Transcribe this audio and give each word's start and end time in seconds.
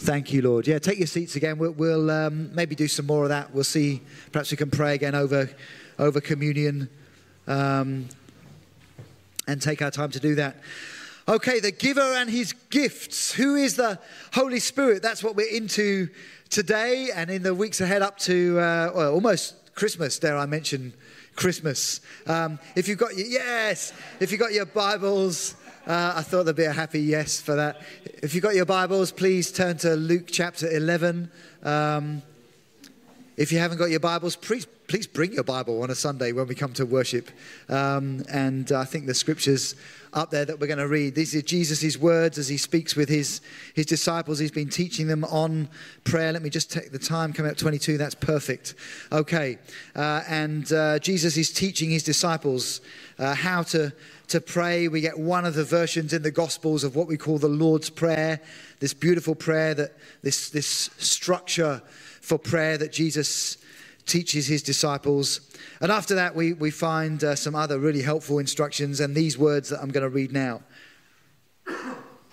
Thank 0.00 0.32
you, 0.32 0.42
Lord. 0.42 0.68
Yeah, 0.68 0.78
take 0.78 0.98
your 0.98 1.08
seats 1.08 1.34
again. 1.34 1.58
We'll, 1.58 1.72
we'll 1.72 2.08
um, 2.08 2.54
maybe 2.54 2.76
do 2.76 2.86
some 2.86 3.04
more 3.06 3.24
of 3.24 3.30
that. 3.30 3.52
We'll 3.52 3.64
see. 3.64 4.00
Perhaps 4.30 4.52
we 4.52 4.56
can 4.56 4.70
pray 4.70 4.94
again 4.94 5.16
over, 5.16 5.50
over 5.98 6.20
communion 6.20 6.88
um, 7.48 8.08
and 9.48 9.60
take 9.60 9.82
our 9.82 9.90
time 9.90 10.12
to 10.12 10.20
do 10.20 10.36
that. 10.36 10.56
Okay, 11.26 11.58
the 11.58 11.72
giver 11.72 12.00
and 12.00 12.30
his 12.30 12.52
gifts. 12.70 13.32
Who 13.32 13.56
is 13.56 13.74
the 13.74 13.98
Holy 14.32 14.60
Spirit? 14.60 15.02
That's 15.02 15.24
what 15.24 15.34
we're 15.34 15.52
into 15.52 16.08
today 16.48 17.10
and 17.12 17.28
in 17.28 17.42
the 17.42 17.52
weeks 17.52 17.80
ahead 17.80 18.00
up 18.00 18.18
to 18.18 18.58
uh, 18.60 18.92
well, 18.94 19.12
almost 19.12 19.74
Christmas, 19.74 20.16
dare 20.20 20.38
I 20.38 20.46
mention 20.46 20.94
Christmas. 21.34 22.00
Um, 22.28 22.60
if 22.76 22.86
you've 22.86 22.98
got 22.98 23.16
your, 23.16 23.26
yes, 23.26 23.92
if 24.20 24.30
you've 24.30 24.40
got 24.40 24.52
your 24.52 24.66
Bibles, 24.66 25.56
uh, 25.88 26.12
I 26.16 26.22
thought 26.22 26.44
there'd 26.44 26.54
be 26.54 26.64
a 26.64 26.72
happy 26.72 27.00
yes 27.00 27.40
for 27.40 27.56
that. 27.56 27.80
If 28.22 28.34
you've 28.34 28.44
got 28.44 28.54
your 28.54 28.66
Bibles, 28.66 29.10
please 29.10 29.50
turn 29.50 29.78
to 29.78 29.96
Luke 29.96 30.26
chapter 30.30 30.70
11. 30.70 31.30
Um, 31.62 32.20
if 33.38 33.50
you 33.52 33.58
haven't 33.58 33.78
got 33.78 33.88
your 33.88 34.00
Bibles, 34.00 34.36
please, 34.36 34.66
please 34.88 35.06
bring 35.06 35.34
your 35.34 35.44
Bible 35.44 35.82
on 35.82 35.90
a 35.90 35.94
Sunday 35.94 36.32
when 36.32 36.46
we 36.46 36.54
come 36.54 36.72
to 36.72 36.86
worship. 36.86 37.30
Um, 37.68 38.24
and 38.32 38.72
I 38.72 38.84
think 38.84 39.04
the 39.04 39.12
scriptures 39.12 39.76
up 40.14 40.30
there 40.30 40.46
that 40.46 40.58
we're 40.58 40.66
going 40.66 40.78
to 40.78 40.88
read, 40.88 41.14
these 41.14 41.34
are 41.34 41.42
Jesus' 41.42 41.98
words 41.98 42.38
as 42.38 42.48
he 42.48 42.56
speaks 42.56 42.96
with 42.96 43.10
his, 43.10 43.42
his 43.74 43.84
disciples. 43.84 44.38
He's 44.38 44.50
been 44.50 44.70
teaching 44.70 45.06
them 45.06 45.24
on 45.24 45.68
prayer. 46.04 46.32
Let 46.32 46.40
me 46.40 46.48
just 46.48 46.72
take 46.72 46.90
the 46.90 46.98
time, 46.98 47.34
coming 47.34 47.52
up 47.52 47.58
22, 47.58 47.98
that's 47.98 48.14
perfect. 48.14 48.76
Okay. 49.12 49.58
Uh, 49.94 50.22
and 50.26 50.72
uh, 50.72 50.98
Jesus 51.00 51.36
is 51.36 51.52
teaching 51.52 51.90
his 51.90 52.02
disciples 52.02 52.80
uh, 53.18 53.34
how 53.34 53.64
to, 53.64 53.92
to 54.28 54.40
pray. 54.40 54.88
We 54.88 55.02
get 55.02 55.18
one 55.18 55.44
of 55.44 55.52
the 55.52 55.64
versions 55.64 56.14
in 56.14 56.22
the 56.22 56.30
Gospels 56.30 56.82
of 56.82 56.96
what 56.96 57.08
we 57.08 57.18
call 57.18 57.36
the 57.36 57.46
Lord's 57.46 57.90
Prayer, 57.90 58.40
this 58.80 58.94
beautiful 58.94 59.34
prayer, 59.34 59.74
that 59.74 59.98
this, 60.22 60.48
this 60.48 60.88
structure 60.96 61.82
for 62.22 62.38
prayer 62.38 62.78
that 62.78 62.90
Jesus 62.90 63.58
teaches 64.08 64.46
his 64.46 64.62
disciples. 64.62 65.40
And 65.80 65.92
after 65.92 66.14
that, 66.16 66.34
we, 66.34 66.54
we 66.54 66.70
find 66.70 67.22
uh, 67.22 67.36
some 67.36 67.54
other 67.54 67.78
really 67.78 68.02
helpful 68.02 68.38
instructions 68.38 69.00
and 69.00 69.14
these 69.14 69.38
words 69.38 69.68
that 69.68 69.80
I'm 69.80 69.90
going 69.90 70.02
to 70.02 70.08
read 70.08 70.32
now. 70.32 70.62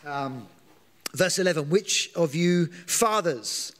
Um, 0.05 0.47
verse 1.13 1.39
11 1.39 1.69
Which 1.69 2.11
of 2.15 2.33
you 2.35 2.67
fathers, 2.87 3.73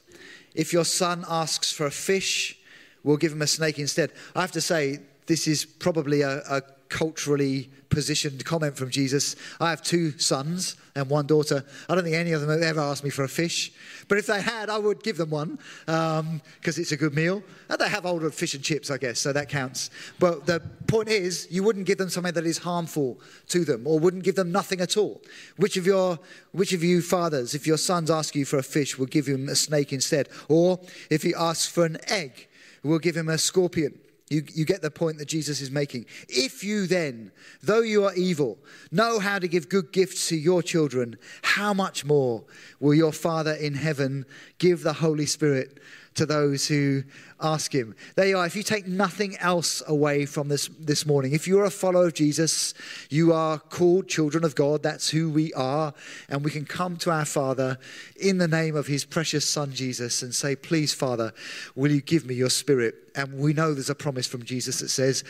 if 0.54 0.72
your 0.72 0.84
son 0.84 1.24
asks 1.28 1.72
for 1.72 1.86
a 1.86 1.90
fish, 1.90 2.58
will 3.02 3.16
give 3.16 3.32
him 3.32 3.42
a 3.42 3.46
snake 3.46 3.78
instead? 3.78 4.12
I 4.34 4.40
have 4.40 4.52
to 4.52 4.60
say, 4.60 5.00
this 5.26 5.48
is 5.48 5.64
probably 5.64 6.22
a, 6.22 6.38
a 6.48 6.62
culturally 6.88 7.70
positioned 7.88 8.44
comment 8.44 8.76
from 8.76 8.90
Jesus. 8.90 9.36
I 9.60 9.70
have 9.70 9.82
two 9.82 10.18
sons 10.18 10.76
and 10.94 11.08
one 11.08 11.26
daughter. 11.26 11.64
I 11.88 11.94
don't 11.94 12.04
think 12.04 12.16
any 12.16 12.32
of 12.32 12.40
them 12.40 12.50
have 12.50 12.62
ever 12.62 12.80
asked 12.80 13.04
me 13.04 13.10
for 13.10 13.24
a 13.24 13.28
fish, 13.28 13.72
but 14.08 14.18
if 14.18 14.26
they 14.26 14.40
had, 14.40 14.68
I 14.68 14.78
would 14.78 15.02
give 15.02 15.16
them 15.16 15.30
one 15.30 15.58
because 15.86 16.20
um, 16.20 16.40
it's 16.64 16.92
a 16.92 16.96
good 16.96 17.14
meal. 17.14 17.42
And 17.68 17.78
they 17.78 17.88
have 17.88 18.06
older 18.06 18.30
fish 18.30 18.54
and 18.54 18.62
chips, 18.62 18.90
I 18.90 18.98
guess, 18.98 19.20
so 19.20 19.32
that 19.32 19.48
counts. 19.48 19.90
But 20.18 20.46
the 20.46 20.60
point 20.86 21.08
is, 21.08 21.48
you 21.50 21.62
wouldn't 21.62 21.86
give 21.86 21.98
them 21.98 22.08
something 22.08 22.34
that 22.34 22.46
is 22.46 22.58
harmful 22.58 23.18
to 23.48 23.64
them, 23.64 23.86
or 23.86 23.98
wouldn't 23.98 24.24
give 24.24 24.34
them 24.34 24.52
nothing 24.52 24.80
at 24.80 24.96
all. 24.96 25.22
Which 25.56 25.76
of 25.76 25.86
your, 25.86 26.18
which 26.52 26.72
of 26.72 26.82
you 26.82 27.02
fathers, 27.02 27.54
if 27.54 27.66
your 27.66 27.78
sons 27.78 28.10
ask 28.10 28.34
you 28.34 28.44
for 28.44 28.58
a 28.58 28.62
fish, 28.62 28.98
will 28.98 29.06
give 29.06 29.26
him 29.26 29.48
a 29.48 29.54
snake 29.54 29.92
instead, 29.92 30.28
or 30.48 30.80
if 31.10 31.22
he 31.22 31.34
asks 31.34 31.66
for 31.66 31.84
an 31.84 31.98
egg, 32.08 32.48
will 32.82 32.98
give 32.98 33.16
him 33.16 33.28
a 33.28 33.38
scorpion? 33.38 33.98
You, 34.28 34.42
you 34.52 34.64
get 34.64 34.82
the 34.82 34.90
point 34.90 35.18
that 35.18 35.28
Jesus 35.28 35.60
is 35.60 35.70
making. 35.70 36.06
If 36.28 36.64
you 36.64 36.86
then, 36.88 37.30
though 37.62 37.82
you 37.82 38.04
are 38.04 38.14
evil, 38.14 38.58
know 38.90 39.20
how 39.20 39.38
to 39.38 39.46
give 39.46 39.68
good 39.68 39.92
gifts 39.92 40.28
to 40.30 40.36
your 40.36 40.62
children, 40.62 41.16
how 41.42 41.72
much 41.72 42.04
more 42.04 42.44
will 42.80 42.94
your 42.94 43.12
Father 43.12 43.52
in 43.52 43.74
heaven 43.74 44.26
give 44.58 44.82
the 44.82 44.94
Holy 44.94 45.26
Spirit 45.26 45.78
to 46.16 46.26
those 46.26 46.66
who 46.66 47.04
ask 47.40 47.74
him. 47.74 47.94
There 48.14 48.26
you 48.26 48.38
are. 48.38 48.46
If 48.46 48.56
you 48.56 48.62
take 48.62 48.86
nothing 48.86 49.36
else 49.38 49.82
away 49.86 50.26
from 50.26 50.48
this 50.48 50.68
this 50.80 51.06
morning, 51.06 51.32
if 51.32 51.46
you're 51.46 51.64
a 51.64 51.70
follower 51.70 52.06
of 52.06 52.14
Jesus, 52.14 52.74
you 53.10 53.32
are 53.32 53.58
called 53.58 54.08
children 54.08 54.44
of 54.44 54.54
God. 54.54 54.82
That's 54.82 55.10
who 55.10 55.30
we 55.30 55.52
are. 55.52 55.92
And 56.28 56.44
we 56.44 56.50
can 56.50 56.64
come 56.64 56.96
to 56.98 57.10
our 57.10 57.24
Father 57.24 57.78
in 58.18 58.38
the 58.38 58.48
name 58.48 58.74
of 58.74 58.86
his 58.86 59.04
precious 59.04 59.48
Son, 59.48 59.72
Jesus, 59.72 60.22
and 60.22 60.34
say, 60.34 60.56
Please, 60.56 60.92
Father, 60.92 61.32
will 61.74 61.92
you 61.92 62.00
give 62.00 62.26
me 62.26 62.34
your 62.34 62.50
spirit? 62.50 62.94
And 63.14 63.38
we 63.38 63.52
know 63.52 63.72
there's 63.74 63.90
a 63.90 63.94
promise 63.94 64.26
from 64.26 64.44
Jesus 64.44 64.80
that 64.80 64.88
says, 64.88 65.24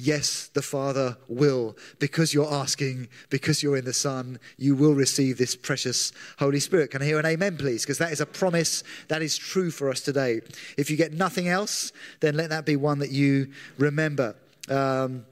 Yes, 0.00 0.48
the 0.54 0.62
Father 0.62 1.16
will. 1.28 1.76
Because 1.98 2.32
you're 2.32 2.52
asking, 2.52 3.08
because 3.30 3.62
you're 3.62 3.76
in 3.76 3.84
the 3.84 3.92
Son, 3.92 4.38
you 4.56 4.76
will 4.76 4.94
receive 4.94 5.38
this 5.38 5.56
precious 5.56 6.12
Holy 6.38 6.60
Spirit. 6.60 6.90
Can 6.92 7.02
I 7.02 7.06
hear 7.06 7.18
an 7.18 7.26
amen, 7.26 7.56
please? 7.56 7.82
Because 7.82 7.98
that 7.98 8.12
is 8.12 8.20
a 8.20 8.26
promise 8.26 8.84
that 9.08 9.22
is 9.22 9.36
true 9.36 9.70
for 9.70 9.90
us 9.90 10.00
today. 10.00 10.40
If 10.76 10.90
you 10.90 10.96
get 10.96 11.12
nothing 11.12 11.48
else, 11.48 11.92
then 12.20 12.36
let 12.36 12.50
that 12.50 12.64
be 12.64 12.76
one 12.76 13.00
that 13.00 13.10
you 13.10 13.52
remember. 13.76 14.36
Um, 14.68 15.26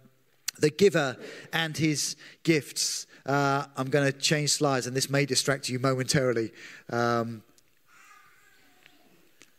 the 0.59 0.71
giver 0.71 1.17
and 1.53 1.77
his 1.77 2.17
gifts. 2.43 3.07
Uh, 3.25 3.67
I'm 3.77 3.89
going 3.89 4.11
to 4.11 4.19
change 4.19 4.51
slides, 4.51 4.87
and 4.87 4.97
this 4.97 5.11
may 5.11 5.27
distract 5.27 5.69
you 5.69 5.79
momentarily. 5.79 6.53
Um, 6.91 7.43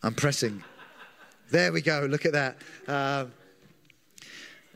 I'm 0.03 0.15
pressing. 0.15 0.63
There 1.49 1.71
we 1.71 1.81
go. 1.81 2.07
Look 2.09 2.25
at 2.25 2.33
that. 2.33 2.57
Uh, 2.87 3.25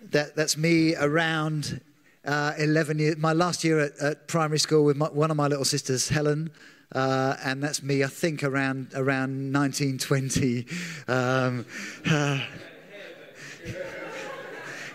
that, 0.09 0.35
that's 0.35 0.57
me 0.57 0.95
around 0.95 1.81
uh, 2.25 2.53
11 2.57 2.99
years, 2.99 3.17
my 3.17 3.33
last 3.33 3.63
year 3.63 3.79
at, 3.79 3.97
at 3.99 4.27
primary 4.27 4.59
school 4.59 4.83
with 4.83 4.97
my, 4.97 5.07
one 5.07 5.31
of 5.31 5.37
my 5.37 5.47
little 5.47 5.65
sisters, 5.65 6.09
Helen. 6.09 6.51
Uh, 6.93 7.37
and 7.43 7.63
that's 7.63 7.81
me, 7.81 8.03
I 8.03 8.07
think, 8.07 8.43
around 8.43 8.89
around 8.93 9.53
1920. 9.53 10.65
Um, 11.07 11.65
uh, 12.09 12.39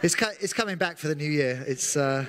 it's, 0.02 0.14
it's 0.40 0.52
coming 0.52 0.76
back 0.76 0.98
for 0.98 1.08
the 1.08 1.14
new 1.14 1.30
year. 1.30 1.64
It's. 1.66 1.96
Uh, 1.96 2.26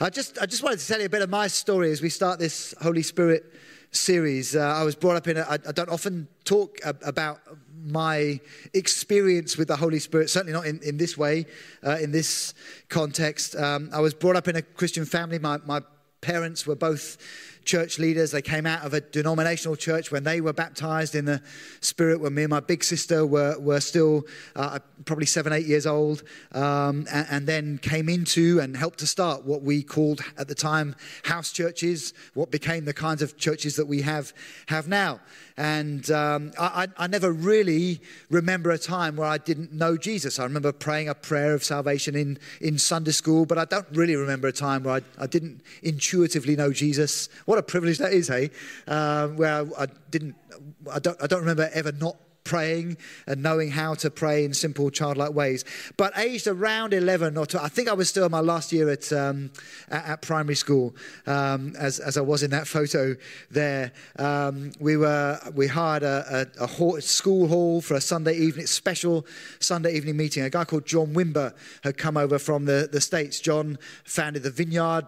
I 0.00 0.08
just 0.08 0.38
I 0.40 0.46
just 0.46 0.62
wanted 0.62 0.78
to 0.78 0.86
tell 0.86 1.00
you 1.00 1.06
a 1.06 1.10
bit 1.10 1.22
of 1.22 1.28
my 1.28 1.48
story 1.48 1.90
as 1.90 2.00
we 2.00 2.08
start 2.08 2.38
this 2.38 2.72
Holy 2.80 3.02
Spirit 3.02 3.52
series. 3.90 4.54
Uh, 4.54 4.60
I 4.60 4.84
was 4.84 4.94
brought 4.94 5.16
up 5.16 5.26
in. 5.26 5.36
I 5.36 5.56
don't 5.56 5.90
often 5.90 6.28
talk 6.44 6.78
about 6.84 7.40
my 7.84 8.40
experience 8.74 9.56
with 9.56 9.68
the 9.68 9.76
Holy 9.76 9.98
Spirit, 9.98 10.30
certainly 10.30 10.52
not 10.52 10.66
in, 10.66 10.80
in 10.82 10.96
this 10.96 11.16
way, 11.16 11.46
uh, 11.86 11.96
in 12.00 12.12
this 12.12 12.54
context. 12.88 13.56
Um, 13.56 13.90
I 13.92 14.00
was 14.00 14.14
brought 14.14 14.36
up 14.36 14.48
in 14.48 14.56
a 14.56 14.62
Christian 14.62 15.04
family. 15.04 15.38
My, 15.38 15.58
my 15.64 15.82
parents 16.20 16.66
were 16.66 16.76
both 16.76 17.16
church 17.64 17.98
leaders. 17.98 18.30
They 18.30 18.42
came 18.42 18.66
out 18.66 18.84
of 18.84 18.94
a 18.94 19.00
denominational 19.00 19.76
church 19.76 20.10
when 20.10 20.24
they 20.24 20.40
were 20.40 20.52
baptized 20.52 21.14
in 21.14 21.24
the 21.24 21.42
Spirit, 21.80 22.20
when 22.20 22.34
me 22.34 22.42
and 22.42 22.50
my 22.50 22.60
big 22.60 22.82
sister 22.82 23.24
were, 23.26 23.58
were 23.58 23.80
still 23.80 24.24
uh, 24.56 24.78
probably 25.04 25.26
seven, 25.26 25.52
eight 25.52 25.66
years 25.66 25.86
old, 25.86 26.22
um, 26.52 27.06
and, 27.10 27.26
and, 27.30 27.46
then 27.46 27.78
came 27.78 28.08
into 28.08 28.60
and 28.60 28.76
helped 28.76 28.98
to 28.98 29.06
start 29.06 29.44
what 29.44 29.62
we 29.62 29.82
called 29.82 30.20
at 30.38 30.48
the 30.48 30.54
time 30.54 30.94
house 31.24 31.52
churches, 31.52 32.12
what 32.34 32.50
became 32.50 32.84
the 32.84 32.94
kinds 32.94 33.22
of 33.22 33.36
churches 33.36 33.76
that 33.76 33.86
we 33.86 34.02
have, 34.02 34.32
have 34.66 34.88
now. 34.88 35.20
And 35.60 36.10
um, 36.10 36.52
I, 36.58 36.88
I 36.96 37.06
never 37.06 37.30
really 37.30 38.00
remember 38.30 38.70
a 38.70 38.78
time 38.78 39.16
where 39.16 39.28
I 39.28 39.36
didn't 39.36 39.74
know 39.74 39.98
Jesus. 39.98 40.38
I 40.38 40.44
remember 40.44 40.72
praying 40.72 41.10
a 41.10 41.14
prayer 41.14 41.52
of 41.52 41.62
salvation 41.62 42.16
in, 42.16 42.38
in 42.62 42.78
Sunday 42.78 43.10
school, 43.10 43.44
but 43.44 43.58
I 43.58 43.66
don't 43.66 43.86
really 43.92 44.16
remember 44.16 44.48
a 44.48 44.52
time 44.52 44.84
where 44.84 44.94
I, 44.94 45.00
I 45.22 45.26
didn't 45.26 45.60
intuitively 45.82 46.56
know 46.56 46.72
Jesus. 46.72 47.28
What 47.44 47.58
a 47.58 47.62
privilege 47.62 47.98
that 47.98 48.14
is, 48.14 48.28
hey? 48.28 48.48
Um, 48.86 49.36
where 49.36 49.52
I, 49.52 49.82
I 49.82 49.86
didn't, 50.10 50.34
I 50.90 50.98
don't, 50.98 51.22
I 51.22 51.26
don't 51.26 51.40
remember 51.40 51.68
ever 51.74 51.92
not 51.92 52.16
praying 52.44 52.96
and 53.26 53.42
knowing 53.42 53.70
how 53.70 53.94
to 53.94 54.10
pray 54.10 54.44
in 54.44 54.54
simple 54.54 54.90
childlike 54.90 55.32
ways. 55.34 55.64
But 55.96 56.16
aged 56.18 56.46
around 56.46 56.92
11 56.94 57.36
or 57.36 57.46
12, 57.46 57.64
I 57.64 57.68
think 57.68 57.88
I 57.88 57.92
was 57.92 58.08
still 58.08 58.24
in 58.24 58.30
my 58.30 58.40
last 58.40 58.72
year 58.72 58.88
at, 58.90 59.12
um, 59.12 59.50
at, 59.90 60.04
at, 60.06 60.22
primary 60.22 60.54
school 60.54 60.94
um, 61.26 61.74
as, 61.78 61.98
as 61.98 62.16
I 62.16 62.20
was 62.20 62.42
in 62.42 62.50
that 62.50 62.66
photo 62.66 63.14
there. 63.50 63.92
Um, 64.18 64.72
we, 64.80 64.96
were, 64.96 65.38
we 65.54 65.66
hired 65.66 66.02
a, 66.02 66.46
a, 66.58 66.64
a 66.64 66.66
hall, 66.66 67.00
school 67.00 67.46
hall 67.46 67.80
for 67.80 67.94
a 67.94 68.00
Sunday 68.00 68.36
evening, 68.36 68.66
special 68.66 69.26
Sunday 69.60 69.94
evening 69.94 70.16
meeting. 70.16 70.42
A 70.42 70.50
guy 70.50 70.64
called 70.64 70.86
John 70.86 71.14
Wimber 71.14 71.54
had 71.82 71.98
come 71.98 72.16
over 72.16 72.38
from 72.38 72.64
the, 72.64 72.88
the 72.90 73.00
States. 73.00 73.40
John 73.40 73.78
founded 74.04 74.42
the 74.42 74.50
Vineyard 74.50 75.06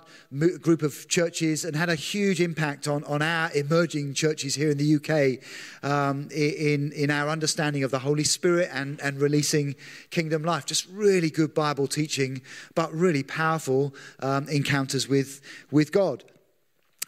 group 0.61 0.83
of 0.83 1.09
churches 1.09 1.65
and 1.65 1.75
had 1.77 1.89
a 1.89 1.95
huge 1.95 2.41
impact 2.41 2.89
on, 2.89 3.05
on 3.05 3.23
our 3.23 3.51
emerging 3.55 4.15
churches 4.15 4.55
here 4.55 4.71
in 4.71 4.79
the 4.79 4.97
UK 4.97 5.43
um, 5.83 6.29
in, 6.31 6.93
in 6.93 7.11
our 7.11 7.32
understanding 7.33 7.83
of 7.83 7.91
the 7.91 7.99
Holy 7.99 8.25
Spirit 8.25 8.71
and, 8.73 9.01
and 9.01 9.21
releasing 9.21 9.75
kingdom 10.11 10.45
life. 10.45 10.67
Just 10.67 10.87
really 10.91 11.31
good 11.31 11.55
Bible 11.55 11.89
teaching, 11.89 12.43
but 12.75 12.93
really 12.93 13.23
powerful 13.23 13.95
um, 14.21 14.49
encounters 14.49 15.09
with, 15.09 15.41
with 15.71 15.91
God. 15.91 16.25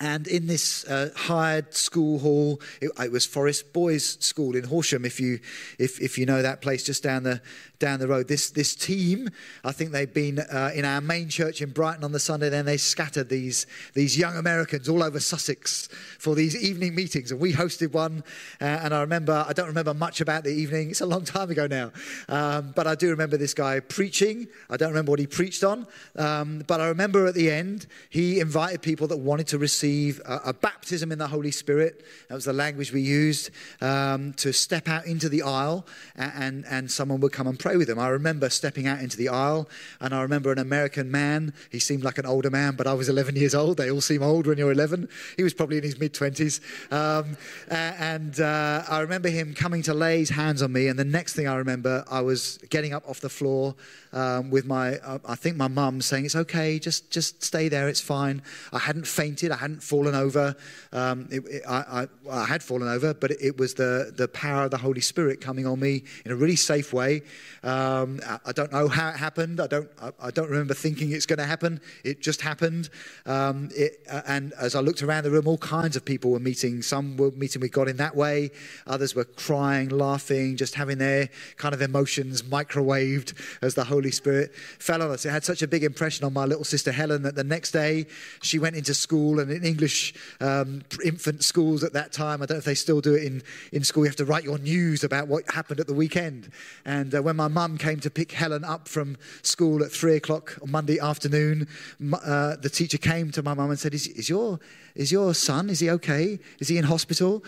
And 0.01 0.27
in 0.27 0.49
this 0.49 0.85
uh, 0.87 1.11
hired 1.15 1.73
school 1.73 2.19
hall, 2.19 2.61
it, 2.81 2.91
it, 2.99 3.13
was 3.13 3.25
Forest 3.25 3.73
Boys 3.73 4.19
School 4.19 4.57
in 4.57 4.65
Horsham, 4.65 5.05
if 5.05 5.21
you, 5.21 5.39
if, 5.79 6.01
if 6.01 6.19
you 6.19 6.27
know 6.27 6.43
that 6.43 6.61
place 6.61 6.83
just 6.83 7.05
down 7.05 7.23
the, 7.23 7.41
down 7.79 8.01
the 8.01 8.09
road. 8.09 8.27
This, 8.27 8.51
this 8.51 8.75
team, 8.75 9.29
I 9.63 9.71
think 9.71 9.93
they've 9.93 10.13
been 10.13 10.41
uh, 10.41 10.73
in 10.75 10.85
our 10.85 11.01
main 11.01 11.29
church 11.29 11.63
in 11.63 11.71
Brighton 11.71 12.03
on 12.03 12.11
the 12.11 12.19
Sunday, 12.19 12.49
then 12.49 12.65
they 12.65 12.77
scattered 12.77 13.29
these, 13.29 13.69
these 13.95 14.19
young 14.19 14.37
Americans 14.37 14.89
all 14.89 15.01
over 15.01 15.21
Sussex 15.21 15.89
for 16.19 16.35
these 16.35 16.61
evening 16.61 16.97
meetings. 16.97 17.31
And 17.31 17.39
we 17.39 17.53
hosted 17.53 17.93
one. 17.93 18.25
Uh, 18.61 18.65
and 18.65 18.93
I 18.93 19.01
remember, 19.01 19.45
I 19.47 19.53
don't 19.53 19.69
remember 19.69 19.95
much 19.95 20.21
about 20.21 20.43
the 20.43 20.51
evening, 20.51 20.91
it's 20.91 21.03
a 21.03 21.07
long 21.07 21.25
time 21.25 21.51
ago 21.51 21.69
now. 21.69 21.93
Um, 22.29 22.73
but 22.75 22.89
I 22.89 22.97
do 22.97 23.11
remember 23.11 23.37
this 23.37 23.55
guy 23.55 23.79
preaching. 23.79 24.49
I 24.69 24.77
don't 24.77 24.89
remember 24.89 25.11
what 25.11 25.21
he 25.21 25.29
preached 25.29 25.63
on. 25.63 25.87
Um, 26.17 26.65
but 26.67 26.81
I 26.81 26.89
remember 26.89 27.29
at 27.29 27.35
the 27.35 27.49
end, 27.49 27.87
he 28.11 28.41
invited 28.41 28.83
people 28.83 29.07
that 29.07 29.19
wanted 29.19 29.47
to 29.49 29.59
receive 29.59 29.84
a, 29.85 30.41
a 30.47 30.53
baptism 30.53 31.13
in 31.13 31.19
the 31.19 31.27
Holy 31.27 31.51
Spirit. 31.51 32.05
That 32.29 32.35
was 32.35 32.45
the 32.45 32.53
language 32.53 32.93
we 32.93 33.01
used 33.01 33.51
um, 33.81 34.33
to 34.35 34.53
step 34.53 34.89
out 34.89 35.07
into 35.07 35.29
the 35.29 35.43
aisle 35.43 35.87
and, 36.17 36.33
and, 36.35 36.65
and 36.69 36.91
someone 36.91 37.21
would 37.21 37.33
come 37.33 37.47
and 37.47 37.59
pray 37.59 37.77
with 37.77 37.89
them. 37.89 37.99
I 37.99 38.09
remember 38.09 38.49
stepping 38.51 38.87
out 38.87 39.01
into 39.01 39.17
the 39.17 39.29
aisle, 39.29 39.69
and 40.01 40.15
I 40.15 40.23
remember 40.23 40.53
an 40.53 40.59
American 40.59 41.11
man. 41.11 41.53
He 41.71 41.79
seemed 41.79 42.05
like 42.05 42.19
an 42.19 42.27
older 42.27 42.51
man, 42.51 42.77
but 42.77 42.87
I 42.87 42.95
was 42.95 43.09
11 43.09 43.37
years 43.37 43.55
old. 43.55 43.77
They 43.77 43.91
all 43.91 44.01
seem 44.01 44.23
old 44.23 44.47
when 44.47 44.59
you're 44.59 44.73
11. 44.73 45.09
He 45.37 45.43
was 45.43 45.55
probably 45.55 45.79
in 45.79 45.85
his 45.85 45.99
mid 45.99 46.15
20s. 46.15 46.61
Um, 46.93 47.37
and 47.69 48.41
uh, 48.41 48.85
I 48.89 49.01
remember 49.01 49.29
him 49.29 49.55
coming 49.55 49.83
to 49.83 49.95
lay 49.95 50.19
his 50.19 50.31
hands 50.31 50.63
on 50.63 50.73
me, 50.73 50.89
and 50.89 50.99
the 50.99 51.05
next 51.05 51.35
thing 51.35 51.49
I 51.49 51.57
remember, 51.57 52.05
I 52.11 52.21
was 52.21 52.59
getting 52.71 52.93
up 52.93 53.09
off 53.09 53.21
the 53.21 53.29
floor 53.29 53.75
um, 54.13 54.51
with 54.51 54.65
my, 54.65 54.99
uh, 54.99 55.19
I 55.25 55.35
think 55.35 55.57
my 55.57 55.69
mum 55.69 56.01
saying, 56.01 56.25
It's 56.25 56.37
okay, 56.37 56.79
just, 56.79 57.11
just 57.11 57.43
stay 57.43 57.69
there, 57.69 57.89
it's 57.89 58.01
fine. 58.01 58.43
I 58.73 58.79
hadn't 58.79 59.07
fainted, 59.07 59.51
I 59.51 59.57
hadn't 59.57 59.74
fallen 59.83 60.15
over. 60.15 60.55
Um, 60.93 61.29
it, 61.31 61.45
it, 61.47 61.63
I, 61.69 62.07
I, 62.31 62.31
I, 62.31 62.45
had 62.45 62.63
fallen 62.63 62.89
over, 62.89 63.13
but 63.15 63.33
it, 63.33 63.39
it, 63.41 63.59
was 63.59 63.75
the, 63.75 64.13
the 64.17 64.29
power 64.29 64.65
of 64.65 64.71
the 64.71 64.77
Holy 64.77 65.01
Spirit 65.01 65.41
coming 65.41 65.67
on 65.67 65.81
me 65.81 66.05
in 66.25 66.31
a 66.31 66.37
really 66.37 66.57
safe 66.57 66.93
way. 66.93 67.23
Um, 67.63 68.21
I, 68.27 68.39
I, 68.47 68.53
don't 68.53 68.71
know 68.71 68.87
how 68.87 69.09
it 69.09 69.17
happened. 69.17 69.61
I 69.61 69.67
don't, 69.67 69.91
I, 70.21 70.31
don't 70.31 70.49
remember 70.49 70.75
thinking 70.75 71.11
it's 71.13 71.27
going 71.27 71.39
to 71.39 71.47
happen. 71.47 71.81
It 72.05 72.21
just 72.21 72.41
happened. 72.41 72.91
Um, 73.27 73.71
uh, 74.11 74.23
and 74.27 74.53
as 74.61 74.75
I 74.75 74.81
looked 74.81 75.03
around 75.03 75.25
the 75.25 75.31
room, 75.31 75.49
all 75.49 75.59
kinds 75.59 75.97
of 75.97 76.05
people 76.05 76.31
were 76.31 76.41
meeting. 76.41 76.83
Some 76.83 77.17
were 77.17 77.33
meeting 77.33 77.61
with 77.61 77.73
God 77.73 77.89
in 77.89 77.97
that 77.97 78.15
way, 78.15 78.51
others 78.87 79.15
were 79.15 79.25
crying, 79.25 79.89
laughing, 79.89 80.57
just 80.57 80.75
having 80.77 80.99
their 80.99 81.31
kind 81.57 81.75
of 81.75 81.83
emotions 81.83 82.43
microwaved 82.43 83.33
as 83.61 83.75
the 83.75 83.85
Holy 83.85 84.05
Holy 84.05 84.11
Spirit 84.11 84.55
fell 84.55 85.01
on 85.01 85.11
us. 85.11 85.25
It 85.25 85.31
had 85.31 85.45
such 85.45 85.63
a 85.63 85.67
big 85.67 85.83
impression 85.83 86.27
on 86.27 86.35
my 86.35 86.45
little 86.45 86.65
sister 86.65 86.93
Helen 86.93 87.23
that 87.23 87.37
the 87.37 87.45
next 87.45 87.71
day 87.71 88.07
she 88.43 88.59
went 88.59 88.77
into 88.77 88.93
school 88.93 89.41
and 89.41 89.51
English 89.65 90.15
um, 90.41 90.83
infant 91.05 91.43
schools 91.45 91.85
at 91.85 91.93
that 91.93 92.13
time, 92.13 92.43
I 92.43 92.47
don't 92.47 92.57
know 92.57 92.59
if 92.59 92.65
they 92.65 92.75
still 92.75 93.01
do 93.01 93.15
it 93.15 93.25
in, 93.25 93.43
in 93.73 93.85
school, 93.85 94.05
you 94.05 94.09
have 94.09 94.17
to 94.17 94.25
write 94.25 94.45
your 94.45 94.59
news 94.59 95.05
about 95.05 95.29
what 95.29 95.51
happened 95.51 95.81
at 95.81 95.87
the 95.87 95.95
weekend. 95.95 96.51
And 96.85 97.15
uh, 97.15 97.23
when 97.23 97.37
my 97.37 97.49
mum 97.49 97.79
came 97.79 98.01
to 98.01 98.11
pick 98.11 98.33
Helen 98.33 98.65
up 98.65 98.89
from 98.89 99.17
school 99.43 99.83
at 99.83 99.91
three 99.91 100.17
o'clock 100.17 100.59
on 100.63 100.71
Monday 100.71 100.99
afternoon, 100.99 101.69
uh, 102.13 102.57
the 102.57 102.71
teacher 102.71 102.99
came 102.99 103.31
to 103.33 103.43
my 103.43 103.55
mum 103.55 103.71
and 103.71 103.79
said, 103.79 103.95
is, 103.95 104.07
is, 104.09 104.29
your, 104.29 104.59
is 104.95 105.13
your 105.13 105.35
son, 105.35 105.71
is 105.71 105.81
he 105.81 105.91
okay? 105.91 106.39
Is 106.61 106.69
he 106.69 106.79
in 106.79 106.85
hospital? 106.85 107.45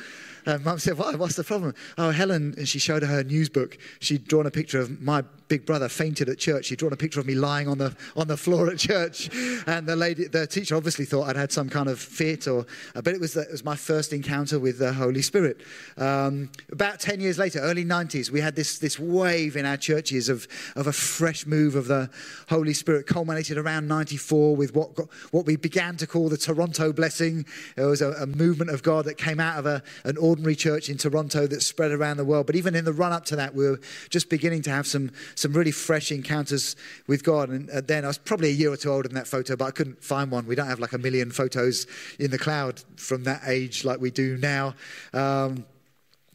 And 0.47 0.65
mum 0.65 0.79
said, 0.79 0.97
what, 0.97 1.19
What's 1.19 1.37
the 1.37 1.45
problem? 1.45 1.75
Oh, 1.99 2.11
Helen, 2.11 2.55
and 2.57 2.69
she 2.69 2.79
showed 2.79 3.03
her 3.03 3.09
her 3.09 3.25
news 3.25 3.49
book. 3.49 3.79
She'd 3.99 4.29
drawn 4.29 4.47
a 4.47 4.51
picture 4.51 4.81
of 4.81 5.01
my 5.01 5.23
big 5.49 5.65
brother 5.65 5.89
fainted 5.89 6.29
at 6.29 6.39
church. 6.39 6.69
He'd 6.69 6.79
drawn 6.79 6.93
a 6.93 6.97
picture 6.97 7.21
of 7.21 7.27
me 7.27 7.35
lying 7.35 7.69
on 7.69 7.79
the, 7.79 7.97
on 8.17 8.29
the 8.29 8.37
floor 8.37 8.71
at 8.71 8.79
church. 8.79 9.31
And 9.67 9.87
the 9.87 9.97
lady, 9.97 10.27
the 10.27 10.47
teacher 10.47 10.77
obviously 10.77 11.05
thought 11.05 11.29
I'd 11.29 11.37
had 11.37 11.53
some 11.53 11.69
kind 11.69 11.89
of 11.89 11.99
fit, 12.01 12.49
or, 12.49 12.67
uh, 12.95 13.03
but 13.03 13.15
it 13.15 13.21
was, 13.21 13.35
the, 13.35 13.43
it 13.43 13.53
was 13.53 13.65
my 13.65 13.77
first 13.77 14.13
encounter 14.13 14.59
with 14.59 14.79
the 14.79 14.93
Holy 14.93 15.23
Spirit. 15.23 15.61
Um, 15.97 16.51
about 16.73 17.01
10 17.01 17.21
years 17.21 17.39
later, 17.39 17.61
early 17.61 17.85
90s, 17.85 18.31
we 18.31 18.41
had 18.41 18.57
this, 18.57 18.79
this 18.79 18.99
wave 18.99 19.57
in 19.57 19.67
our 19.67 19.77
churches 19.77 20.29
of, 20.29 20.47
of 20.75 20.87
a 20.87 20.93
fresh 20.93 21.47
move 21.47 21.75
of 21.75 21.87
the 21.87 22.11
Holy 22.49 22.75
Spirit, 22.75 23.07
culminated 23.07 23.59
around 23.59 23.89
94 23.89 24.57
with 24.57 24.75
what, 24.75 24.91
what 25.33 25.47
we 25.47 25.57
began 25.57 25.97
to 25.97 26.07
call 26.07 26.29
the 26.29 26.37
Toronto 26.37 26.93
blessing. 26.93 27.47
It 27.77 27.83
was 27.83 28.03
a, 28.03 28.13
a 28.13 28.27
movement 28.27 28.71
of 28.71 28.83
God 28.83 29.05
that 29.05 29.19
came 29.19 29.41
out 29.41 29.59
of 29.59 29.67
a, 29.67 29.83
an 30.05 30.17
ordinary 30.17 30.57
church 30.57 30.89
in 30.89 30.99
Toronto 30.99 31.47
that 31.47 31.63
spread 31.63 31.93
around 31.93 32.17
the 32.17 32.25
world. 32.25 32.47
But 32.47 32.57
even 32.57 32.75
in 32.75 32.85
the 32.85 32.93
run 32.93 33.13
up 33.13 33.25
to 33.27 33.37
that, 33.37 33.55
we 33.55 33.69
were 33.69 33.81
just 34.11 34.29
beginning 34.29 34.63
to 34.63 34.71
have 34.71 34.87
some 34.87 35.11
some 35.37 35.53
really 35.53 35.71
fresh 35.71 36.11
encounters 36.11 36.75
with 37.07 37.23
God. 37.23 37.51
And 37.51 37.71
uh, 37.71 37.83
then 37.83 38.05
I 38.05 38.09
was 38.09 38.19
probably 38.19 38.49
a 38.49 38.53
year 38.53 38.73
or 38.73 38.77
two 38.77 38.91
older 38.91 39.07
than 39.07 39.15
that 39.15 39.29
photo, 39.29 39.55
but 39.55 39.67
I 39.67 39.71
couldn't 39.71 40.03
find 40.03 40.31
one. 40.31 40.47
We 40.47 40.57
don't 40.57 40.67
have 40.67 40.81
like 40.81 40.93
a 40.93 40.99
million 40.99 41.31
photos 41.31 41.87
in 42.19 42.31
the 42.31 42.39
cloud 42.39 42.83
from 42.97 43.23
that 43.25 43.43
age 43.47 43.85
like 43.85 44.01
we 44.01 44.11
do 44.11 44.37
now. 44.39 44.75
Um, 45.13 45.65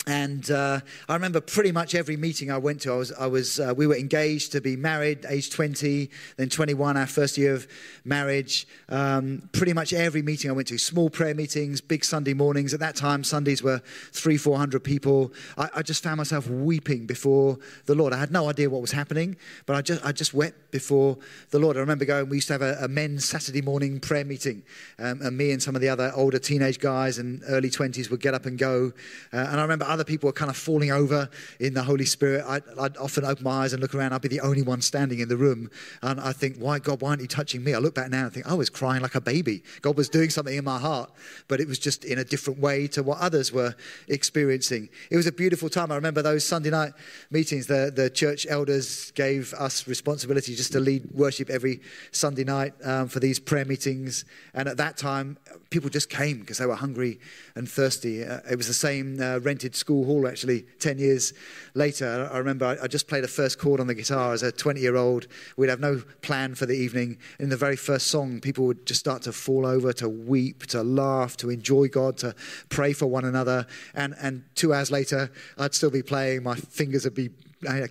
and 0.07 0.49
uh, 0.49 0.79
I 1.07 1.13
remember 1.13 1.39
pretty 1.41 1.71
much 1.71 1.93
every 1.93 2.17
meeting 2.17 2.49
I 2.49 2.57
went 2.57 2.81
to, 2.81 2.91
I 2.91 2.95
was, 2.95 3.11
I 3.13 3.27
was, 3.27 3.59
uh, 3.59 3.73
we 3.77 3.85
were 3.85 3.95
engaged 3.95 4.51
to 4.53 4.61
be 4.61 4.75
married, 4.75 5.27
age 5.29 5.51
20, 5.51 6.09
then 6.37 6.49
21, 6.49 6.97
our 6.97 7.05
first 7.05 7.37
year 7.37 7.53
of 7.53 7.67
marriage. 8.03 8.67
Um, 8.89 9.47
pretty 9.51 9.73
much 9.73 9.93
every 9.93 10.23
meeting 10.23 10.49
I 10.49 10.53
went 10.53 10.69
to, 10.69 10.79
small 10.79 11.11
prayer 11.11 11.35
meetings, 11.35 11.81
big 11.81 12.03
Sunday 12.03 12.33
mornings. 12.33 12.73
At 12.73 12.79
that 12.79 12.95
time, 12.95 13.23
Sundays 13.23 13.61
were 13.61 13.79
three, 14.11 14.37
400 14.37 14.83
people. 14.83 15.33
I, 15.55 15.69
I 15.75 15.81
just 15.83 16.01
found 16.01 16.17
myself 16.17 16.49
weeping 16.49 17.05
before 17.05 17.59
the 17.85 17.93
Lord. 17.93 18.11
I 18.11 18.17
had 18.17 18.31
no 18.31 18.49
idea 18.49 18.71
what 18.71 18.81
was 18.81 18.93
happening, 18.93 19.37
but 19.67 19.75
I 19.75 19.83
just, 19.83 20.03
I 20.03 20.13
just 20.13 20.33
wept 20.33 20.71
before 20.71 21.19
the 21.51 21.59
Lord. 21.59 21.77
I 21.77 21.79
remember 21.79 22.05
going, 22.05 22.27
we 22.27 22.37
used 22.37 22.47
to 22.47 22.53
have 22.53 22.63
a, 22.63 22.75
a 22.81 22.87
men's 22.87 23.25
Saturday 23.25 23.61
morning 23.61 23.99
prayer 23.99 24.25
meeting, 24.25 24.63
um, 24.97 25.21
and 25.21 25.37
me 25.37 25.51
and 25.51 25.61
some 25.61 25.75
of 25.75 25.81
the 25.81 25.89
other 25.89 26.11
older 26.15 26.39
teenage 26.39 26.79
guys 26.79 27.19
and 27.19 27.43
early 27.47 27.69
20s 27.69 28.09
would 28.09 28.19
get 28.19 28.33
up 28.33 28.47
and 28.47 28.57
go. 28.57 28.93
Uh, 29.31 29.37
and 29.37 29.59
I 29.59 29.61
remember 29.61 29.85
other 29.91 30.03
people 30.03 30.27
were 30.27 30.33
kind 30.33 30.49
of 30.49 30.57
falling 30.57 30.91
over 30.91 31.29
in 31.59 31.73
the 31.73 31.83
Holy 31.83 32.05
Spirit, 32.05 32.43
I'd, 32.47 32.63
I'd, 32.79 32.97
often 32.97 33.25
open 33.25 33.43
my 33.43 33.63
eyes 33.63 33.73
and 33.73 33.81
look 33.81 33.93
around. 33.93 34.13
I'd 34.13 34.21
be 34.21 34.27
the 34.27 34.39
only 34.39 34.61
one 34.61 34.81
standing 34.81 35.19
in 35.19 35.27
the 35.27 35.37
room. 35.37 35.69
And 36.01 36.19
I 36.19 36.31
think, 36.31 36.57
why, 36.57 36.79
God, 36.79 37.01
why 37.01 37.09
aren't 37.09 37.21
you 37.21 37.27
touching 37.27 37.63
me? 37.63 37.73
I 37.73 37.79
look 37.79 37.95
back 37.95 38.09
now 38.09 38.25
and 38.25 38.33
think, 38.33 38.47
I 38.47 38.53
was 38.53 38.69
crying 38.69 39.01
like 39.01 39.15
a 39.15 39.21
baby. 39.21 39.63
God 39.81 39.97
was 39.97 40.09
doing 40.09 40.29
something 40.29 40.55
in 40.55 40.63
my 40.63 40.79
heart, 40.79 41.11
but 41.47 41.59
it 41.59 41.67
was 41.67 41.77
just 41.77 42.05
in 42.05 42.19
a 42.19 42.23
different 42.23 42.59
way 42.59 42.87
to 42.87 43.03
what 43.03 43.19
others 43.19 43.51
were 43.51 43.75
experiencing. 44.07 44.89
It 45.09 45.17
was 45.17 45.27
a 45.27 45.31
beautiful 45.31 45.69
time. 45.69 45.91
I 45.91 45.95
remember 45.95 46.21
those 46.21 46.45
Sunday 46.45 46.69
night 46.69 46.93
meetings. 47.29 47.67
The, 47.67 47.91
the 47.93 48.09
church 48.09 48.47
elders 48.49 49.11
gave 49.11 49.53
us 49.53 49.87
responsibility 49.87 50.55
just 50.55 50.71
to 50.73 50.79
lead 50.79 51.11
worship 51.11 51.49
every 51.49 51.81
Sunday 52.11 52.43
night 52.43 52.73
um, 52.83 53.07
for 53.07 53.19
these 53.19 53.39
prayer 53.39 53.65
meetings. 53.65 54.25
And 54.53 54.67
at 54.67 54.77
that 54.77 54.97
time, 54.97 55.37
people 55.69 55.89
just 55.89 56.09
came 56.09 56.39
because 56.39 56.57
they 56.57 56.65
were 56.65 56.75
hungry 56.75 57.19
and 57.55 57.69
thirsty. 57.69 58.23
Uh, 58.23 58.39
it 58.49 58.55
was 58.55 58.67
the 58.67 58.73
same 58.73 59.19
uh, 59.19 59.39
rented 59.39 59.75
school 59.81 60.05
hall 60.05 60.27
actually 60.27 60.61
10 60.79 60.99
years 60.99 61.33
later. 61.73 62.29
I 62.31 62.37
remember 62.37 62.77
I, 62.81 62.87
just 62.87 63.07
played 63.07 63.23
a 63.23 63.27
first 63.27 63.59
chord 63.59 63.79
on 63.79 63.87
the 63.87 63.95
guitar 63.95 64.31
as 64.31 64.43
a 64.43 64.51
20 64.51 64.79
year 64.79 64.95
old. 64.95 65.27
We'd 65.57 65.69
have 65.69 65.79
no 65.79 66.01
plan 66.21 66.55
for 66.55 66.65
the 66.65 66.73
evening. 66.75 67.17
In 67.39 67.49
the 67.49 67.57
very 67.57 67.75
first 67.75 68.07
song, 68.07 68.39
people 68.39 68.65
would 68.67 68.85
just 68.85 68.99
start 68.99 69.23
to 69.23 69.33
fall 69.33 69.65
over, 69.65 69.91
to 69.93 70.07
weep, 70.07 70.67
to 70.67 70.83
laugh, 70.83 71.35
to 71.37 71.49
enjoy 71.49 71.87
God, 71.87 72.17
to 72.17 72.35
pray 72.69 72.93
for 72.93 73.07
one 73.07 73.25
another. 73.25 73.65
And, 73.93 74.15
and 74.21 74.43
two 74.55 74.73
hours 74.73 74.91
later, 74.91 75.31
I'd 75.57 75.73
still 75.73 75.91
be 75.91 76.03
playing. 76.03 76.43
My 76.43 76.55
fingers 76.55 77.03
would 77.03 77.15
be 77.15 77.31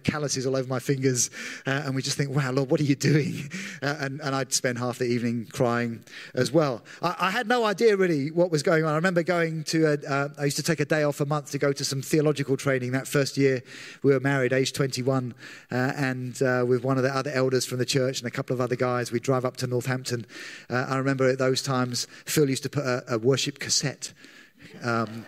calluses 0.02 0.46
all 0.46 0.56
over 0.56 0.68
my 0.68 0.78
fingers, 0.78 1.30
uh, 1.66 1.82
and 1.84 1.94
we 1.94 2.02
just 2.02 2.16
think, 2.16 2.30
wow, 2.34 2.50
Lord, 2.52 2.70
what 2.70 2.80
are 2.80 2.84
you 2.84 2.96
doing? 2.96 3.50
Uh, 3.82 3.96
and, 4.00 4.20
and, 4.20 4.34
I'd 4.34 4.52
spend 4.52 4.78
half 4.78 4.98
the 4.98 5.06
evening 5.06 5.46
crying 5.50 6.04
as 6.34 6.52
well. 6.52 6.82
I, 7.00 7.16
I, 7.18 7.30
had 7.30 7.48
no 7.48 7.64
idea 7.64 7.96
really 7.96 8.30
what 8.30 8.50
was 8.50 8.62
going 8.62 8.84
on. 8.84 8.92
I 8.92 8.96
remember 8.96 9.22
going 9.22 9.64
to, 9.64 9.86
a, 9.86 10.10
uh, 10.10 10.28
I 10.38 10.44
used 10.44 10.58
to 10.58 10.62
take 10.62 10.80
a 10.80 10.84
day 10.84 11.02
off 11.02 11.20
a 11.20 11.24
month 11.24 11.50
to 11.52 11.58
go 11.58 11.72
to 11.72 11.84
some 11.84 12.02
theological 12.02 12.56
training 12.58 12.92
that 12.92 13.06
first 13.06 13.38
year 13.38 13.62
we 14.02 14.12
were 14.12 14.20
married, 14.20 14.52
age 14.52 14.72
21, 14.72 15.34
uh, 15.70 15.74
and 15.74 16.42
uh, 16.42 16.64
with 16.66 16.84
one 16.84 16.98
of 16.98 17.02
the 17.02 17.14
other 17.14 17.30
elders 17.30 17.64
from 17.64 17.78
the 17.78 17.86
church 17.86 18.20
and 18.20 18.26
a 18.26 18.30
couple 18.30 18.52
of 18.52 18.60
other 18.60 18.76
guys, 18.76 19.12
we'd 19.12 19.22
drive 19.22 19.44
up 19.44 19.56
to 19.58 19.66
Northampton. 19.66 20.26
Uh, 20.68 20.86
I 20.88 20.96
remember 20.96 21.28
at 21.28 21.38
those 21.38 21.62
times, 21.62 22.06
Phil 22.26 22.50
used 22.50 22.64
to 22.64 22.70
put 22.70 22.84
a, 22.84 23.02
a 23.14 23.18
worship 23.18 23.58
cassette. 23.58 24.12
Um, 24.82 25.24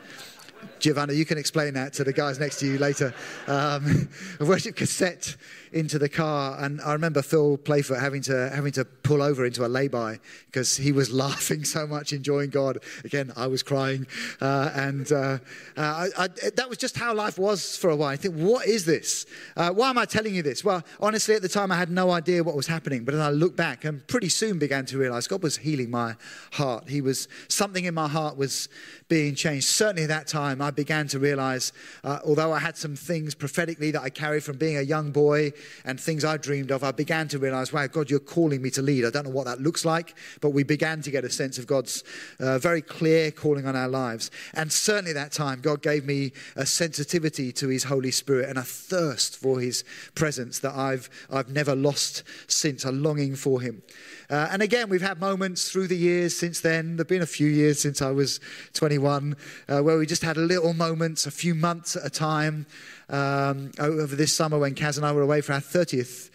Giovanna, 0.83 1.13
you 1.13 1.25
can 1.25 1.39
explain 1.39 1.75
that 1.75 1.93
to 1.95 2.05
the 2.05 2.13
guys 2.13 2.41
next 2.41 2.59
to 2.59 2.67
you 2.67 2.77
later. 2.77 3.15
Um, 3.47 4.09
a 4.41 4.45
worship 4.45 4.75
cassette 4.75 5.37
into 5.73 5.97
the 5.97 6.09
car, 6.09 6.57
and 6.59 6.81
I 6.83 6.93
remember 6.93 7.23
Phil 7.23 7.57
Playfoot 7.57 8.01
having 8.01 8.21
to 8.23 8.51
having 8.51 8.73
to 8.73 8.85
pull 8.85 9.23
over 9.23 9.47
into 9.47 9.65
a 9.65 9.69
lay-by 9.69 10.19
because 10.47 10.77
he 10.77 10.91
was 10.91 11.13
laughing 11.25 11.65
so 11.65 11.87
much, 11.87 12.13
enjoying 12.13 12.51
God. 12.51 12.79
Again, 13.05 13.33
I 13.37 13.47
was 13.47 13.63
crying, 13.63 14.09
uh, 14.41 14.71
and 14.75 15.11
uh, 15.13 15.39
uh, 15.77 15.81
I, 15.81 16.09
I, 16.19 16.29
that 16.57 16.69
was 16.69 16.79
just 16.79 16.99
how 16.99 17.15
life 17.15 17.39
was 17.39 17.77
for 17.77 17.91
a 17.91 17.97
while. 17.97 18.09
I 18.09 18.17
think, 18.17 18.35
what 18.35 18.67
is 18.67 18.85
this? 18.85 19.25
Uh, 19.57 19.71
why 19.71 19.89
am 19.89 19.99
I 19.99 20.05
telling 20.05 20.35
you 20.35 20.43
this? 20.43 20.65
Well, 20.65 20.83
honestly, 20.99 21.37
at 21.37 21.43
the 21.43 21.49
time, 21.49 21.71
I 21.71 21.77
had 21.77 21.91
no 21.91 22.11
idea 22.11 22.43
what 22.43 22.57
was 22.57 22.67
happening, 22.67 23.05
but 23.05 23.15
then 23.15 23.23
I 23.23 23.31
look 23.31 23.55
back 23.57 23.85
and 23.85 24.05
pretty 24.09 24.29
soon 24.29 24.59
began 24.59 24.85
to 24.87 24.99
realize 24.99 25.29
God 25.29 25.45
was 25.45 25.59
healing 25.59 25.91
my 25.91 26.17
heart. 26.55 26.89
He 26.89 27.01
was 27.01 27.29
something 27.47 27.85
in 27.85 27.95
my 27.95 28.09
heart 28.09 28.37
was 28.37 28.69
being 29.09 29.37
changed. 29.37 29.69
Certainly, 29.69 30.03
at 30.03 30.09
that 30.09 30.27
time, 30.27 30.61
I 30.61 30.72
began 30.73 31.07
to 31.09 31.19
realize, 31.19 31.73
uh, 32.05 32.19
although 32.25 32.53
I 32.53 32.59
had 32.59 32.77
some 32.77 32.97
things 32.97 33.35
prophetically 33.35 33.91
that 33.93 34.03
I 34.03 34.11
carried 34.11 34.45
from 34.45 34.57
being 34.57 34.77
a 34.77 34.83
young 34.83 35.13
boy 35.13 35.53
and 35.85 36.01
things 36.01 36.25
I 36.25 36.37
dreamed 36.37 36.71
of, 36.71 36.85
I 36.85 36.93
began 36.93 37.29
to 37.29 37.39
realize, 37.39 37.73
wow, 37.73 37.87
God, 37.87 38.11
you're 38.11 38.21
calling 38.21 38.63
me 38.63 38.71
to 38.71 38.83
lead. 38.83 39.05
I 39.05 39.11
don't 39.11 39.25
know 39.25 39.31
what 39.31 39.47
that 39.47 39.61
looks 39.61 39.85
like, 39.85 40.15
but 40.41 40.51
we 40.51 40.63
began 40.63 41.03
to 41.03 41.11
get 41.11 41.25
a 41.25 41.31
sense 41.31 41.59
of 41.59 41.67
God's 41.67 42.05
uh, 42.41 42.59
very 42.59 42.83
clear 42.83 43.31
calling 43.31 43.67
on 43.67 43.77
our 43.77 43.89
lives. 43.89 44.31
And 44.55 44.73
certainly 44.73 45.13
that 45.13 45.33
time, 45.33 45.61
God 45.61 45.83
gave 45.83 46.05
me 46.05 46.33
a 46.57 46.67
sensitivity 46.67 47.53
to 47.53 47.69
His 47.69 47.85
Holy 47.85 48.11
Spirit 48.11 48.49
and 48.49 48.59
a 48.59 48.63
thirst 48.63 49.37
for 49.37 49.61
His 49.61 49.85
presence 50.15 50.59
that 50.61 50.75
I've, 50.75 51.09
I've 51.31 51.51
never 51.51 51.75
lost 51.75 52.23
since, 52.47 52.85
a 52.85 52.93
longing 52.93 53.35
for 53.35 53.61
Him. 53.61 53.83
Uh, 54.31 54.49
and 54.51 54.63
again, 54.63 54.89
we've 54.89 55.03
had 55.03 55.21
moments 55.21 55.71
through 55.71 55.89
the 55.89 55.97
years 55.97 56.37
since 56.37 56.61
then. 56.61 56.97
There 56.97 57.03
have 57.03 57.09
been 57.09 57.23
a 57.23 57.27
few 57.27 57.49
years 57.49 57.81
since 57.81 58.01
I 58.01 58.11
was 58.11 58.41
21 58.73 59.37
uh, 59.69 59.81
where 59.81 59.99
we 59.99 60.07
just 60.07 60.23
had 60.23 60.37
a 60.37 60.41
little 60.41 60.62
moments, 60.73 61.27
a 61.27 61.31
few 61.31 61.55
months 61.55 61.97
at 61.97 62.07
a 62.07 62.11
time. 62.11 62.67
Um, 63.09 63.73
over 63.79 64.15
this 64.15 64.33
summer, 64.33 64.59
when 64.59 64.75
Kaz 64.75 64.97
and 64.97 65.05
I 65.05 65.13
were 65.13 65.23
away 65.23 65.41
for 65.41 65.53
our 65.53 65.61
30th 65.61 66.31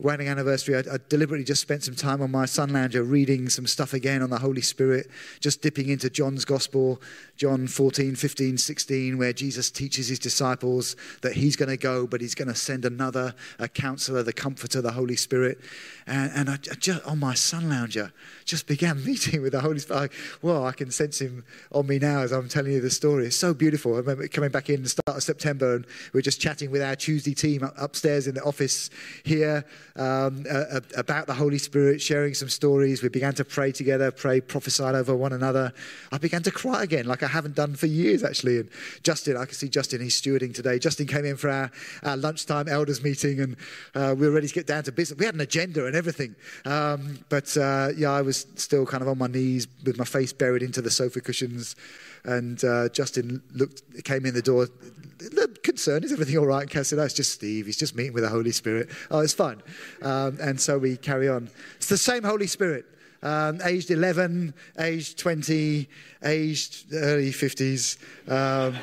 wedding 0.00 0.28
anniversary, 0.28 0.76
I, 0.76 0.94
I, 0.94 0.98
deliberately 1.08 1.44
just 1.44 1.60
spent 1.60 1.84
some 1.84 1.94
time 1.94 2.22
on 2.22 2.30
my 2.30 2.46
sun 2.46 2.72
lounger 2.72 3.02
reading 3.02 3.48
some 3.48 3.66
stuff 3.66 3.92
again 3.92 4.22
on 4.22 4.30
the 4.30 4.38
Holy 4.38 4.62
Spirit, 4.62 5.10
just 5.40 5.60
dipping 5.60 5.88
into 5.88 6.08
John's 6.08 6.44
Gospel, 6.44 7.00
John 7.36 7.66
14, 7.66 8.16
15, 8.16 8.58
16, 8.58 9.18
where 9.18 9.32
Jesus 9.32 9.70
teaches 9.70 10.08
his 10.08 10.18
disciples 10.18 10.96
that 11.22 11.34
he's 11.34 11.56
going 11.56 11.68
to 11.68 11.76
go, 11.76 12.06
but 12.06 12.20
he's 12.20 12.34
going 12.34 12.48
to 12.48 12.54
send 12.54 12.84
another, 12.84 13.34
a 13.58 13.68
counselor, 13.68 14.22
the 14.22 14.32
comforter, 14.32 14.80
the 14.80 14.92
Holy 14.92 15.16
Spirit. 15.16 15.58
And, 16.06 16.32
and 16.34 16.50
I, 16.50 16.54
I 16.54 16.74
just, 16.74 17.04
on 17.04 17.18
my 17.18 17.34
sun 17.34 17.68
lounger, 17.68 18.12
just 18.44 18.66
began 18.66 19.04
meeting 19.04 19.42
with 19.42 19.52
the 19.52 19.60
Holy 19.60 19.78
Spirit. 19.78 20.12
well, 20.42 20.64
I 20.64 20.72
can 20.72 20.90
sense 20.90 21.20
him 21.20 21.44
on 21.72 21.86
me 21.86 21.98
now 21.98 22.20
as 22.20 22.32
I'm 22.32 22.48
telling 22.48 22.72
you 22.72 22.80
the 22.80 22.90
story. 22.90 23.26
It's 23.26 23.36
so 23.36 23.52
beautiful. 23.52 23.94
I 23.94 23.98
remember 23.98 24.26
coming 24.28 24.50
back 24.50 24.70
in 24.70 24.82
the 24.82 24.88
start 24.88 25.16
of 25.16 25.22
September, 25.22 25.76
and 25.76 25.86
we 26.12 26.18
are 26.18 26.22
just 26.22 26.40
chatting 26.40 26.70
with 26.70 26.82
our 26.82 26.96
Tuesday 26.96 27.34
team 27.34 27.68
upstairs 27.76 28.26
in 28.26 28.34
the 28.34 28.42
office 28.42 28.90
here 29.24 29.64
um, 30.00 30.46
uh, 30.50 30.80
about 30.96 31.26
the 31.26 31.34
Holy 31.34 31.58
Spirit, 31.58 32.00
sharing 32.00 32.32
some 32.32 32.48
stories. 32.48 33.02
We 33.02 33.10
began 33.10 33.34
to 33.34 33.44
pray 33.44 33.70
together, 33.70 34.10
pray, 34.10 34.40
prophesied 34.40 34.94
over 34.94 35.14
one 35.14 35.34
another. 35.34 35.74
I 36.10 36.16
began 36.16 36.42
to 36.44 36.50
cry 36.50 36.82
again, 36.82 37.04
like 37.04 37.22
I 37.22 37.26
haven't 37.26 37.54
done 37.54 37.76
for 37.76 37.86
years, 37.86 38.24
actually. 38.24 38.60
And 38.60 38.70
Justin, 39.02 39.36
I 39.36 39.44
can 39.44 39.54
see 39.54 39.68
Justin, 39.68 40.00
he's 40.00 40.20
stewarding 40.20 40.54
today. 40.54 40.78
Justin 40.78 41.06
came 41.06 41.26
in 41.26 41.36
for 41.36 41.50
our, 41.50 41.70
our 42.02 42.16
lunchtime 42.16 42.66
elders 42.66 43.04
meeting, 43.04 43.40
and 43.40 43.56
uh, 43.94 44.14
we 44.18 44.26
were 44.26 44.32
ready 44.32 44.48
to 44.48 44.54
get 44.54 44.66
down 44.66 44.84
to 44.84 44.92
business. 44.92 45.18
We 45.18 45.26
had 45.26 45.34
an 45.34 45.42
agenda 45.42 45.84
and 45.84 45.94
everything. 45.94 46.34
Um, 46.64 47.18
but 47.28 47.54
uh, 47.58 47.90
yeah, 47.94 48.10
I 48.10 48.22
was 48.22 48.46
still 48.56 48.86
kind 48.86 49.02
of 49.02 49.08
on 49.08 49.18
my 49.18 49.26
knees 49.26 49.68
with 49.84 49.98
my 49.98 50.04
face 50.04 50.32
buried 50.32 50.62
into 50.62 50.80
the 50.80 50.90
sofa 50.90 51.20
cushions. 51.20 51.76
And 52.24 52.62
uh, 52.64 52.88
Justin 52.90 53.42
looked, 53.54 54.04
came 54.04 54.26
in 54.26 54.34
the 54.34 54.42
door, 54.42 54.68
concerned, 55.62 56.04
is 56.04 56.12
everything 56.12 56.38
all 56.38 56.46
right? 56.46 56.62
And 56.62 56.70
Kaz 56.70 56.86
said, 56.86 56.98
oh, 56.98 57.04
it's 57.04 57.14
just 57.14 57.32
Steve. 57.32 57.66
He's 57.66 57.76
just 57.76 57.94
meeting 57.94 58.12
with 58.12 58.24
the 58.24 58.28
Holy 58.28 58.52
Spirit. 58.52 58.90
Oh, 59.10 59.20
it's 59.20 59.32
fine. 59.32 59.62
Um, 60.02 60.38
and 60.40 60.60
so 60.60 60.78
we 60.78 60.96
carry 60.96 61.28
on. 61.28 61.48
It's 61.76 61.88
the 61.88 61.98
same 61.98 62.22
Holy 62.22 62.46
Spirit. 62.46 62.86
Um, 63.22 63.60
aged 63.64 63.90
11, 63.90 64.54
aged 64.78 65.18
20, 65.18 65.88
aged 66.24 66.86
early 66.94 67.30
50s. 67.30 67.98
Um, 68.28 68.74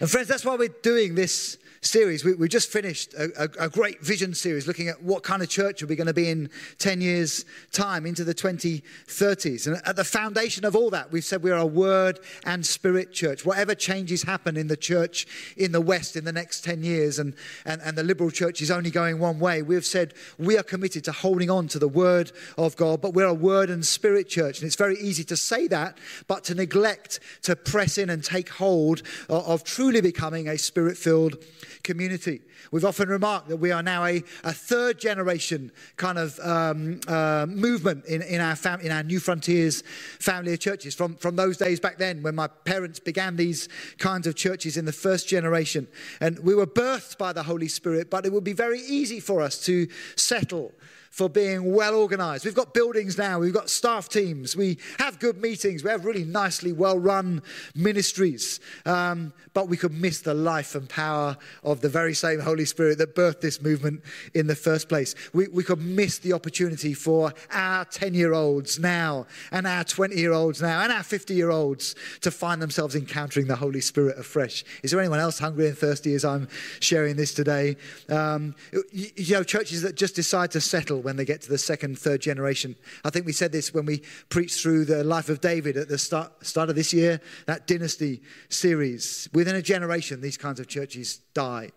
and 0.00 0.10
friends, 0.10 0.28
that's 0.28 0.44
why 0.44 0.54
we're 0.56 0.68
doing 0.82 1.14
this 1.14 1.58
series. 1.86 2.24
We, 2.24 2.34
we 2.34 2.48
just 2.48 2.70
finished 2.70 3.14
a, 3.14 3.30
a, 3.44 3.66
a, 3.66 3.68
great 3.68 4.00
vision 4.00 4.34
series 4.34 4.66
looking 4.66 4.88
at 4.88 5.02
what 5.02 5.22
kind 5.22 5.42
of 5.42 5.48
church 5.48 5.82
are 5.82 5.86
we 5.86 5.96
going 5.96 6.06
to 6.06 6.14
be 6.14 6.28
in 6.28 6.50
10 6.78 7.00
years' 7.00 7.44
time 7.72 8.06
into 8.06 8.24
the 8.24 8.34
2030s. 8.34 9.66
And 9.66 9.80
at 9.86 9.96
the 9.96 10.04
foundation 10.04 10.64
of 10.64 10.76
all 10.76 10.90
that, 10.90 11.12
we've 11.12 11.24
said 11.24 11.42
we're 11.42 11.56
a 11.56 11.66
word 11.66 12.20
and 12.44 12.66
spirit 12.66 13.12
church. 13.12 13.46
Whatever 13.46 13.74
changes 13.74 14.22
happen 14.22 14.56
in 14.56 14.66
the 14.66 14.76
church 14.76 15.26
in 15.56 15.72
the 15.72 15.80
West 15.80 16.16
in 16.16 16.24
the 16.24 16.32
next 16.32 16.64
10 16.64 16.82
years, 16.82 17.18
and, 17.18 17.34
and, 17.64 17.80
and 17.82 17.96
the 17.96 18.02
liberal 18.02 18.30
church 18.30 18.60
is 18.60 18.70
only 18.70 18.90
going 18.90 19.18
one 19.18 19.38
way, 19.38 19.62
we've 19.62 19.86
said 19.86 20.14
we 20.38 20.58
are 20.58 20.62
committed 20.62 21.04
to 21.04 21.12
holding 21.12 21.50
on 21.50 21.68
to 21.68 21.78
the 21.78 21.88
word 21.88 22.32
of 22.58 22.76
God, 22.76 23.00
but 23.00 23.14
we're 23.14 23.24
a 23.24 23.34
word 23.34 23.70
and 23.70 23.86
spirit 23.86 24.28
church. 24.28 24.58
And 24.58 24.66
it's 24.66 24.76
very 24.76 24.98
easy 24.98 25.24
to 25.24 25.36
say 25.36 25.66
that, 25.68 25.98
but 26.26 26.44
to 26.44 26.54
neglect 26.54 27.20
to 27.42 27.56
press 27.56 27.98
in 27.98 28.10
and 28.10 28.22
take 28.24 28.48
hold 28.48 29.02
of, 29.28 29.46
of 29.46 29.64
truly 29.64 30.00
becoming 30.00 30.48
a 30.48 30.58
spirit 30.58 30.96
filled 30.96 31.36
community. 31.82 32.42
We've 32.70 32.84
often 32.84 33.08
remarked 33.08 33.48
that 33.48 33.56
we 33.56 33.70
are 33.70 33.82
now 33.82 34.04
a, 34.04 34.22
a 34.44 34.52
third 34.52 34.98
generation 34.98 35.72
kind 35.96 36.18
of 36.18 36.38
um, 36.40 37.00
uh, 37.08 37.46
movement 37.48 38.04
in, 38.06 38.22
in, 38.22 38.40
our 38.40 38.56
fam- 38.56 38.80
in 38.80 38.92
our 38.92 39.02
Newfrontiers 39.02 39.84
family 39.84 40.52
of 40.52 40.60
churches 40.60 40.94
from, 40.94 41.16
from 41.16 41.36
those 41.36 41.56
days 41.56 41.80
back 41.80 41.98
then 41.98 42.22
when 42.22 42.34
my 42.34 42.46
parents 42.46 42.98
began 42.98 43.36
these 43.36 43.68
kinds 43.98 44.26
of 44.26 44.34
churches 44.34 44.76
in 44.76 44.84
the 44.84 44.92
first 44.92 45.28
generation. 45.28 45.86
And 46.20 46.38
we 46.40 46.54
were 46.54 46.66
birthed 46.66 47.18
by 47.18 47.32
the 47.32 47.42
Holy 47.42 47.68
Spirit, 47.68 48.10
but 48.10 48.26
it 48.26 48.32
would 48.32 48.44
be 48.44 48.52
very 48.52 48.80
easy 48.80 49.20
for 49.20 49.40
us 49.40 49.64
to 49.64 49.88
settle 50.16 50.72
for 51.16 51.30
being 51.30 51.72
well 51.72 51.94
organized. 51.94 52.44
We've 52.44 52.54
got 52.54 52.74
buildings 52.74 53.16
now, 53.16 53.38
we've 53.38 53.54
got 53.54 53.70
staff 53.70 54.06
teams, 54.06 54.54
we 54.54 54.76
have 54.98 55.18
good 55.18 55.40
meetings, 55.40 55.82
we 55.82 55.88
have 55.88 56.04
really 56.04 56.24
nicely 56.24 56.74
well 56.74 56.98
run 56.98 57.42
ministries. 57.74 58.60
Um, 58.84 59.32
but 59.54 59.66
we 59.66 59.78
could 59.78 59.94
miss 59.94 60.20
the 60.20 60.34
life 60.34 60.74
and 60.74 60.86
power 60.86 61.38
of 61.64 61.80
the 61.80 61.88
very 61.88 62.12
same 62.12 62.38
Holy 62.38 62.66
Spirit 62.66 62.98
that 62.98 63.14
birthed 63.14 63.40
this 63.40 63.62
movement 63.62 64.02
in 64.34 64.46
the 64.46 64.54
first 64.54 64.90
place. 64.90 65.14
We, 65.32 65.48
we 65.48 65.64
could 65.64 65.80
miss 65.80 66.18
the 66.18 66.34
opportunity 66.34 66.92
for 66.92 67.32
our 67.50 67.86
10 67.86 68.12
year 68.12 68.34
olds 68.34 68.78
now, 68.78 69.24
and 69.52 69.66
our 69.66 69.84
20 69.84 70.16
year 70.16 70.34
olds 70.34 70.60
now, 70.60 70.82
and 70.82 70.92
our 70.92 71.02
50 71.02 71.32
year 71.32 71.48
olds 71.48 71.94
to 72.20 72.30
find 72.30 72.60
themselves 72.60 72.94
encountering 72.94 73.46
the 73.46 73.56
Holy 73.56 73.80
Spirit 73.80 74.18
afresh. 74.18 74.64
Is 74.82 74.90
there 74.90 75.00
anyone 75.00 75.20
else 75.20 75.38
hungry 75.38 75.68
and 75.68 75.78
thirsty 75.78 76.12
as 76.12 76.26
I'm 76.26 76.46
sharing 76.80 77.16
this 77.16 77.32
today? 77.32 77.78
Um, 78.10 78.54
you, 78.92 79.06
you 79.16 79.34
know, 79.36 79.42
churches 79.42 79.80
that 79.80 79.94
just 79.94 80.14
decide 80.14 80.50
to 80.50 80.60
settle 80.60 81.05
when 81.06 81.14
they 81.14 81.24
get 81.24 81.40
to 81.40 81.48
the 81.48 81.56
second, 81.56 81.96
third 81.96 82.20
generation. 82.20 82.74
I 83.04 83.10
think 83.10 83.26
we 83.26 83.32
said 83.32 83.52
this 83.52 83.72
when 83.72 83.86
we 83.86 84.02
preached 84.28 84.60
through 84.60 84.86
the 84.86 85.04
life 85.04 85.28
of 85.28 85.40
David 85.40 85.76
at 85.76 85.86
the 85.86 85.98
start, 85.98 86.44
start 86.44 86.68
of 86.68 86.74
this 86.74 86.92
year, 86.92 87.20
that 87.46 87.68
dynasty 87.68 88.22
series. 88.48 89.28
Within 89.32 89.54
a 89.54 89.62
generation, 89.62 90.20
these 90.20 90.36
kinds 90.36 90.58
of 90.58 90.66
churches 90.66 91.20
die. 91.32 91.70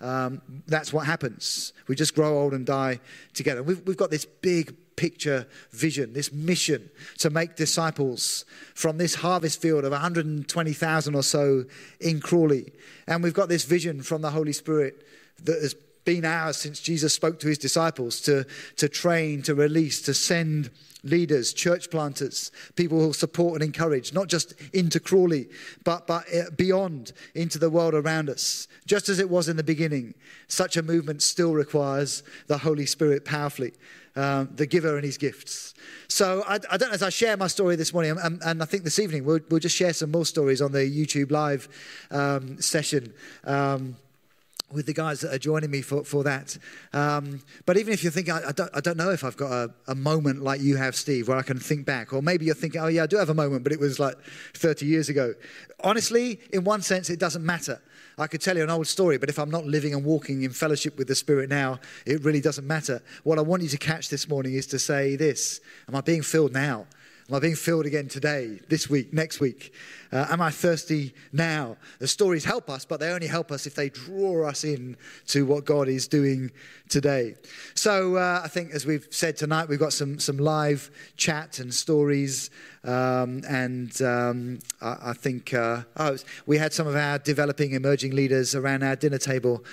Um, 0.00 0.42
that's 0.66 0.92
what 0.92 1.06
happens. 1.06 1.72
We 1.86 1.94
just 1.94 2.12
grow 2.16 2.36
old 2.36 2.54
and 2.54 2.66
die 2.66 2.98
together. 3.34 3.62
We've, 3.62 3.80
we've 3.86 3.96
got 3.96 4.10
this 4.10 4.24
big 4.24 4.74
picture 4.96 5.46
vision, 5.70 6.12
this 6.12 6.32
mission 6.32 6.90
to 7.18 7.30
make 7.30 7.54
disciples 7.54 8.44
from 8.74 8.98
this 8.98 9.14
harvest 9.14 9.62
field 9.62 9.84
of 9.84 9.92
120,000 9.92 11.14
or 11.14 11.22
so 11.22 11.66
in 12.00 12.18
Crawley. 12.18 12.72
And 13.06 13.22
we've 13.22 13.32
got 13.32 13.48
this 13.48 13.64
vision 13.64 14.02
from 14.02 14.22
the 14.22 14.30
Holy 14.30 14.52
Spirit 14.52 15.06
that 15.44 15.62
has 15.62 15.76
been 16.04 16.24
ours 16.24 16.56
since 16.56 16.80
Jesus 16.80 17.14
spoke 17.14 17.38
to 17.40 17.48
his 17.48 17.58
disciples 17.58 18.20
to, 18.22 18.46
to 18.76 18.88
train, 18.88 19.42
to 19.42 19.54
release, 19.54 20.02
to 20.02 20.14
send 20.14 20.70
leaders, 21.04 21.52
church 21.52 21.90
planters, 21.90 22.52
people 22.76 23.00
who 23.00 23.12
support 23.12 23.54
and 23.54 23.64
encourage, 23.64 24.12
not 24.12 24.28
just 24.28 24.54
into 24.72 25.00
Crawley, 25.00 25.48
but, 25.84 26.06
but 26.06 26.24
uh, 26.34 26.50
beyond 26.56 27.12
into 27.34 27.58
the 27.58 27.70
world 27.70 27.94
around 27.94 28.30
us. 28.30 28.68
Just 28.86 29.08
as 29.08 29.18
it 29.18 29.28
was 29.28 29.48
in 29.48 29.56
the 29.56 29.64
beginning, 29.64 30.14
such 30.48 30.76
a 30.76 30.82
movement 30.82 31.22
still 31.22 31.54
requires 31.54 32.22
the 32.46 32.58
Holy 32.58 32.86
Spirit 32.86 33.24
powerfully. 33.24 33.72
Um, 34.14 34.50
the 34.56 34.66
giver 34.66 34.96
and 34.96 35.04
his 35.06 35.16
gifts. 35.16 35.72
So 36.06 36.44
I, 36.46 36.56
I, 36.70 36.76
don't 36.76 36.90
know 36.90 36.94
as 36.94 37.02
I 37.02 37.08
share 37.08 37.34
my 37.38 37.46
story 37.46 37.76
this 37.76 37.94
morning, 37.94 38.14
and, 38.22 38.42
and 38.44 38.62
I 38.62 38.66
think 38.66 38.84
this 38.84 38.98
evening 38.98 39.24
we'll, 39.24 39.40
we'll, 39.48 39.58
just 39.58 39.74
share 39.74 39.94
some 39.94 40.10
more 40.10 40.26
stories 40.26 40.60
on 40.60 40.70
the 40.70 40.80
YouTube 40.80 41.30
live 41.30 41.66
um, 42.10 42.60
session. 42.60 43.14
Um, 43.44 43.96
with 44.72 44.86
the 44.86 44.92
guys 44.92 45.20
that 45.20 45.34
are 45.34 45.38
joining 45.38 45.70
me 45.70 45.82
for, 45.82 46.04
for 46.04 46.24
that. 46.24 46.56
Um, 46.92 47.42
but 47.66 47.76
even 47.76 47.92
if 47.92 48.04
you 48.04 48.10
think, 48.10 48.28
I, 48.28 48.48
I, 48.48 48.52
don't, 48.52 48.70
I 48.74 48.80
don't 48.80 48.96
know 48.96 49.10
if 49.10 49.24
I've 49.24 49.36
got 49.36 49.52
a, 49.52 49.74
a, 49.88 49.94
moment 49.94 50.42
like 50.42 50.60
you 50.60 50.76
have, 50.76 50.96
Steve, 50.96 51.28
where 51.28 51.36
I 51.36 51.42
can 51.42 51.58
think 51.58 51.86
back, 51.86 52.12
or 52.12 52.22
maybe 52.22 52.44
you're 52.44 52.54
thinking, 52.54 52.80
oh, 52.80 52.88
yeah, 52.88 53.04
I 53.04 53.06
do 53.06 53.16
have 53.16 53.28
a 53.28 53.34
moment, 53.34 53.62
but 53.62 53.72
it 53.72 53.80
was 53.80 53.98
like 53.98 54.16
30 54.54 54.86
years 54.86 55.08
ago. 55.08 55.34
Honestly, 55.80 56.40
in 56.52 56.64
one 56.64 56.82
sense, 56.82 57.10
it 57.10 57.18
doesn't 57.18 57.44
matter. 57.44 57.80
I 58.18 58.26
could 58.26 58.40
tell 58.40 58.56
you 58.56 58.62
an 58.62 58.70
old 58.70 58.86
story, 58.86 59.18
but 59.18 59.28
if 59.28 59.38
I'm 59.38 59.50
not 59.50 59.64
living 59.64 59.94
and 59.94 60.04
walking 60.04 60.42
in 60.42 60.50
fellowship 60.50 60.98
with 60.98 61.08
the 61.08 61.14
Spirit 61.14 61.48
now, 61.48 61.80
it 62.06 62.22
really 62.24 62.40
doesn't 62.40 62.66
matter. 62.66 63.02
What 63.22 63.38
I 63.38 63.42
want 63.42 63.62
you 63.62 63.68
to 63.70 63.78
catch 63.78 64.08
this 64.08 64.28
morning 64.28 64.54
is 64.54 64.66
to 64.68 64.78
say 64.78 65.16
this 65.16 65.60
Am 65.88 65.96
I 65.96 66.00
being 66.00 66.22
filled 66.22 66.52
now? 66.52 66.86
Am 67.32 67.36
I 67.36 67.40
being 67.40 67.54
filled 67.54 67.86
again 67.86 68.08
today, 68.08 68.60
this 68.68 68.90
week, 68.90 69.14
next 69.14 69.40
week? 69.40 69.72
Uh, 70.12 70.26
am 70.28 70.42
I 70.42 70.50
thirsty 70.50 71.14
now? 71.32 71.78
The 71.98 72.06
stories 72.06 72.44
help 72.44 72.68
us, 72.68 72.84
but 72.84 73.00
they 73.00 73.10
only 73.10 73.26
help 73.26 73.50
us 73.50 73.66
if 73.66 73.74
they 73.74 73.88
draw 73.88 74.46
us 74.46 74.64
in 74.64 74.98
to 75.28 75.46
what 75.46 75.64
God 75.64 75.88
is 75.88 76.06
doing 76.06 76.50
today. 76.90 77.36
So 77.74 78.16
uh, 78.16 78.42
I 78.44 78.48
think, 78.48 78.72
as 78.72 78.84
we've 78.84 79.08
said 79.08 79.38
tonight, 79.38 79.70
we've 79.70 79.78
got 79.78 79.94
some, 79.94 80.18
some 80.18 80.36
live 80.36 80.90
chat 81.16 81.58
and 81.58 81.72
stories. 81.72 82.50
Um, 82.84 83.42
and 83.48 84.02
um, 84.02 84.58
I, 84.82 84.98
I, 85.02 85.12
think 85.14 85.54
uh, 85.54 85.84
oh, 85.96 86.18
we 86.44 86.58
had 86.58 86.74
some 86.74 86.86
of 86.86 86.96
our 86.96 87.18
developing 87.18 87.72
emerging 87.72 88.14
leaders 88.14 88.54
around 88.54 88.82
our 88.82 88.94
dinner 88.94 89.16
table 89.16 89.64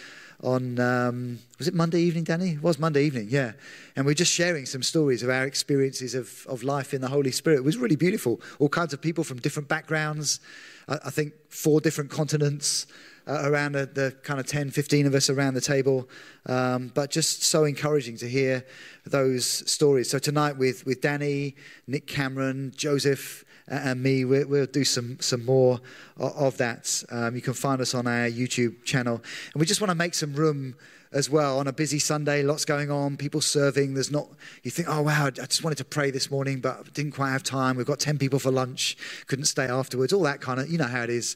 on 0.41 0.79
um, 0.79 1.39
was 1.57 1.67
it 1.67 1.73
Monday 1.73 1.99
evening, 2.01 2.23
Danny? 2.23 2.51
It 2.51 2.63
was 2.63 2.79
Monday 2.79 3.03
evening, 3.03 3.27
yeah. 3.29 3.53
And 3.95 4.05
we're 4.05 4.13
just 4.13 4.31
sharing 4.31 4.65
some 4.65 4.81
stories 4.81 5.21
of 5.23 5.29
our 5.29 5.45
experiences 5.45 6.15
of, 6.15 6.45
of 6.47 6.63
life 6.63 6.93
in 6.93 7.01
the 7.01 7.09
Holy 7.09 7.31
Spirit. 7.31 7.57
It 7.57 7.63
was 7.63 7.77
really 7.77 7.97
beautiful. 7.97 8.39
All 8.59 8.69
kinds 8.69 8.93
of 8.93 9.01
people 9.01 9.23
from 9.23 9.39
different 9.39 9.67
backgrounds. 9.67 10.39
I, 10.87 10.99
I 11.05 11.09
think 11.09 11.33
four 11.49 11.81
different 11.81 12.09
continents. 12.09 12.87
Uh, 13.29 13.41
around 13.43 13.73
the, 13.73 13.85
the, 13.85 14.11
kind 14.23 14.39
of 14.39 14.47
10, 14.47 14.71
15 14.71 15.05
of 15.05 15.13
us 15.13 15.29
around 15.29 15.53
the 15.53 15.61
table. 15.61 16.09
Um, 16.47 16.91
but 16.95 17.11
just 17.11 17.43
so 17.43 17.63
encouraging 17.63 18.17
to 18.17 18.27
hear 18.27 18.65
those 19.05 19.45
stories. 19.69 20.09
So 20.09 20.17
tonight 20.17 20.57
with, 20.57 20.83
with 20.87 21.01
Danny, 21.01 21.55
Nick 21.85 22.07
Cameron, 22.07 22.73
Joseph, 22.75 23.45
and 23.67 24.01
me. 24.01 24.25
We'll, 24.25 24.47
we'll 24.47 24.65
do 24.65 24.83
some, 24.83 25.19
some 25.19 25.45
more 25.45 25.79
of 26.17 26.57
that. 26.57 27.03
Um, 27.11 27.35
you 27.35 27.41
can 27.41 27.53
find 27.53 27.81
us 27.81 27.93
on 27.93 28.07
our 28.07 28.27
YouTube 28.27 28.83
channel. 28.83 29.21
And 29.53 29.59
we 29.59 29.67
just 29.67 29.79
want 29.79 29.89
to 29.91 29.95
make 29.95 30.15
some 30.15 30.33
room 30.33 30.75
as 31.11 31.29
well 31.29 31.57
on 31.57 31.67
a 31.67 31.73
busy 31.73 31.97
Sunday, 31.97 32.43
lots 32.43 32.65
going 32.65 32.91
on, 32.91 33.17
people 33.17 33.41
serving. 33.41 33.95
There's 33.95 34.11
not, 34.11 34.27
you 34.63 34.69
think, 34.69 34.87
oh 34.89 35.01
wow, 35.01 35.27
I 35.27 35.29
just 35.31 35.63
wanted 35.63 35.77
to 35.79 35.85
pray 35.85 36.11
this 36.11 36.29
morning, 36.29 36.59
but 36.59 36.93
didn't 36.93 37.13
quite 37.13 37.31
have 37.31 37.41
time. 37.43 37.77
We've 37.77 37.85
got 37.85 37.99
10 37.99 38.19
people 38.19 38.37
for 38.37 38.51
lunch, 38.51 38.95
couldn't 39.27 39.45
stay 39.45 39.65
afterwards, 39.65 40.13
all 40.13 40.23
that 40.23 40.41
kind 40.41 40.59
of, 40.59 40.69
you 40.69 40.77
know 40.77 40.85
how 40.85 41.03
it 41.03 41.09
is. 41.09 41.35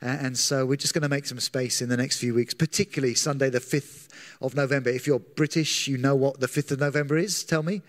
And 0.00 0.36
so 0.36 0.66
we're 0.66 0.76
just 0.76 0.92
going 0.92 1.02
to 1.02 1.08
make 1.08 1.24
some 1.24 1.40
space 1.40 1.80
in 1.80 1.88
the 1.88 1.96
next 1.96 2.18
few 2.18 2.34
weeks, 2.34 2.52
particularly 2.52 3.14
Sunday, 3.14 3.48
the 3.48 3.60
5th 3.60 4.08
of 4.42 4.54
November. 4.54 4.90
If 4.90 5.06
you're 5.06 5.18
British, 5.20 5.88
you 5.88 5.96
know 5.96 6.14
what 6.14 6.40
the 6.40 6.48
5th 6.48 6.72
of 6.72 6.80
November 6.80 7.16
is. 7.16 7.42
Tell 7.44 7.62
me. 7.62 7.80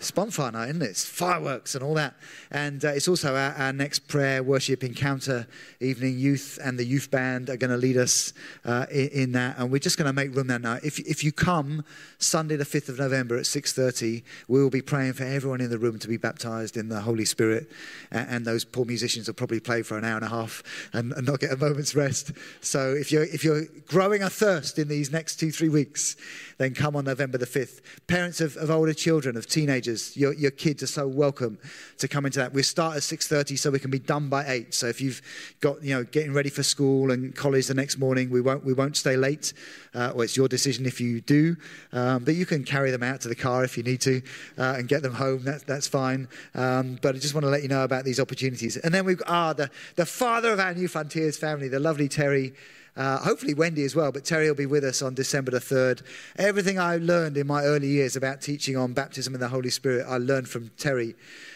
It's 0.00 0.10
bonfire 0.10 0.50
night, 0.50 0.70
isn't 0.70 0.80
it? 0.80 0.86
It's 0.86 1.04
fireworks 1.04 1.74
and 1.74 1.84
all 1.84 1.92
that. 1.92 2.14
And 2.50 2.82
uh, 2.82 2.88
it's 2.88 3.06
also 3.06 3.36
our, 3.36 3.52
our, 3.52 3.70
next 3.70 4.08
prayer 4.08 4.42
worship 4.42 4.82
encounter 4.82 5.46
evening. 5.78 6.18
Youth 6.18 6.58
and 6.64 6.78
the 6.78 6.86
youth 6.86 7.10
band 7.10 7.50
are 7.50 7.58
going 7.58 7.70
to 7.70 7.76
lead 7.76 7.98
us 7.98 8.32
uh, 8.64 8.86
in, 8.90 9.08
in, 9.08 9.32
that. 9.32 9.58
And 9.58 9.70
we're 9.70 9.78
just 9.78 9.98
going 9.98 10.06
to 10.06 10.14
make 10.14 10.34
room 10.34 10.46
that 10.46 10.62
night. 10.62 10.84
If, 10.84 11.00
if 11.00 11.22
you 11.22 11.32
come 11.32 11.84
Sunday 12.16 12.56
the 12.56 12.64
5th 12.64 12.88
of 12.88 12.98
November 12.98 13.36
at 13.36 13.44
6.30, 13.44 14.22
we 14.48 14.62
will 14.62 14.70
be 14.70 14.80
praying 14.80 15.12
for 15.12 15.24
everyone 15.24 15.60
in 15.60 15.68
the 15.68 15.76
room 15.76 15.98
to 15.98 16.08
be 16.08 16.16
baptized 16.16 16.78
in 16.78 16.88
the 16.88 17.02
Holy 17.02 17.26
Spirit. 17.26 17.70
And, 18.10 18.26
and 18.30 18.46
those 18.46 18.64
poor 18.64 18.86
musicians 18.86 19.26
will 19.26 19.34
probably 19.34 19.60
play 19.60 19.82
for 19.82 19.98
an 19.98 20.04
hour 20.06 20.16
and 20.16 20.24
a 20.24 20.28
half 20.28 20.62
and, 20.94 21.12
and 21.12 21.26
not 21.26 21.40
get 21.40 21.52
a 21.52 21.58
moment's 21.58 21.94
rest. 21.94 22.32
So 22.62 22.94
if 22.94 23.12
you're, 23.12 23.24
if 23.24 23.44
you're 23.44 23.66
growing 23.86 24.22
a 24.22 24.30
thirst 24.30 24.78
in 24.78 24.88
these 24.88 25.12
next 25.12 25.36
two, 25.36 25.50
three 25.50 25.68
weeks, 25.68 26.16
then 26.56 26.72
come 26.74 26.96
on 26.96 27.04
November 27.04 27.36
the 27.36 27.46
5th. 27.46 27.80
Parents 28.06 28.40
of, 28.40 28.56
of 28.56 28.70
older 28.70 28.94
children, 28.94 29.36
of 29.36 29.46
teenagers, 29.46 29.89
your, 30.14 30.32
your 30.34 30.50
kids 30.50 30.82
are 30.82 30.86
so 30.88 31.06
welcome 31.06 31.58
to 31.98 32.08
come 32.08 32.26
into 32.26 32.38
that. 32.38 32.52
We 32.52 32.62
start 32.62 32.96
at 32.96 33.02
6.30 33.02 33.58
so 33.58 33.70
we 33.70 33.78
can 33.78 33.90
be 33.90 33.98
done 33.98 34.28
by 34.28 34.44
8. 34.46 34.74
So 34.74 34.86
if 34.86 35.00
you've 35.00 35.22
got, 35.60 35.82
you 35.82 35.94
know, 35.94 36.04
getting 36.04 36.32
ready 36.32 36.50
for 36.50 36.62
school 36.62 37.10
and 37.10 37.34
college 37.34 37.66
the 37.66 37.74
next 37.74 37.98
morning, 37.98 38.30
we 38.30 38.40
won't, 38.40 38.64
we 38.64 38.72
won't 38.72 38.96
stay 38.96 39.16
late. 39.16 39.52
Uh, 39.94 40.12
or 40.14 40.22
it's 40.24 40.36
your 40.36 40.48
decision 40.48 40.86
if 40.86 41.00
you 41.00 41.20
do. 41.20 41.56
Um, 41.92 42.24
but 42.24 42.34
you 42.34 42.46
can 42.46 42.64
carry 42.64 42.90
them 42.90 43.02
out 43.02 43.20
to 43.22 43.28
the 43.28 43.34
car 43.34 43.64
if 43.64 43.76
you 43.76 43.82
need 43.82 44.00
to 44.02 44.22
uh, 44.56 44.74
and 44.78 44.88
get 44.88 45.02
them 45.02 45.14
home. 45.14 45.44
That, 45.44 45.66
that's 45.66 45.88
fine. 45.88 46.28
Um, 46.54 46.98
but 47.02 47.16
I 47.16 47.18
just 47.18 47.34
want 47.34 47.44
to 47.44 47.50
let 47.50 47.62
you 47.62 47.68
know 47.68 47.84
about 47.84 48.04
these 48.04 48.20
opportunities. 48.20 48.76
And 48.76 48.94
then 48.94 49.04
we've 49.04 49.22
ah, 49.26 49.52
the, 49.52 49.70
the 49.96 50.06
father 50.06 50.52
of 50.52 50.60
our 50.60 50.74
Newfrontiers 50.74 51.36
family, 51.36 51.68
the 51.68 51.80
lovely 51.80 52.08
Terry. 52.08 52.54
Uh, 53.00 53.16
hopefully 53.16 53.54
Wendy 53.54 53.82
as 53.84 53.96
well, 53.96 54.12
but 54.12 54.26
Terry 54.26 54.46
will 54.46 54.54
be 54.54 54.66
with 54.66 54.84
us 54.84 55.00
on 55.00 55.14
December 55.14 55.52
the 55.52 55.58
3rd. 55.58 56.02
Everything 56.36 56.78
I 56.78 56.98
learned 56.98 57.38
in 57.38 57.46
my 57.46 57.62
early 57.62 57.88
years 57.88 58.14
about 58.14 58.42
teaching 58.42 58.76
on 58.76 58.92
baptism 58.92 59.32
in 59.32 59.40
the 59.40 59.48
Holy 59.48 59.70
Spirit, 59.70 60.04
I 60.06 60.18
learned 60.18 60.50
from 60.50 60.70
Terry. 60.76 61.14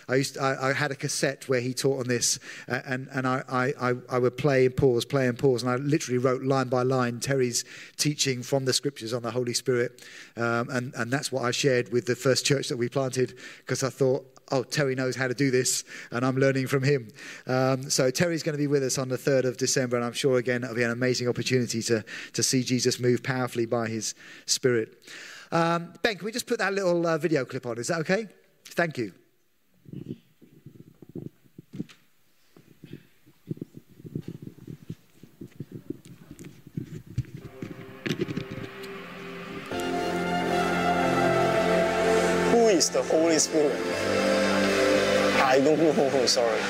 I, 0.08 0.14
used 0.14 0.34
to, 0.34 0.42
I, 0.42 0.70
I 0.70 0.72
had 0.72 0.90
a 0.90 0.94
cassette 0.94 1.46
where 1.46 1.60
he 1.60 1.74
taught 1.74 2.00
on 2.00 2.08
this, 2.08 2.38
uh, 2.66 2.80
and, 2.86 3.08
and 3.12 3.26
I, 3.26 3.74
I, 3.78 3.92
I 4.08 4.18
would 4.18 4.38
play 4.38 4.64
and 4.64 4.74
pause, 4.74 5.04
play 5.04 5.28
and 5.28 5.38
pause, 5.38 5.62
and 5.62 5.70
I 5.70 5.76
literally 5.76 6.16
wrote 6.16 6.42
line 6.42 6.68
by 6.68 6.80
line 6.80 7.20
Terry's 7.20 7.66
teaching 7.98 8.42
from 8.42 8.64
the 8.64 8.72
scriptures 8.72 9.12
on 9.12 9.20
the 9.20 9.30
Holy 9.30 9.52
Spirit. 9.52 10.02
Um, 10.38 10.70
and, 10.70 10.94
and 10.94 11.12
that's 11.12 11.30
what 11.30 11.42
I 11.42 11.50
shared 11.50 11.92
with 11.92 12.06
the 12.06 12.16
first 12.16 12.46
church 12.46 12.70
that 12.70 12.78
we 12.78 12.88
planted 12.88 13.36
because 13.58 13.82
I 13.82 13.90
thought, 13.90 14.34
oh, 14.50 14.62
Terry 14.62 14.94
knows 14.94 15.16
how 15.16 15.28
to 15.28 15.34
do 15.34 15.50
this, 15.50 15.84
and 16.10 16.24
I'm 16.24 16.36
learning 16.36 16.66
from 16.66 16.82
him. 16.82 17.08
Um, 17.46 17.90
so 17.90 18.10
Terry's 18.10 18.42
going 18.42 18.54
to 18.54 18.58
be 18.58 18.66
with 18.66 18.82
us 18.82 18.98
on 18.98 19.08
the 19.08 19.18
3rd 19.18 19.44
of 19.44 19.56
December, 19.56 19.96
and 19.96 20.04
I'm 20.04 20.12
sure, 20.12 20.38
again, 20.38 20.64
it'll 20.64 20.76
be 20.76 20.82
an 20.82 20.90
amazing 20.90 21.28
opportunity 21.28 21.82
to, 21.82 22.04
to 22.32 22.42
see 22.42 22.62
Jesus 22.62 23.00
move 23.00 23.22
powerfully 23.22 23.66
by 23.66 23.88
his 23.88 24.14
Spirit. 24.46 24.98
Um, 25.52 25.92
ben, 26.02 26.16
can 26.16 26.24
we 26.24 26.32
just 26.32 26.46
put 26.46 26.58
that 26.58 26.74
little 26.74 27.06
uh, 27.06 27.18
video 27.18 27.44
clip 27.44 27.66
on? 27.66 27.78
Is 27.78 27.88
that 27.88 28.00
okay? 28.00 28.26
Thank 28.64 28.98
you. 28.98 29.12
Who 42.50 42.68
is 42.68 42.90
the 42.90 43.02
Holy 43.02 43.38
Spirit? 43.38 43.93
I 45.54 45.61
don't 45.61 45.78
know. 45.78 46.26
Sorry. 46.26 46.61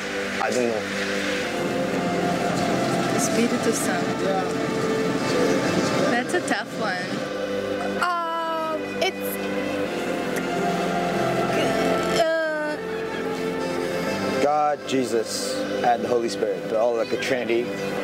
I 0.42 0.50
don't 0.50 0.68
know. 0.68 0.82
Espírito 3.16 3.72
Santo. 3.72 4.44
That's 6.10 6.34
a 6.34 6.40
tough 6.42 6.68
one. 6.78 7.08
Um, 8.02 8.82
it's. 9.00 9.36
Uh, 12.20 12.76
God, 14.42 14.78
Jesus, 14.86 15.58
and 15.82 16.04
the 16.04 16.08
Holy 16.08 16.28
Spirit. 16.28 16.68
They're 16.68 16.78
all 16.78 16.94
like 16.94 17.10
a 17.12 17.20
trinity. 17.22 17.62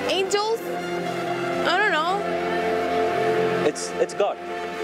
Angels? 0.09 0.61
I 1.69 1.77
don't 1.77 1.93
know. 1.93 3.67
It's 3.69 3.91
it's 4.01 4.15
God. 4.15 4.39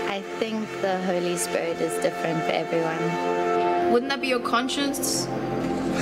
I 0.09 0.21
think 0.39 0.69
the 0.83 1.01
Holy 1.05 1.39
Spirit 1.39 1.81
is 1.81 1.95
different 2.03 2.45
for 2.45 2.51
everyone. 2.51 3.91
Wouldn't 3.91 4.11
that 4.11 4.21
be 4.21 4.29
your 4.29 4.41
conscience? 4.41 5.27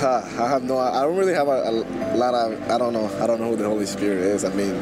I 0.04 0.48
have 0.48 0.62
no. 0.62 0.78
I 0.78 1.02
don't 1.02 1.16
really 1.16 1.34
have 1.34 1.48
a, 1.48 1.70
a, 1.70 2.16
lot 2.16 2.34
of. 2.34 2.70
I 2.70 2.78
don't 2.78 2.92
know. 2.92 3.06
I 3.22 3.26
don't 3.26 3.40
know 3.40 3.50
who 3.50 3.56
the 3.56 3.64
Holy 3.64 3.86
Spirit 3.86 4.20
is. 4.20 4.44
I 4.44 4.52
mean, 4.54 4.74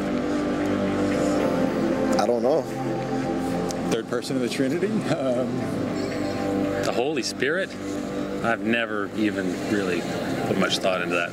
I 2.20 2.26
don't 2.26 2.42
know. 2.42 2.62
Third 3.90 4.08
person 4.08 4.36
of 4.36 4.42
the 4.42 4.48
Trinity. 4.48 4.88
Um, 5.12 5.56
the 6.84 6.92
Holy 6.92 7.22
Spirit. 7.22 7.70
I've 8.42 8.60
never 8.60 9.08
even 9.16 9.52
really 9.70 10.00
put 10.48 10.58
much 10.58 10.78
thought 10.78 11.00
into 11.00 11.14
that. 11.14 11.30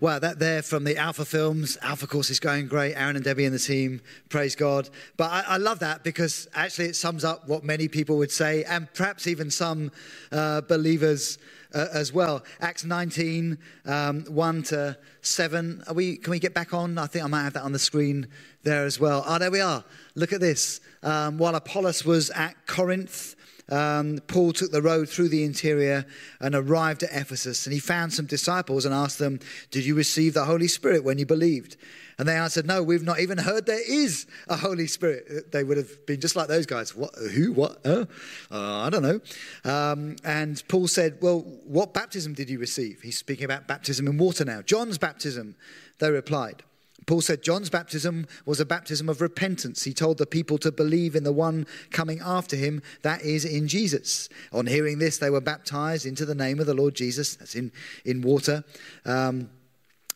Wow, 0.00 0.20
that 0.20 0.38
there 0.38 0.62
from 0.62 0.84
the 0.84 0.96
Alpha 0.96 1.24
films. 1.24 1.76
Alpha 1.82 2.06
course 2.06 2.30
is 2.30 2.38
going 2.38 2.68
great. 2.68 2.94
Aaron 2.94 3.16
and 3.16 3.24
Debbie 3.24 3.46
and 3.46 3.52
the 3.52 3.58
team, 3.58 4.00
praise 4.28 4.54
God. 4.54 4.88
But 5.16 5.32
I, 5.32 5.44
I 5.48 5.56
love 5.56 5.80
that 5.80 6.04
because 6.04 6.46
actually 6.54 6.86
it 6.86 6.94
sums 6.94 7.24
up 7.24 7.48
what 7.48 7.64
many 7.64 7.88
people 7.88 8.16
would 8.18 8.30
say, 8.30 8.62
and 8.62 8.86
perhaps 8.94 9.26
even 9.26 9.50
some 9.50 9.90
uh, 10.30 10.60
believers 10.60 11.38
uh, 11.74 11.86
as 11.92 12.12
well. 12.12 12.44
Acts 12.60 12.84
19, 12.84 13.58
um, 13.86 14.24
1 14.26 14.62
to 14.64 14.96
7. 15.22 15.82
Are 15.88 15.94
we, 15.94 16.16
can 16.16 16.30
we 16.30 16.38
get 16.38 16.54
back 16.54 16.72
on? 16.72 16.96
I 16.96 17.08
think 17.08 17.24
I 17.24 17.28
might 17.28 17.42
have 17.42 17.54
that 17.54 17.64
on 17.64 17.72
the 17.72 17.78
screen 17.80 18.28
there 18.62 18.84
as 18.84 19.00
well. 19.00 19.24
Ah, 19.26 19.34
oh, 19.34 19.38
there 19.40 19.50
we 19.50 19.60
are. 19.60 19.82
Look 20.14 20.32
at 20.32 20.40
this. 20.40 20.80
Um, 21.02 21.38
while 21.38 21.56
Apollos 21.56 22.04
was 22.04 22.30
at 22.30 22.54
Corinth, 22.68 23.34
um, 23.68 24.20
Paul 24.26 24.52
took 24.52 24.70
the 24.70 24.82
road 24.82 25.08
through 25.08 25.28
the 25.28 25.44
interior 25.44 26.06
and 26.40 26.54
arrived 26.54 27.02
at 27.02 27.10
Ephesus. 27.12 27.66
And 27.66 27.72
he 27.72 27.80
found 27.80 28.12
some 28.12 28.26
disciples 28.26 28.84
and 28.84 28.94
asked 28.94 29.18
them, 29.18 29.40
Did 29.70 29.84
you 29.84 29.94
receive 29.94 30.34
the 30.34 30.44
Holy 30.44 30.68
Spirit 30.68 31.04
when 31.04 31.18
you 31.18 31.26
believed? 31.26 31.76
And 32.18 32.28
they 32.28 32.36
answered, 32.36 32.66
No, 32.66 32.82
we've 32.82 33.02
not 33.02 33.20
even 33.20 33.38
heard 33.38 33.66
there 33.66 33.80
is 33.86 34.26
a 34.48 34.56
Holy 34.56 34.86
Spirit. 34.86 35.52
They 35.52 35.64
would 35.64 35.76
have 35.76 36.06
been 36.06 36.20
just 36.20 36.34
like 36.34 36.48
those 36.48 36.66
guys. 36.66 36.94
What? 36.94 37.14
Who? 37.16 37.52
What? 37.52 37.86
Uh, 37.86 38.06
I 38.50 38.90
don't 38.90 39.02
know. 39.02 39.20
Um, 39.64 40.16
and 40.24 40.62
Paul 40.68 40.88
said, 40.88 41.18
Well, 41.20 41.40
what 41.64 41.94
baptism 41.94 42.34
did 42.34 42.48
you 42.48 42.58
receive? 42.58 43.02
He's 43.02 43.18
speaking 43.18 43.44
about 43.44 43.68
baptism 43.68 44.06
in 44.08 44.18
water 44.18 44.44
now. 44.44 44.62
John's 44.62 44.98
baptism, 44.98 45.56
they 45.98 46.10
replied. 46.10 46.62
Paul 47.08 47.22
said 47.22 47.42
John's 47.42 47.70
baptism 47.70 48.26
was 48.44 48.60
a 48.60 48.66
baptism 48.66 49.08
of 49.08 49.22
repentance. 49.22 49.82
He 49.82 49.94
told 49.94 50.18
the 50.18 50.26
people 50.26 50.58
to 50.58 50.70
believe 50.70 51.16
in 51.16 51.24
the 51.24 51.32
one 51.32 51.66
coming 51.90 52.20
after 52.20 52.54
him, 52.54 52.82
that 53.00 53.22
is, 53.22 53.46
in 53.46 53.66
Jesus. 53.66 54.28
On 54.52 54.66
hearing 54.66 54.98
this, 54.98 55.16
they 55.16 55.30
were 55.30 55.40
baptized 55.40 56.04
into 56.04 56.26
the 56.26 56.34
name 56.34 56.60
of 56.60 56.66
the 56.66 56.74
Lord 56.74 56.94
Jesus. 56.94 57.34
That's 57.36 57.54
in, 57.54 57.72
in 58.04 58.20
water. 58.20 58.62
Um, 59.06 59.48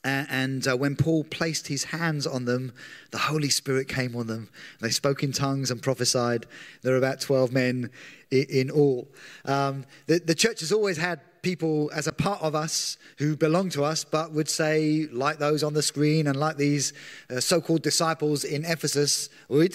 and 0.05 0.69
uh, 0.69 0.77
when 0.77 0.97
Paul 0.97 1.25
placed 1.25 1.69
his 1.69 1.85
hands 1.85 2.27
on 2.27 2.45
them, 2.45 2.75
the 3.11 3.19
Holy 3.19 3.49
Spirit 3.49 3.89
came 3.89 4.15
on 4.15 4.27
them. 4.27 4.51
They 4.81 4.91
spoke 4.91 5.23
in 5.23 5.33
tongues 5.33 5.71
and 5.71 5.81
prophesied. 5.81 6.45
There 6.83 6.93
were 6.93 6.99
about 6.99 7.21
12 7.21 7.53
men 7.53 7.91
in, 8.31 8.47
in 8.51 8.71
all. 8.71 9.09
Um, 9.47 9.87
the, 10.09 10.19
the 10.19 10.35
church 10.35 10.61
has 10.61 10.73
always 10.73 10.99
had 10.99 11.21
people 11.43 11.91
as 11.93 12.07
a 12.07 12.13
part 12.13 12.41
of 12.41 12.55
us 12.55 12.97
who 13.19 13.37
belong 13.37 13.69
to 13.71 13.83
us, 13.83 14.05
but 14.05 14.33
would 14.33 14.49
say, 14.49 15.09
like 15.13 15.39
those 15.39 15.63
on 15.63 15.75
the 15.75 15.83
screen 15.83 16.29
and 16.29 16.37
like 16.37 16.57
these 16.57 16.93
uh, 17.31 17.41
so 17.41 17.61
called 17.61 17.83
disciples 17.83 18.45
in 18.45 18.65
Ephesus, 18.65 19.29
oh, 19.51 19.67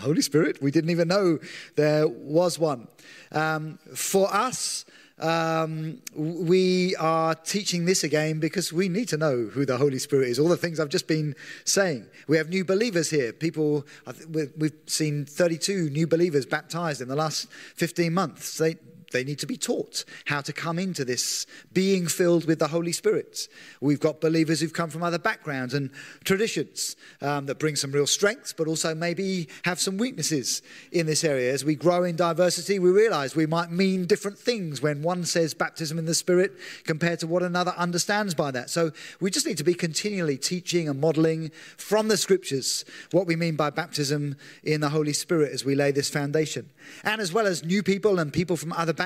Holy 0.00 0.22
Spirit, 0.22 0.60
we 0.60 0.70
didn't 0.70 0.90
even 0.90 1.08
know 1.08 1.38
there 1.76 2.08
was 2.08 2.58
one. 2.58 2.88
Um, 3.30 3.78
for 3.94 4.32
us, 4.34 4.84
um, 5.20 6.02
we 6.16 6.96
are 6.96 7.36
teaching 7.36 7.84
this 7.84 8.02
again 8.02 8.40
because 8.40 8.72
we 8.72 8.88
need 8.88 9.08
to 9.08 9.16
know 9.16 9.44
who 9.44 9.64
the 9.64 9.76
Holy 9.76 10.00
Spirit 10.00 10.28
is. 10.28 10.40
All 10.40 10.48
the 10.48 10.56
things 10.56 10.80
I've 10.80 10.88
just 10.88 11.06
been 11.06 11.36
saying. 11.64 12.06
We 12.26 12.36
have 12.36 12.48
new 12.48 12.64
believers 12.64 13.10
here. 13.10 13.32
People, 13.32 13.86
we've 14.28 14.72
seen 14.86 15.24
32 15.24 15.90
new 15.90 16.08
believers 16.08 16.46
baptized 16.46 17.00
in 17.00 17.06
the 17.06 17.14
last 17.14 17.48
15 17.76 18.12
months. 18.12 18.58
They, 18.58 18.76
they 19.14 19.24
need 19.24 19.38
to 19.38 19.46
be 19.46 19.56
taught 19.56 20.04
how 20.26 20.42
to 20.42 20.52
come 20.52 20.78
into 20.78 21.04
this 21.04 21.46
being 21.72 22.06
filled 22.06 22.44
with 22.44 22.58
the 22.58 22.68
Holy 22.68 22.92
Spirit. 22.92 23.48
We've 23.80 24.00
got 24.00 24.20
believers 24.20 24.60
who've 24.60 24.72
come 24.72 24.90
from 24.90 25.02
other 25.02 25.18
backgrounds 25.18 25.72
and 25.72 25.90
traditions 26.24 26.96
um, 27.22 27.46
that 27.46 27.58
bring 27.58 27.76
some 27.76 27.92
real 27.92 28.06
strengths, 28.08 28.52
but 28.52 28.66
also 28.66 28.94
maybe 28.94 29.48
have 29.64 29.80
some 29.80 29.96
weaknesses 29.96 30.62
in 30.92 31.06
this 31.06 31.22
area. 31.24 31.52
As 31.52 31.64
we 31.64 31.76
grow 31.76 32.02
in 32.02 32.16
diversity, 32.16 32.78
we 32.78 32.90
realize 32.90 33.36
we 33.36 33.46
might 33.46 33.70
mean 33.70 34.04
different 34.04 34.36
things 34.36 34.82
when 34.82 35.00
one 35.00 35.24
says 35.24 35.54
baptism 35.54 35.98
in 35.98 36.06
the 36.06 36.14
Spirit 36.14 36.52
compared 36.84 37.20
to 37.20 37.28
what 37.28 37.44
another 37.44 37.72
understands 37.76 38.34
by 38.34 38.50
that. 38.50 38.68
So 38.68 38.90
we 39.20 39.30
just 39.30 39.46
need 39.46 39.58
to 39.58 39.64
be 39.64 39.74
continually 39.74 40.36
teaching 40.36 40.88
and 40.88 41.00
modeling 41.00 41.52
from 41.76 42.08
the 42.08 42.16
scriptures 42.16 42.84
what 43.12 43.28
we 43.28 43.36
mean 43.36 43.54
by 43.54 43.70
baptism 43.70 44.36
in 44.64 44.80
the 44.80 44.88
Holy 44.88 45.12
Spirit 45.12 45.52
as 45.52 45.64
we 45.64 45.76
lay 45.76 45.92
this 45.92 46.10
foundation. 46.10 46.68
And 47.04 47.20
as 47.20 47.32
well 47.32 47.46
as 47.46 47.64
new 47.64 47.84
people 47.84 48.18
and 48.18 48.32
people 48.32 48.56
from 48.56 48.72
other 48.72 48.92
backgrounds, 48.92 49.03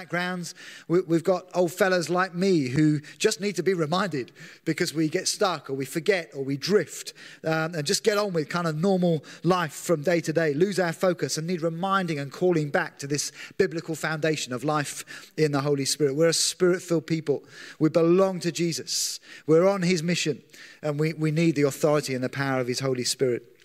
we, 0.89 1.01
we've 1.01 1.25
got 1.25 1.47
old 1.55 1.73
fellas 1.73 2.09
like 2.09 2.35
me 2.35 2.69
who 2.69 3.01
just 3.19 3.41
need 3.41 3.57
to 3.57 3.63
be 3.63 3.75
reminded 3.75 4.33
because 4.65 4.95
we 4.95 5.09
get 5.09 5.27
stuck 5.29 5.69
or 5.69 5.75
we 5.75 5.85
forget 5.85 6.31
or 6.35 6.45
we 6.45 6.57
drift 6.57 7.13
um, 7.45 7.75
and 7.75 7.85
just 7.85 8.05
get 8.05 8.19
on 8.19 8.33
with 8.33 8.49
kind 8.49 8.67
of 8.67 8.77
normal 8.77 9.25
life 9.43 9.73
from 9.73 10.03
day 10.03 10.21
to 10.21 10.33
day, 10.33 10.55
lose 10.55 10.79
our 10.79 10.93
focus 10.93 11.39
and 11.39 11.47
need 11.47 11.63
reminding 11.63 12.19
and 12.19 12.33
calling 12.33 12.71
back 12.71 12.99
to 12.99 13.07
this 13.07 13.33
biblical 13.57 13.95
foundation 13.95 14.53
of 14.53 14.65
life 14.65 15.33
in 15.37 15.53
the 15.53 15.61
Holy 15.61 15.85
Spirit. 15.85 16.15
We're 16.15 16.29
a 16.29 16.33
spirit 16.33 16.83
filled 16.83 17.07
people. 17.07 17.43
We 17.79 17.89
belong 17.89 18.41
to 18.41 18.53
Jesus. 18.53 19.21
We're 19.47 19.67
on 19.67 19.83
his 19.83 20.03
mission 20.03 20.43
and 20.83 20.99
we, 20.99 21.13
we 21.15 21.31
need 21.31 21.57
the 21.57 21.63
authority 21.63 22.15
and 22.15 22.23
the 22.23 22.29
power 22.29 22.61
of 22.61 22.69
his 22.69 22.81
Holy 22.81 23.05
Spirit. 23.05 23.58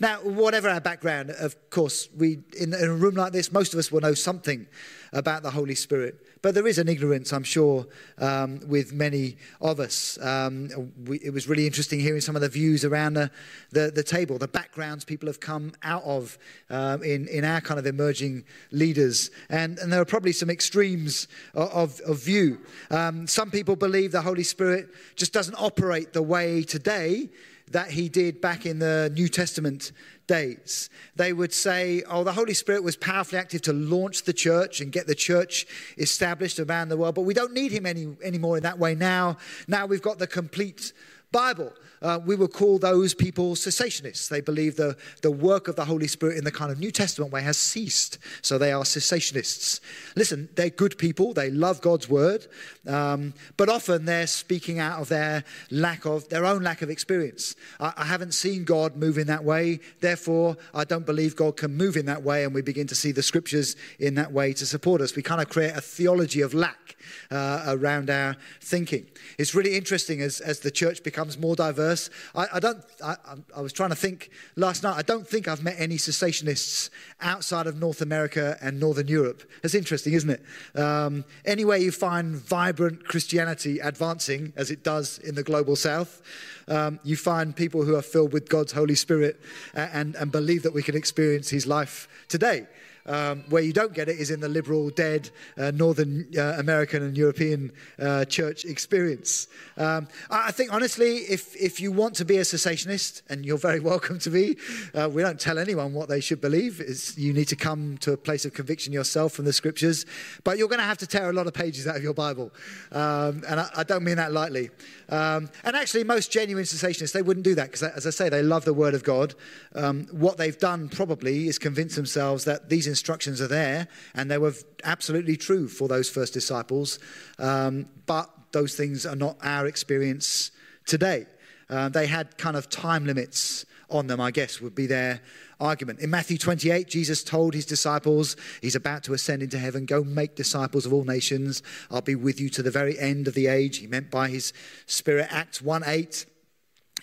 Now, 0.00 0.16
whatever 0.18 0.68
our 0.68 0.80
background, 0.80 1.30
of 1.30 1.70
course, 1.70 2.08
we 2.16 2.40
in, 2.58 2.74
in 2.74 2.90
a 2.90 2.94
room 2.94 3.14
like 3.14 3.32
this, 3.32 3.52
most 3.52 3.72
of 3.72 3.78
us 3.78 3.90
will 3.90 4.00
know 4.00 4.14
something 4.14 4.66
about 5.14 5.42
the 5.42 5.50
Holy 5.50 5.74
Spirit. 5.74 6.20
But 6.42 6.54
there 6.54 6.66
is 6.66 6.78
an 6.78 6.88
ignorance, 6.88 7.32
I'm 7.32 7.44
sure, 7.44 7.86
um, 8.18 8.60
with 8.66 8.92
many 8.92 9.38
of 9.60 9.80
us. 9.80 10.18
Um, 10.20 10.92
we, 11.06 11.18
it 11.20 11.32
was 11.32 11.48
really 11.48 11.66
interesting 11.66 12.00
hearing 12.00 12.20
some 12.20 12.36
of 12.36 12.42
the 12.42 12.48
views 12.48 12.84
around 12.84 13.14
the, 13.14 13.30
the, 13.70 13.90
the 13.94 14.02
table, 14.02 14.36
the 14.36 14.48
backgrounds 14.48 15.04
people 15.04 15.26
have 15.26 15.40
come 15.40 15.72
out 15.82 16.02
of 16.04 16.36
um, 16.68 17.02
in, 17.02 17.28
in 17.28 17.44
our 17.44 17.62
kind 17.62 17.78
of 17.78 17.86
emerging 17.86 18.44
leaders. 18.72 19.30
And, 19.48 19.78
and 19.78 19.90
there 19.92 20.00
are 20.00 20.04
probably 20.04 20.32
some 20.32 20.50
extremes 20.50 21.28
of, 21.54 22.00
of, 22.00 22.18
view. 22.18 22.60
Um, 22.90 23.26
some 23.26 23.50
people 23.50 23.76
believe 23.76 24.12
the 24.12 24.20
Holy 24.20 24.42
Spirit 24.42 24.88
just 25.16 25.32
doesn't 25.32 25.56
operate 25.56 26.12
the 26.12 26.22
way 26.22 26.62
today 26.62 27.30
that 27.70 27.90
he 27.90 28.08
did 28.08 28.40
back 28.40 28.66
in 28.66 28.78
the 28.78 29.10
New 29.14 29.28
Testament 29.28 29.92
days. 30.26 30.90
They 31.16 31.32
would 31.32 31.52
say, 31.52 32.02
oh, 32.08 32.24
the 32.24 32.32
Holy 32.32 32.54
Spirit 32.54 32.82
was 32.82 32.96
powerfully 32.96 33.38
active 33.38 33.62
to 33.62 33.72
launch 33.72 34.22
the 34.24 34.32
church 34.32 34.80
and 34.80 34.92
get 34.92 35.06
the 35.06 35.14
church 35.14 35.66
established 35.98 36.58
around 36.60 36.88
the 36.88 36.96
world, 36.96 37.14
but 37.14 37.22
we 37.22 37.34
don't 37.34 37.52
need 37.52 37.72
him 37.72 37.86
any, 37.86 38.16
anymore 38.22 38.56
in 38.56 38.62
that 38.62 38.78
way 38.78 38.94
now. 38.94 39.36
Now 39.66 39.86
we've 39.86 40.02
got 40.02 40.18
the 40.18 40.26
complete 40.26 40.92
Bible. 41.34 41.72
Uh, 42.00 42.20
we 42.24 42.36
would 42.36 42.52
call 42.52 42.78
those 42.78 43.12
people 43.12 43.56
cessationists. 43.56 44.28
They 44.28 44.40
believe 44.40 44.76
the, 44.76 44.96
the 45.22 45.32
work 45.32 45.66
of 45.66 45.74
the 45.74 45.84
Holy 45.84 46.06
Spirit 46.06 46.38
in 46.38 46.44
the 46.44 46.52
kind 46.52 46.70
of 46.70 46.78
New 46.78 46.92
Testament 46.92 47.32
way 47.32 47.42
has 47.42 47.56
ceased. 47.56 48.18
So 48.40 48.56
they 48.56 48.70
are 48.70 48.84
cessationists. 48.84 49.80
Listen, 50.14 50.48
they're 50.54 50.70
good 50.70 50.96
people. 50.96 51.32
They 51.34 51.50
love 51.50 51.80
God's 51.80 52.08
word. 52.08 52.46
Um, 52.86 53.34
but 53.56 53.68
often 53.68 54.04
they're 54.04 54.28
speaking 54.28 54.78
out 54.78 55.00
of 55.00 55.08
their 55.08 55.42
lack 55.72 56.04
of, 56.04 56.28
their 56.28 56.44
own 56.44 56.62
lack 56.62 56.82
of 56.82 56.90
experience. 56.90 57.56
I, 57.80 57.92
I 57.96 58.04
haven't 58.04 58.32
seen 58.32 58.62
God 58.62 58.94
move 58.94 59.18
in 59.18 59.26
that 59.26 59.42
way. 59.42 59.80
Therefore, 60.00 60.56
I 60.72 60.84
don't 60.84 61.06
believe 61.06 61.34
God 61.34 61.56
can 61.56 61.74
move 61.74 61.96
in 61.96 62.06
that 62.06 62.22
way. 62.22 62.44
And 62.44 62.54
we 62.54 62.62
begin 62.62 62.86
to 62.86 62.94
see 62.94 63.10
the 63.10 63.24
scriptures 63.24 63.74
in 63.98 64.14
that 64.14 64.30
way 64.30 64.52
to 64.52 64.66
support 64.66 65.00
us. 65.00 65.16
We 65.16 65.22
kind 65.22 65.42
of 65.42 65.48
create 65.48 65.74
a 65.74 65.80
theology 65.80 66.42
of 66.42 66.54
lack 66.54 66.93
uh, 67.30 67.64
around 67.66 68.10
our 68.10 68.36
thinking. 68.60 69.06
It's 69.38 69.54
really 69.54 69.76
interesting 69.76 70.20
as, 70.20 70.40
as 70.40 70.60
the 70.60 70.70
church 70.70 71.02
becomes 71.02 71.38
more 71.38 71.56
diverse. 71.56 72.10
I, 72.34 72.46
I 72.54 72.60
don't. 72.60 72.82
I, 73.04 73.16
I 73.56 73.60
was 73.60 73.72
trying 73.72 73.90
to 73.90 73.96
think 73.96 74.30
last 74.56 74.82
night. 74.82 74.96
I 74.96 75.02
don't 75.02 75.26
think 75.26 75.48
I've 75.48 75.62
met 75.62 75.76
any 75.78 75.96
cessationists 75.96 76.90
outside 77.20 77.66
of 77.66 77.78
North 77.78 78.00
America 78.00 78.56
and 78.60 78.80
Northern 78.80 79.08
Europe. 79.08 79.42
That's 79.62 79.74
interesting, 79.74 80.12
isn't 80.14 80.30
it? 80.30 80.78
Um, 80.78 81.24
anywhere 81.44 81.78
you 81.78 81.92
find 81.92 82.36
vibrant 82.36 83.04
Christianity 83.04 83.78
advancing, 83.78 84.52
as 84.56 84.70
it 84.70 84.82
does 84.82 85.18
in 85.18 85.34
the 85.34 85.42
global 85.42 85.76
South, 85.76 86.22
um, 86.68 86.98
you 87.02 87.16
find 87.16 87.54
people 87.54 87.84
who 87.84 87.94
are 87.96 88.02
filled 88.02 88.32
with 88.32 88.48
God's 88.48 88.72
Holy 88.72 88.94
Spirit 88.94 89.40
and, 89.74 90.14
and 90.16 90.32
believe 90.32 90.62
that 90.62 90.74
we 90.74 90.82
can 90.82 90.96
experience 90.96 91.50
His 91.50 91.66
life 91.66 92.08
today. 92.28 92.66
Um, 93.06 93.44
where 93.50 93.62
you 93.62 93.74
don't 93.74 93.92
get 93.92 94.08
it 94.08 94.18
is 94.18 94.30
in 94.30 94.40
the 94.40 94.48
liberal, 94.48 94.88
dead 94.88 95.30
uh, 95.58 95.70
Northern 95.72 96.26
uh, 96.36 96.54
American 96.58 97.02
and 97.02 97.16
European 97.16 97.70
uh, 97.98 98.24
church 98.24 98.64
experience. 98.64 99.46
Um, 99.76 100.08
I 100.30 100.52
think, 100.52 100.72
honestly, 100.72 101.18
if, 101.18 101.54
if 101.54 101.80
you 101.80 101.92
want 101.92 102.14
to 102.16 102.24
be 102.24 102.38
a 102.38 102.42
cessationist, 102.42 103.20
and 103.28 103.44
you're 103.44 103.58
very 103.58 103.80
welcome 103.92 104.18
to 104.20 104.30
be, 104.30 104.56
uh, 104.94 105.10
we 105.12 105.20
don't 105.20 105.38
tell 105.38 105.58
anyone 105.58 105.92
what 105.92 106.08
they 106.08 106.20
should 106.20 106.40
believe. 106.40 106.80
It's, 106.80 107.18
you 107.18 107.34
need 107.34 107.48
to 107.48 107.56
come 107.56 107.98
to 107.98 108.12
a 108.12 108.16
place 108.16 108.46
of 108.46 108.54
conviction 108.54 108.92
yourself 108.92 109.32
from 109.32 109.44
the 109.44 109.52
scriptures. 109.52 110.06
But 110.42 110.56
you're 110.56 110.68
going 110.68 110.80
to 110.80 110.86
have 110.86 110.98
to 110.98 111.06
tear 111.06 111.28
a 111.28 111.32
lot 111.32 111.46
of 111.46 111.52
pages 111.52 111.86
out 111.86 111.96
of 111.96 112.02
your 112.02 112.14
Bible. 112.14 112.52
Um, 112.90 113.42
and 113.46 113.60
I, 113.60 113.68
I 113.76 113.82
don't 113.82 114.04
mean 114.04 114.16
that 114.16 114.32
lightly. 114.32 114.70
Um, 115.10 115.50
and 115.64 115.76
actually, 115.76 116.04
most 116.04 116.32
genuine 116.32 116.64
cessationists, 116.64 117.12
they 117.12 117.22
wouldn't 117.22 117.44
do 117.44 117.54
that 117.54 117.66
because, 117.66 117.82
as 117.82 118.06
I 118.06 118.10
say, 118.10 118.28
they 118.28 118.42
love 118.42 118.64
the 118.64 118.72
Word 118.72 118.94
of 118.94 119.04
God. 119.04 119.34
Um, 119.74 120.06
what 120.10 120.38
they've 120.38 120.58
done 120.58 120.88
probably 120.88 121.48
is 121.48 121.58
convince 121.58 121.96
themselves 121.96 122.44
that 122.44 122.70
these 122.70 122.86
instructions 122.94 123.40
are 123.40 123.48
there 123.48 123.88
and 124.14 124.30
they 124.30 124.38
were 124.38 124.54
absolutely 124.84 125.36
true 125.36 125.66
for 125.66 125.88
those 125.88 126.08
first 126.08 126.32
disciples. 126.32 126.98
Um, 127.38 127.86
but 128.06 128.30
those 128.52 128.76
things 128.76 129.04
are 129.04 129.16
not 129.16 129.36
our 129.42 129.66
experience 129.66 130.52
today. 130.86 131.26
Uh, 131.68 131.88
they 131.88 132.06
had 132.06 132.38
kind 132.38 132.56
of 132.56 132.70
time 132.70 133.04
limits 133.04 133.66
on 133.90 134.06
them, 134.06 134.20
I 134.20 134.30
guess, 134.30 134.60
would 134.60 134.74
be 134.74 134.86
their 134.86 135.20
argument. 135.60 136.00
In 136.00 136.10
Matthew 136.10 136.38
28, 136.38 136.88
Jesus 136.88 137.22
told 137.24 137.54
his 137.54 137.66
disciples, 137.66 138.36
He's 138.60 138.74
about 138.74 139.02
to 139.04 139.12
ascend 139.12 139.42
into 139.42 139.58
heaven, 139.58 139.86
go 139.86 140.04
make 140.04 140.36
disciples 140.36 140.86
of 140.86 140.92
all 140.92 141.04
nations. 141.04 141.62
I'll 141.90 142.00
be 142.00 142.14
with 142.14 142.40
you 142.40 142.48
to 142.50 142.62
the 142.62 142.70
very 142.70 142.98
end 142.98 143.28
of 143.28 143.34
the 143.34 143.46
age. 143.46 143.78
He 143.78 143.86
meant 143.86 144.10
by 144.10 144.28
his 144.28 144.52
Spirit, 144.86 145.28
Acts 145.30 145.60
1 145.60 145.82
8. 145.86 146.26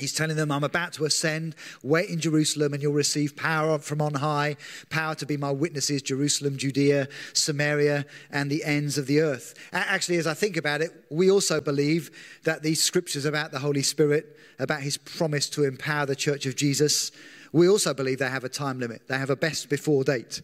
He's 0.02 0.14
telling 0.14 0.36
them, 0.36 0.52
I'm 0.52 0.64
about 0.64 0.94
to 0.94 1.06
ascend, 1.06 1.56
wait 1.84 2.10
in 2.10 2.20
Jerusalem, 2.20 2.74
and 2.74 2.82
you'll 2.82 2.92
receive 2.92 3.36
power 3.36 3.78
from 3.78 4.02
on 4.02 4.16
high, 4.16 4.58
power 4.90 5.14
to 5.14 5.28
be 5.28 5.38
my 5.38 5.52
witnesses, 5.52 6.02
Jerusalem, 6.02 6.58
Judea, 6.58 7.08
Samaria, 7.34 8.08
and 8.32 8.50
the 8.50 8.64
ends 8.64 8.98
of 8.98 9.06
the 9.06 9.22
earth. 9.22 9.54
Actually, 9.72 10.18
as 10.18 10.26
I 10.26 10.34
think 10.34 10.58
about 10.58 10.82
it, 10.82 10.90
we 11.12 11.30
also 11.30 11.62
believe 11.62 12.10
that 12.46 12.64
these 12.64 12.82
scriptures 12.82 13.26
about 13.26 13.52
the 13.52 13.60
Holy 13.60 13.84
Spirit, 13.84 14.36
about 14.58 14.82
his 14.82 14.98
promise 14.98 15.48
to 15.52 15.66
empower 15.66 16.08
the 16.08 16.16
church 16.16 16.48
of 16.48 16.56
Jesus, 16.56 17.12
we 17.52 17.70
also 17.70 17.94
believe 17.94 18.18
they 18.18 18.28
have 18.28 18.44
a 18.44 18.50
time 18.50 18.80
limit. 18.80 19.08
They 19.08 19.20
have 19.20 19.30
a 19.30 19.36
best 19.36 19.70
before 19.70 20.04
date. 20.04 20.42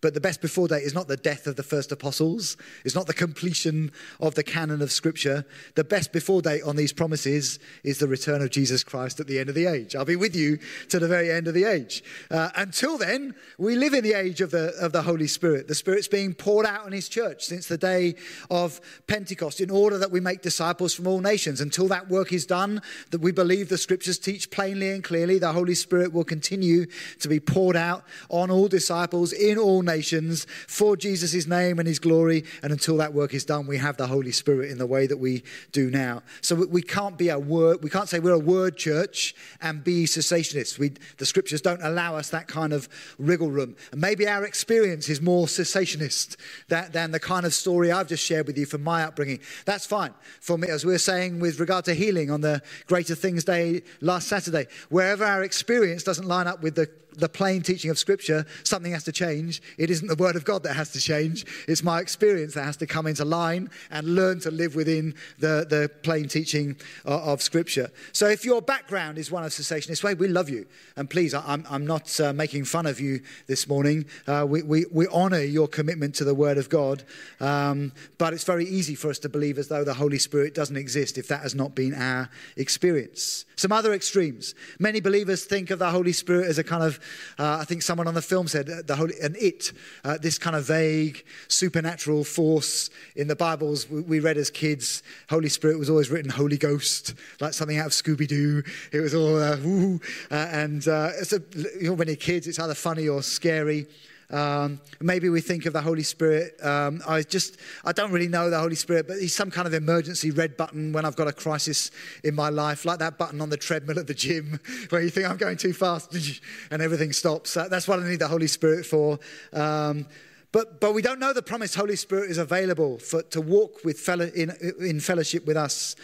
But 0.00 0.14
the 0.14 0.20
best 0.20 0.40
before 0.40 0.68
date 0.68 0.84
is 0.84 0.94
not 0.94 1.08
the 1.08 1.16
death 1.16 1.48
of 1.48 1.56
the 1.56 1.62
first 1.64 1.90
apostles. 1.90 2.56
It's 2.84 2.94
not 2.94 3.08
the 3.08 3.14
completion 3.14 3.90
of 4.20 4.36
the 4.36 4.44
canon 4.44 4.80
of 4.80 4.92
Scripture. 4.92 5.44
The 5.74 5.82
best 5.82 6.12
before 6.12 6.40
date 6.40 6.62
on 6.62 6.76
these 6.76 6.92
promises 6.92 7.58
is 7.82 7.98
the 7.98 8.06
return 8.06 8.40
of 8.40 8.50
Jesus 8.50 8.84
Christ 8.84 9.18
at 9.18 9.26
the 9.26 9.40
end 9.40 9.48
of 9.48 9.56
the 9.56 9.66
age. 9.66 9.96
I'll 9.96 10.04
be 10.04 10.14
with 10.14 10.36
you 10.36 10.58
to 10.90 11.00
the 11.00 11.08
very 11.08 11.32
end 11.32 11.48
of 11.48 11.54
the 11.54 11.64
age. 11.64 12.04
Uh, 12.30 12.50
until 12.54 12.96
then, 12.96 13.34
we 13.58 13.74
live 13.74 13.92
in 13.92 14.04
the 14.04 14.12
age 14.12 14.40
of 14.40 14.52
the, 14.52 14.72
of 14.80 14.92
the 14.92 15.02
Holy 15.02 15.26
Spirit. 15.26 15.66
The 15.66 15.74
Spirit's 15.74 16.06
being 16.06 16.32
poured 16.32 16.66
out 16.66 16.86
on 16.86 16.92
His 16.92 17.08
church 17.08 17.44
since 17.44 17.66
the 17.66 17.78
day 17.78 18.14
of 18.50 18.80
Pentecost 19.08 19.60
in 19.60 19.70
order 19.70 19.98
that 19.98 20.12
we 20.12 20.20
make 20.20 20.42
disciples 20.42 20.94
from 20.94 21.08
all 21.08 21.20
nations. 21.20 21.60
Until 21.60 21.88
that 21.88 22.08
work 22.08 22.32
is 22.32 22.46
done, 22.46 22.82
that 23.10 23.20
we 23.20 23.32
believe 23.32 23.68
the 23.68 23.78
Scriptures 23.78 24.20
teach 24.20 24.48
plainly 24.52 24.90
and 24.90 25.02
clearly, 25.02 25.40
the 25.40 25.52
Holy 25.52 25.74
Spirit 25.74 26.12
will 26.12 26.24
continue 26.24 26.86
to 27.18 27.28
be 27.28 27.40
poured 27.40 27.76
out 27.76 28.04
on 28.28 28.48
all 28.48 28.68
disciples 28.68 29.32
in 29.32 29.58
all 29.58 29.82
nations 29.88 30.46
for 30.68 30.96
Jesus' 30.96 31.46
name 31.46 31.78
and 31.78 31.88
his 31.88 31.98
glory. 31.98 32.44
And 32.62 32.72
until 32.72 32.96
that 32.98 33.12
work 33.12 33.34
is 33.34 33.44
done, 33.44 33.66
we 33.66 33.78
have 33.78 33.96
the 33.96 34.06
Holy 34.06 34.32
Spirit 34.32 34.70
in 34.70 34.78
the 34.78 34.86
way 34.86 35.06
that 35.06 35.16
we 35.16 35.42
do 35.72 35.90
now. 35.90 36.22
So 36.40 36.54
we 36.54 36.82
can't 36.82 37.18
be 37.18 37.30
a 37.30 37.38
word, 37.38 37.82
we 37.82 37.90
can't 37.90 38.08
say 38.08 38.20
we're 38.20 38.32
a 38.32 38.38
word 38.38 38.76
church 38.76 39.34
and 39.60 39.82
be 39.82 40.04
cessationists. 40.04 40.78
We, 40.78 40.92
the 41.16 41.26
scriptures 41.26 41.60
don't 41.60 41.82
allow 41.82 42.16
us 42.16 42.30
that 42.30 42.46
kind 42.46 42.72
of 42.72 42.88
wriggle 43.18 43.50
room. 43.50 43.74
And 43.90 44.00
maybe 44.00 44.28
our 44.28 44.44
experience 44.44 45.08
is 45.08 45.20
more 45.20 45.46
cessationist 45.46 46.36
than, 46.68 46.92
than 46.92 47.10
the 47.10 47.20
kind 47.20 47.46
of 47.46 47.54
story 47.54 47.90
I've 47.90 48.08
just 48.08 48.24
shared 48.24 48.46
with 48.46 48.58
you 48.58 48.66
from 48.66 48.82
my 48.84 49.04
upbringing. 49.04 49.40
That's 49.64 49.86
fine 49.86 50.14
for 50.40 50.58
me, 50.58 50.68
as 50.68 50.84
we 50.84 50.92
were 50.92 50.98
saying 50.98 51.40
with 51.40 51.58
regard 51.58 51.84
to 51.86 51.94
healing 51.94 52.30
on 52.30 52.40
the 52.42 52.62
Greater 52.86 53.14
Things 53.14 53.44
Day 53.44 53.82
last 54.00 54.28
Saturday. 54.28 54.66
Wherever 54.88 55.24
our 55.24 55.42
experience 55.42 56.02
doesn't 56.02 56.26
line 56.26 56.46
up 56.46 56.62
with 56.62 56.74
the 56.74 56.88
the 57.18 57.28
plain 57.28 57.62
teaching 57.62 57.90
of 57.90 57.98
Scripture, 57.98 58.46
something 58.64 58.92
has 58.92 59.04
to 59.04 59.12
change. 59.12 59.60
It 59.76 59.90
isn't 59.90 60.08
the 60.08 60.14
Word 60.16 60.36
of 60.36 60.44
God 60.44 60.62
that 60.62 60.74
has 60.74 60.90
to 60.92 61.00
change. 61.00 61.44
It's 61.66 61.82
my 61.82 62.00
experience 62.00 62.54
that 62.54 62.64
has 62.64 62.76
to 62.78 62.86
come 62.86 63.06
into 63.06 63.24
line 63.24 63.70
and 63.90 64.14
learn 64.14 64.40
to 64.40 64.50
live 64.50 64.74
within 64.74 65.14
the, 65.38 65.66
the 65.68 65.90
plain 66.02 66.28
teaching 66.28 66.76
of, 67.04 67.20
of 67.22 67.42
Scripture. 67.42 67.90
So 68.12 68.26
if 68.28 68.44
your 68.44 68.62
background 68.62 69.18
is 69.18 69.30
one 69.30 69.44
of 69.44 69.50
cessationist 69.50 70.02
way, 70.04 70.14
we 70.14 70.28
love 70.28 70.48
you. 70.48 70.66
And 70.96 71.10
please, 71.10 71.34
I- 71.34 71.44
I'm, 71.46 71.66
I'm 71.68 71.86
not 71.86 72.18
uh, 72.20 72.32
making 72.32 72.64
fun 72.64 72.86
of 72.86 73.00
you 73.00 73.20
this 73.46 73.68
morning. 73.68 74.06
Uh, 74.26 74.46
we, 74.48 74.62
we, 74.62 74.86
we 74.92 75.06
honor 75.08 75.42
your 75.42 75.68
commitment 75.68 76.14
to 76.16 76.24
the 76.24 76.34
Word 76.34 76.58
of 76.58 76.68
God. 76.68 77.02
Um, 77.40 77.92
but 78.18 78.32
it's 78.32 78.44
very 78.44 78.64
easy 78.66 78.94
for 78.94 79.10
us 79.10 79.18
to 79.20 79.28
believe 79.28 79.58
as 79.58 79.68
though 79.68 79.84
the 79.84 79.94
Holy 79.94 80.18
Spirit 80.18 80.54
doesn't 80.54 80.76
exist 80.76 81.18
if 81.18 81.28
that 81.28 81.42
has 81.42 81.54
not 81.54 81.74
been 81.74 81.94
our 81.94 82.28
experience. 82.56 83.44
Some 83.56 83.72
other 83.72 83.92
extremes. 83.92 84.54
Many 84.78 85.00
believers 85.00 85.44
think 85.44 85.70
of 85.70 85.78
the 85.78 85.90
Holy 85.90 86.12
Spirit 86.12 86.46
as 86.46 86.58
a 86.58 86.64
kind 86.64 86.84
of, 86.84 87.00
uh, 87.38 87.58
I 87.60 87.64
think 87.64 87.82
someone 87.82 88.06
on 88.06 88.14
the 88.14 88.22
film 88.22 88.48
said, 88.48 88.66
the 88.66 88.96
Holy, 88.96 89.14
an 89.20 89.36
it, 89.38 89.72
uh, 90.04 90.18
this 90.18 90.38
kind 90.38 90.56
of 90.56 90.64
vague 90.64 91.24
supernatural 91.48 92.24
force. 92.24 92.90
In 93.16 93.28
the 93.28 93.36
Bibles 93.36 93.88
we, 93.88 94.20
read 94.20 94.36
as 94.36 94.50
kids, 94.50 95.02
Holy 95.28 95.48
Spirit 95.48 95.78
was 95.78 95.90
always 95.90 96.10
written 96.10 96.30
Holy 96.30 96.58
Ghost, 96.58 97.14
like 97.40 97.54
something 97.54 97.78
out 97.78 97.86
of 97.86 97.92
Scooby 97.92 98.26
Doo. 98.26 98.62
It 98.92 99.00
was 99.00 99.14
all, 99.14 99.40
uh, 99.40 99.56
woo. 99.58 100.00
Uh, 100.30 100.34
and 100.50 100.86
uh, 100.88 101.10
a, 101.32 101.40
you 101.80 101.88
know, 101.88 101.94
when 101.94 102.08
you're 102.08 102.16
kids, 102.16 102.46
it's 102.46 102.58
either 102.58 102.74
funny 102.74 103.08
or 103.08 103.22
scary. 103.22 103.86
Um, 104.30 104.80
maybe 105.00 105.30
we 105.30 105.40
think 105.40 105.64
of 105.64 105.72
the 105.72 105.80
Holy 105.80 106.02
Spirit. 106.02 106.62
Um, 106.62 107.00
I 107.08 107.22
just, 107.22 107.56
I 107.84 107.92
don't 107.92 108.12
really 108.12 108.28
know 108.28 108.50
the 108.50 108.58
Holy 108.58 108.74
Spirit, 108.74 109.08
but 109.08 109.18
he's 109.18 109.34
some 109.34 109.50
kind 109.50 109.66
of 109.66 109.72
emergency 109.72 110.30
red 110.30 110.56
button 110.56 110.92
when 110.92 111.04
I've 111.04 111.16
got 111.16 111.28
a 111.28 111.32
crisis 111.32 111.90
in 112.24 112.34
my 112.34 112.50
life, 112.50 112.84
like 112.84 112.98
that 112.98 113.16
button 113.16 113.40
on 113.40 113.48
the 113.48 113.56
treadmill 113.56 113.98
at 113.98 114.06
the 114.06 114.14
gym 114.14 114.60
where 114.90 115.02
you 115.02 115.10
think 115.10 115.28
I'm 115.28 115.38
going 115.38 115.56
too 115.56 115.72
fast 115.72 116.14
and 116.70 116.82
everything 116.82 117.12
stops. 117.12 117.54
That's 117.54 117.88
what 117.88 118.00
I 118.00 118.08
need 118.08 118.18
the 118.18 118.28
Holy 118.28 118.48
Spirit 118.48 118.84
for. 118.84 119.18
Um, 119.52 120.06
but, 120.52 120.80
but 120.80 120.94
we 120.94 121.02
don't 121.02 121.20
know 121.20 121.32
the 121.32 121.42
promised 121.42 121.74
Holy 121.74 121.96
Spirit 121.96 122.30
is 122.30 122.38
available 122.38 122.98
for, 122.98 123.22
to 123.22 123.40
walk 123.40 123.84
with 123.84 123.98
fellow, 123.98 124.30
in, 124.34 124.52
in 124.80 125.00
fellowship 125.00 125.46
with 125.46 125.56
us 125.56 125.96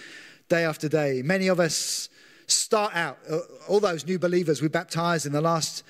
day 0.49 0.65
after 0.65 0.89
day. 0.89 1.23
Many 1.23 1.49
of 1.49 1.61
us 1.61 2.09
start 2.47 2.95
out, 2.95 3.19
uh, 3.31 3.39
all 3.69 3.81
those 3.81 4.07
new 4.07 4.19
believers 4.19 4.61
we 4.61 4.69
baptized 4.69 5.27
in 5.27 5.33
the 5.33 5.41
last 5.41 5.83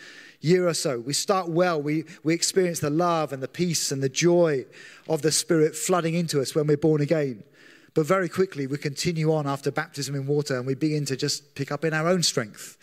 year 0.44 0.68
or 0.68 0.74
so. 0.74 1.00
We 1.00 1.14
start 1.14 1.48
well. 1.48 1.80
We, 1.80 2.04
we 2.22 2.34
experience 2.34 2.80
the 2.80 2.90
love 2.90 3.32
and 3.32 3.42
the 3.42 3.48
peace 3.48 3.90
and 3.90 4.02
the 4.02 4.08
joy 4.08 4.66
of 5.08 5.22
the 5.22 5.32
Spirit 5.32 5.74
flooding 5.74 6.14
into 6.14 6.40
us 6.40 6.54
when 6.54 6.66
we're 6.66 6.76
born 6.76 7.00
again. 7.00 7.42
But 7.94 8.06
very 8.06 8.28
quickly, 8.28 8.66
we 8.66 8.76
continue 8.76 9.32
on 9.32 9.46
after 9.46 9.70
baptism 9.70 10.14
in 10.14 10.26
water 10.26 10.56
and 10.58 10.66
we 10.66 10.74
begin 10.74 11.06
to 11.06 11.16
just 11.16 11.54
pick 11.54 11.72
up 11.72 11.84
in 11.84 11.94
our 11.94 12.08
own 12.08 12.22
strength. 12.22 12.76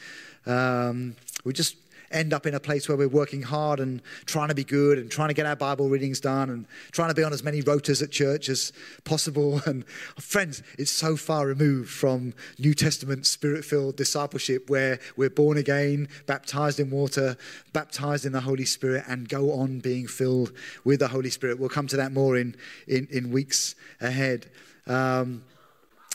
Um, 0.45 1.15
we 1.43 1.53
just 1.53 1.75
end 2.11 2.33
up 2.33 2.45
in 2.45 2.53
a 2.53 2.59
place 2.59 2.87
where 2.87 2.97
we're 2.97 3.07
working 3.07 3.41
hard 3.41 3.79
and 3.79 4.01
trying 4.25 4.49
to 4.49 4.55
be 4.55 4.63
good 4.63 4.97
and 4.97 5.09
trying 5.09 5.29
to 5.29 5.33
get 5.33 5.45
our 5.45 5.55
Bible 5.55 5.89
readings 5.89 6.19
done 6.19 6.49
and 6.49 6.65
trying 6.91 7.09
to 7.09 7.15
be 7.15 7.23
on 7.23 7.33
as 7.33 7.43
many 7.43 7.61
rotas 7.61 8.01
at 8.01 8.11
church 8.11 8.49
as 8.49 8.71
possible. 9.03 9.61
And 9.71 9.87
friends, 10.19 10.63
it's 10.77 10.91
so 10.91 11.15
far 11.15 11.47
removed 11.47 11.89
from 11.89 12.33
New 12.59 12.73
Testament 12.73 13.25
spirit 13.25 13.63
filled 13.63 13.95
discipleship 13.95 14.69
where 14.69 14.99
we're 15.15 15.29
born 15.29 15.57
again, 15.57 16.09
baptized 16.25 16.79
in 16.79 16.89
water, 16.89 17.37
baptized 17.71 18.25
in 18.25 18.33
the 18.33 18.41
Holy 18.41 18.65
Spirit, 18.65 19.05
and 19.07 19.29
go 19.29 19.53
on 19.53 19.79
being 19.79 20.07
filled 20.07 20.51
with 20.83 20.99
the 20.99 21.07
Holy 21.07 21.29
Spirit. 21.29 21.59
We'll 21.59 21.69
come 21.69 21.87
to 21.87 21.97
that 21.97 22.11
more 22.11 22.35
in, 22.35 22.55
in, 22.87 23.07
in 23.11 23.31
weeks 23.31 23.75
ahead. 24.01 24.49
Um, 24.87 25.43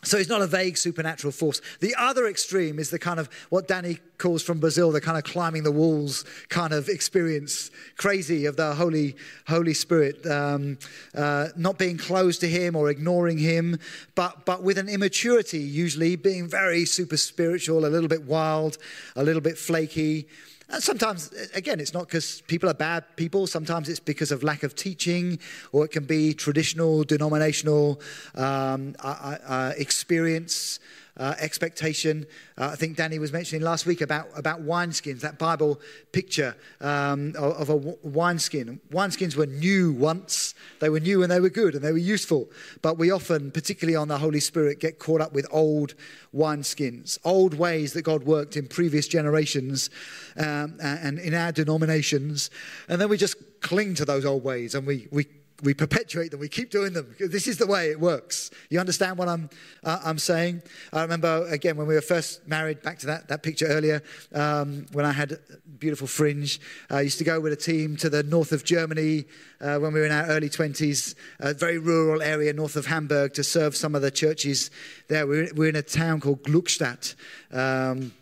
so 0.07 0.17
it's 0.19 0.29
not 0.29 0.41
a 0.41 0.47
vague 0.47 0.77
supernatural 0.77 1.33
force. 1.33 1.61
The 1.81 1.95
other 1.99 2.29
extreme 2.29 2.79
is 2.79 2.91
the 2.91 2.99
kind 2.99 3.19
of 3.19 3.29
what 3.51 3.67
Danny 3.67 3.99
calls 4.19 4.41
from 4.43 4.61
Brazil, 4.61 4.93
the 4.93 5.01
kind 5.01 5.19
of 5.19 5.25
climbing 5.25 5.65
the 5.65 5.73
walls 5.73 6.25
kind 6.49 6.73
of 6.73 6.89
experience, 6.89 7.73
crazy 7.97 8.47
of 8.47 8.57
the 8.57 8.75
Holy 8.75 9.17
Holy 9.49 9.75
Spirit, 9.75 10.25
um, 10.27 10.79
uh, 11.15 11.49
not 11.57 11.77
being 11.77 11.99
close 11.99 12.39
to 12.39 12.49
Him 12.49 12.77
or 12.77 12.89
ignoring 12.89 13.39
Him, 13.39 13.79
but 14.15 14.47
but 14.47 14.63
with 14.63 14.79
an 14.79 14.89
immaturity, 14.89 15.59
usually 15.59 16.15
being 16.15 16.49
very 16.49 16.85
super 16.85 17.17
spiritual, 17.17 17.85
a 17.85 17.89
little 17.89 18.09
bit 18.09 18.23
wild, 18.23 18.79
a 19.17 19.25
little 19.25 19.43
bit 19.43 19.59
flaky. 19.59 20.29
And 20.69 20.83
sometimes, 20.83 21.33
again, 21.55 21.79
it's 21.79 21.95
not 21.95 22.09
because 22.09 22.41
people 22.43 22.69
are 22.69 22.75
bad 22.75 23.05
people. 23.15 23.47
Sometimes 23.47 23.89
it's 23.89 24.01
because 24.01 24.33
of 24.33 24.43
lack 24.43 24.65
of 24.65 24.75
teaching, 24.75 25.39
or 25.71 25.85
it 25.85 25.93
can 25.93 26.05
be 26.05 26.35
traditional, 26.35 27.05
denominational 27.05 28.01
um, 28.35 28.97
uh, 28.99 29.37
uh, 29.47 29.73
experience, 29.77 30.81
uh, 31.17 31.35
expectation. 31.39 32.27
Uh, 32.59 32.71
I 32.73 32.77
think 32.77 32.97
Danny 32.97 33.19
was 33.19 33.33
mentioning 33.33 33.63
last 33.63 33.87
week 33.87 34.01
about, 34.01 34.29
about 34.37 34.63
wineskins, 34.63 35.21
that 35.21 35.39
Bible 35.39 35.81
picture 36.13 36.57
um, 36.81 37.35
of, 37.37 37.69
of 37.69 37.71
a 37.71 37.77
wineskin. 38.03 38.81
Wineskins 38.91 39.37
were 39.37 39.47
new 39.47 39.93
once, 39.93 40.55
they 40.81 40.89
were 40.89 41.01
new 41.01 41.23
and 41.23 41.31
they 41.31 41.41
were 41.41 41.51
good 41.51 41.75
and 41.75 41.85
they 41.85 41.93
were 41.93 41.99
useful. 41.99 42.49
But 42.83 42.99
we 42.99 43.11
often, 43.11 43.51
particularly 43.51 43.97
on 43.97 44.09
the 44.09 44.19
Holy 44.19 44.41
Spirit, 44.41 44.81
get 44.81 44.99
caught 44.99 45.21
up 45.21 45.33
with 45.33 45.47
old 45.51 45.95
wineskins, 46.35 47.19
old 47.25 47.55
ways 47.55 47.93
that 47.95 48.03
God 48.03 48.25
worked 48.25 48.57
in 48.57 48.69
previous 48.69 49.09
generations 49.09 49.91
um, 50.37 50.77
and 50.81 51.19
in 51.19 51.35
our 51.35 51.53
denominations. 51.53 52.51
And 52.89 53.01
then 53.01 53.09
we 53.09 53.17
just 53.17 53.37
cling 53.61 53.95
to 53.95 54.05
those 54.05 54.25
old 54.25 54.45
ways 54.45 54.75
and 54.75 54.87
we, 54.87 55.09
we 55.11 55.27
we 55.63 55.75
perpetuate 55.75 56.31
them. 56.31 56.41
We 56.41 56.49
keep 56.49 56.71
doing 56.71 56.93
them. 56.93 57.15
This 57.19 57.47
is 57.47 57.57
the 57.57 57.67
way 57.67 57.91
it 57.91 57.99
works. 57.99 58.51
You 58.69 58.79
understand 58.79 59.17
what 59.17 59.29
I'm, 59.29 59.49
uh, 59.85 60.01
I'm 60.05 60.19
saying? 60.19 60.63
I 60.93 61.03
remember, 61.03 61.47
again, 61.49 61.77
when 61.77 61.87
we 61.87 61.95
were 61.95 62.03
first 62.03 62.47
married, 62.47 62.83
back 62.83 62.99
to 63.01 63.07
that, 63.07 63.29
that 63.29 63.43
picture 63.43 63.67
earlier, 63.67 64.03
um, 64.35 64.87
when 64.93 65.05
I 65.05 65.13
had 65.13 65.39
beautiful 65.79 66.07
fringe. 66.07 66.61
I 66.91 67.03
used 67.03 67.19
to 67.19 67.25
go 67.25 67.41
with 67.41 67.53
a 67.53 67.57
team 67.57 67.97
to 67.99 68.11
the 68.11 68.23
north 68.23 68.53
of 68.53 68.65
Germany 68.65 69.25
uh, 69.61 69.79
when 69.79 69.93
we 69.93 70.01
were 70.01 70.07
in 70.07 70.13
our 70.13 70.27
early 70.27 70.49
20s, 70.49 71.15
a 71.41 71.55
very 71.55 71.79
rural 71.79 72.23
area 72.23 72.53
north 72.53 72.77
of 72.77 72.87
Hamburg, 72.87 73.35
to 73.35 73.45
serve 73.45 73.77
some 73.77 73.95
of 73.95 74.03
the 74.03 74.11
churches 74.11 74.71
there. 75.09 75.27
We 75.27 75.43
were, 75.43 75.49
we 75.55 75.59
were 75.61 75.69
in 75.69 75.77
a 75.77 75.83
town 75.83 76.21
called 76.21 76.43
Gluckstadt. 76.43 77.15
Um, 77.53 78.13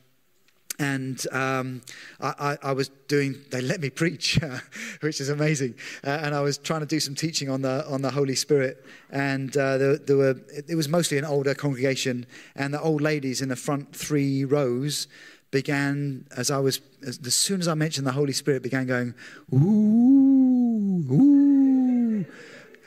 and 0.79 1.25
um, 1.33 1.83
I, 2.21 2.59
I, 2.63 2.69
I, 2.71 2.73
was 2.73 2.89
doing 3.07 3.37
they 3.51 3.61
let 3.61 3.81
me 3.81 3.91
preach 3.91 4.41
which 5.01 5.21
is 5.21 5.29
amazing. 5.29 5.75
Uh, 6.05 6.21
and 6.23 6.35
i 6.35 6.41
was 6.41 6.59
trying 6.59 6.81
to 6.81 6.87
do 6.87 6.99
some 7.01 7.15
teaching 7.15 7.49
on 7.49 7.63
the 7.63 7.87
on 7.89 8.03
the 8.03 8.11
holy 8.11 8.35
spirit. 8.35 8.85
And 9.11 9.57
uh, 9.57 9.79
there, 9.79 9.97
there, 9.97 10.17
were 10.17 10.37
it 10.69 10.75
was 10.75 10.89
mostly 10.89 11.19
an 11.19 11.25
older 11.25 11.55
congregation. 11.55 12.27
And 12.57 12.75
the 12.75 12.81
old 12.81 13.03
ladies 13.03 13.41
in 13.41 13.49
the 13.49 13.57
front 13.57 13.95
three 13.95 14.45
rows 14.45 15.07
began 15.51 16.27
as 16.37 16.51
i 16.51 16.59
was 16.59 16.81
as, 17.07 17.21
as 17.25 17.33
soon 17.33 17.61
as 17.61 17.69
i 17.69 17.75
mentioned 17.75 18.05
the 18.05 18.11
holy 18.11 18.33
spirit 18.33 18.61
began 18.61 18.89
going 18.89 19.15
ooh 19.53 21.05
ooh 21.13 21.54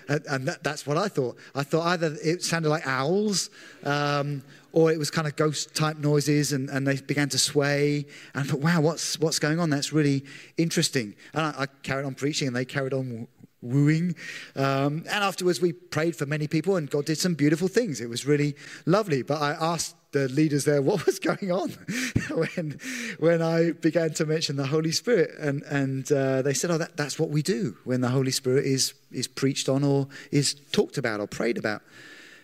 and, 0.08 0.26
and 0.30 0.48
that, 0.48 0.64
that's 0.64 0.86
what 0.86 0.98
i 0.98 1.08
thought 1.08 1.38
i 1.56 1.64
thought 1.64 1.86
either 1.88 2.16
it 2.24 2.44
sounded 2.44 2.70
like 2.70 2.86
owls 2.88 3.50
um, 3.84 4.42
or 4.78 4.92
it 4.92 5.00
was 5.00 5.10
kind 5.10 5.28
of 5.28 5.36
ghost 5.36 5.74
type 5.74 5.98
noises 5.98 6.54
and, 6.54 6.70
and 6.70 6.86
they 6.86 6.98
began 6.98 7.28
to 7.30 7.40
sway. 7.40 8.06
And 8.36 8.44
I 8.44 8.48
thought, 8.48 8.60
wow, 8.60 8.80
what's, 8.80 9.20
what's 9.20 9.40
going 9.40 9.60
on? 9.60 9.72
That's 9.72 9.92
really 9.92 10.24
interesting. 10.56 11.16
And 11.34 11.48
I, 11.48 11.64
I 11.64 11.66
carried 11.82 12.06
on 12.06 12.14
preaching 12.14 12.48
and 12.48 12.56
they 12.56 12.64
carried 12.64 12.94
on 12.94 13.28
wooing. 13.64 14.16
Um, 14.56 15.04
and 15.10 15.24
afterwards, 15.24 15.60
we 15.60 15.74
prayed 15.74 16.16
for 16.16 16.28
many 16.28 16.48
people 16.48 16.76
and 16.76 16.88
God 16.88 17.06
did 17.06 17.18
some 17.18 17.34
beautiful 17.34 17.68
things. 17.68 18.02
It 18.02 18.08
was 18.08 18.28
really 18.28 18.56
lovely. 18.86 19.24
But 19.24 19.42
I 19.42 19.54
asked 19.54 19.96
the 20.12 20.28
leaders 20.30 20.66
there 20.66 20.82
what 20.82 21.06
was 21.06 21.20
going 21.20 21.52
on 21.52 21.70
when, 22.30 22.80
when 23.20 23.42
I 23.42 23.72
began 23.72 24.14
to 24.16 24.26
mention 24.26 24.56
the 24.56 24.68
Holy 24.68 24.92
Spirit. 24.92 25.32
And, 25.40 25.64
and 25.64 26.10
uh, 26.12 26.42
they 26.42 26.54
said, 26.54 26.72
oh, 26.72 26.78
that, 26.78 26.98
that's 26.98 27.20
what 27.20 27.30
we 27.30 27.42
do 27.42 27.78
when 27.84 28.02
the 28.02 28.10
Holy 28.10 28.32
Spirit 28.32 28.66
is, 28.66 28.94
is 29.12 29.28
preached 29.28 29.70
on 29.70 29.84
or 29.84 30.08
is 30.32 30.56
talked 30.72 30.98
about 30.98 31.20
or 31.20 31.28
prayed 31.28 31.58
about. 31.58 31.82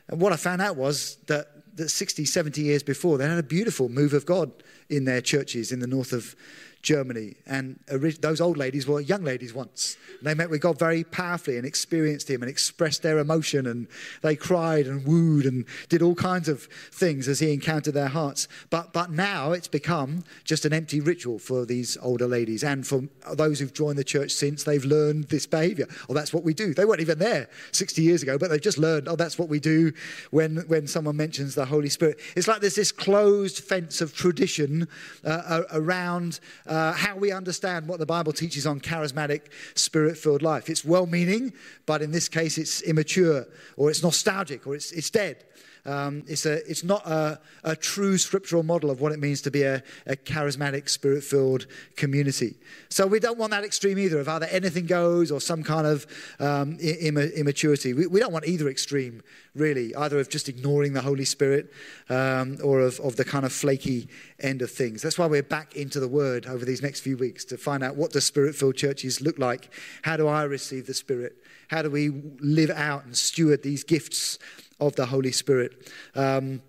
And 0.08 0.20
what 0.20 0.34
I 0.34 0.36
found 0.36 0.62
out 0.62 0.76
was 0.76 1.18
that 1.28 1.48
that 1.76 1.90
60, 1.90 2.26
70 2.26 2.62
years 2.62 2.84
before, 2.84 3.18
they 3.18 3.28
had 3.28 3.38
a 3.38 3.44
beautiful 3.44 3.90
move 3.90 4.14
of 4.14 4.26
God 4.26 4.52
in 4.90 5.06
their 5.06 5.22
churches 5.22 5.72
in 5.72 5.80
the 5.80 5.88
north 5.88 6.14
of 6.14 6.36
Germany. 6.84 7.36
And 7.48 7.80
those 7.88 8.42
old 8.42 8.58
ladies 8.58 8.86
were 8.86 9.00
young 9.00 9.24
ladies 9.24 9.54
once. 9.54 9.98
They 10.22 10.34
met 10.34 10.50
with 10.50 10.62
God 10.62 10.78
very 10.78 11.04
powerfully 11.04 11.58
and 11.58 11.66
experienced 11.66 12.30
Him 12.30 12.44
and 12.44 12.50
expressed 12.50 13.02
their 13.02 13.20
emotion. 13.20 13.66
And 13.66 13.88
they 14.22 14.36
cried 14.36 14.86
and 14.86 15.08
wooed 15.08 15.46
and 15.46 15.66
did 15.88 16.02
all 16.02 16.14
kinds 16.14 16.50
of 16.50 16.64
things 16.92 17.28
as 17.28 17.40
He 17.40 17.54
encountered 17.54 17.94
their 17.94 18.10
hearts. 18.10 18.50
But, 18.70 18.94
but 18.94 19.10
now 19.10 19.54
it's 19.54 19.70
become 19.70 20.26
just 20.44 20.66
an 20.66 20.74
empty 20.74 21.00
ritual 21.00 21.40
for 21.40 21.66
these 21.66 21.98
older 22.02 22.28
ladies. 22.28 22.64
And 22.64 22.86
for 22.86 23.04
those 23.34 23.60
who've 23.60 23.74
joined 23.74 23.98
the 23.98 24.04
church 24.04 24.32
since, 24.32 24.64
they've 24.64 24.86
learned 24.86 25.26
this 25.26 25.46
behavior. 25.46 25.88
Oh, 26.10 26.14
that's 26.14 26.34
what 26.34 26.44
we 26.44 26.54
do. 26.54 26.74
They 26.74 26.86
weren't 26.86 27.02
even 27.02 27.18
there 27.18 27.50
60 27.72 28.02
years 28.02 28.24
ago, 28.24 28.38
but 28.38 28.50
they've 28.50 28.62
just 28.62 28.78
learned, 28.78 29.08
oh, 29.08 29.16
that's 29.16 29.40
what 29.40 29.48
we 29.48 29.62
do 29.62 29.94
when, 30.32 30.58
when 30.68 30.88
someone 30.88 31.16
mentions 31.16 31.56
the 31.56 31.66
Holy 31.66 31.90
Spirit. 31.90 32.20
It's 32.36 32.48
like 32.50 32.60
there's 32.60 32.76
this 32.76 32.92
closed 32.92 33.64
fence 33.64 34.02
of 34.02 34.14
tradition 34.14 34.90
uh, 35.24 35.62
around. 35.72 36.42
Uh, 36.68 36.73
uh, 36.74 36.92
how 36.92 37.16
we 37.16 37.32
understand 37.32 37.88
what 37.88 38.00
the 38.00 38.06
Bible 38.06 38.34
teaches 38.34 38.66
on 38.66 38.80
charismatic, 38.80 39.42
spirit 39.76 40.18
filled 40.18 40.42
life. 40.42 40.70
It's 40.72 40.84
well 40.84 41.06
meaning, 41.06 41.54
but 41.86 42.02
in 42.02 42.12
this 42.12 42.28
case, 42.28 42.58
it's 42.58 42.82
immature 42.82 43.46
or 43.78 43.92
it's 43.92 44.02
nostalgic 44.02 44.66
or 44.66 44.74
it's, 44.74 44.92
it's 44.92 45.12
dead. 45.12 45.44
Um, 45.86 46.24
it's, 46.28 46.46
a, 46.46 46.68
it's 46.70 46.84
not 46.84 47.06
a, 47.06 47.40
a 47.64 47.76
true 47.76 48.18
scriptural 48.18 48.64
model 48.64 48.90
of 48.90 49.02
what 49.02 49.12
it 49.12 49.20
means 49.20 49.42
to 49.42 49.52
be 49.52 49.64
a, 49.64 49.84
a 50.06 50.16
charismatic, 50.16 50.88
spirit 50.88 51.24
filled 51.24 51.68
community. 51.98 52.56
So 52.90 53.06
we 53.06 53.20
don't 53.20 53.38
want 53.38 53.52
that 53.52 53.66
extreme 53.66 54.00
either 54.00 54.20
of 54.20 54.30
either 54.30 54.46
anything 54.46 54.86
goes 54.86 55.32
or 55.32 55.42
some 55.42 55.62
kind 55.62 55.86
of 55.86 56.08
um, 56.40 56.78
immaturity. 56.80 57.94
We, 57.94 58.08
we 58.08 58.20
don't 58.20 58.32
want 58.32 58.48
either 58.48 58.70
extreme, 58.70 59.24
really, 59.56 59.94
either 59.96 60.20
of 60.20 60.30
just 60.30 60.48
ignoring 60.48 60.94
the 60.94 61.02
Holy 61.02 61.26
Spirit 61.26 61.72
um, 62.10 62.58
or 62.64 62.80
of, 62.80 63.00
of 63.02 63.18
the 63.18 63.26
kind 63.26 63.46
of 63.46 63.52
flaky 63.52 64.08
end 64.40 64.62
of 64.62 64.72
things. 64.72 65.02
That's 65.02 65.18
why 65.18 65.28
we're 65.28 65.44
back 65.44 65.76
into 65.76 66.00
the 66.00 66.08
Word 66.08 66.46
over 66.46 66.64
these 66.64 66.82
next 66.82 67.02
few 67.02 67.18
weeks 67.18 67.44
to 67.46 67.58
find 67.58 67.84
out 67.84 67.98
what 67.98 68.12
do 68.12 68.22
spirit 68.22 68.56
filled 68.56 68.78
churches 68.78 69.20
look 69.20 69.38
like? 69.38 69.74
How 70.04 70.16
do 70.16 70.28
I 70.28 70.44
receive 70.44 70.88
the 70.88 70.94
Spirit? 70.94 71.36
How 71.68 71.82
do 71.82 71.90
we 71.90 72.10
live 72.40 72.70
out 72.70 73.06
and 73.06 73.18
steward 73.18 73.64
these 73.64 73.84
gifts 73.84 74.38
of 74.80 74.96
the 74.96 75.06
Holy 75.06 75.32
Spirit? 75.32 75.92
Um, 76.16 76.62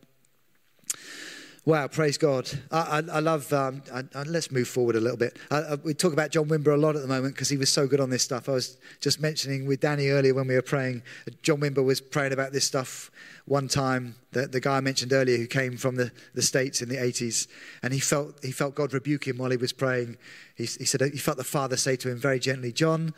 Wow, 1.67 1.89
praise 1.89 2.19
God. 2.19 2.51
I, 2.71 2.79
I, 2.79 2.99
I 2.99 3.21
love, 3.21 3.51
um, 3.55 3.83
I, 3.91 4.23
let's 4.25 4.51
move 4.51 4.69
forward 4.69 4.97
a 4.97 5.01
little 5.01 5.17
bit. 5.17 5.39
We 5.83 5.95
talk 5.95 6.13
about 6.13 6.31
John 6.31 6.45
Wimber 6.45 6.75
a 6.75 6.77
lot 6.77 6.95
at 6.95 7.01
the 7.01 7.09
moment 7.09 7.35
because 7.35 7.49
he 7.49 7.57
was 7.57 7.73
so 7.73 7.87
good 7.87 8.01
on 8.01 8.11
this 8.11 8.23
stuff. 8.23 8.51
I 8.51 8.53
was 8.53 8.77
just 9.01 9.19
mentioning 9.19 9.67
with 9.67 9.81
Danny 9.81 10.09
earlier 10.09 10.35
when 10.35 10.47
we 10.47 10.57
were 10.57 10.63
praying, 10.63 11.03
John 11.41 11.61
Wimber 11.61 11.83
was 11.83 12.03
praying 12.03 12.35
about 12.35 12.53
this 12.53 12.67
stuff 12.67 13.11
one 13.47 13.67
time, 13.67 14.17
the, 14.33 14.47
the 14.47 14.61
guy 14.61 14.77
I 14.77 14.81
mentioned 14.81 15.15
earlier 15.15 15.39
who 15.39 15.47
came 15.47 15.79
from 15.79 15.97
the, 15.97 16.13
the 16.35 16.43
States 16.43 16.83
in 16.83 16.91
the 16.91 16.97
80s, 16.97 17.47
and 17.83 17.95
he 17.95 18.01
felt, 18.01 18.45
he 18.45 18.53
felt 18.53 18.75
God 18.75 18.93
rebuke 18.93 19.27
him 19.27 19.39
while 19.39 19.51
he 19.51 19.57
was 19.57 19.73
praying. 19.73 20.19
He, 20.57 20.65
he 20.65 20.85
said 20.85 21.01
he 21.01 21.19
felt 21.19 21.39
the 21.39 21.45
Father 21.45 21.79
say 21.79 21.97
to 21.97 22.11
him 22.11 22.19
very 22.19 22.41
gently, 22.41 22.73
John, 22.73 23.15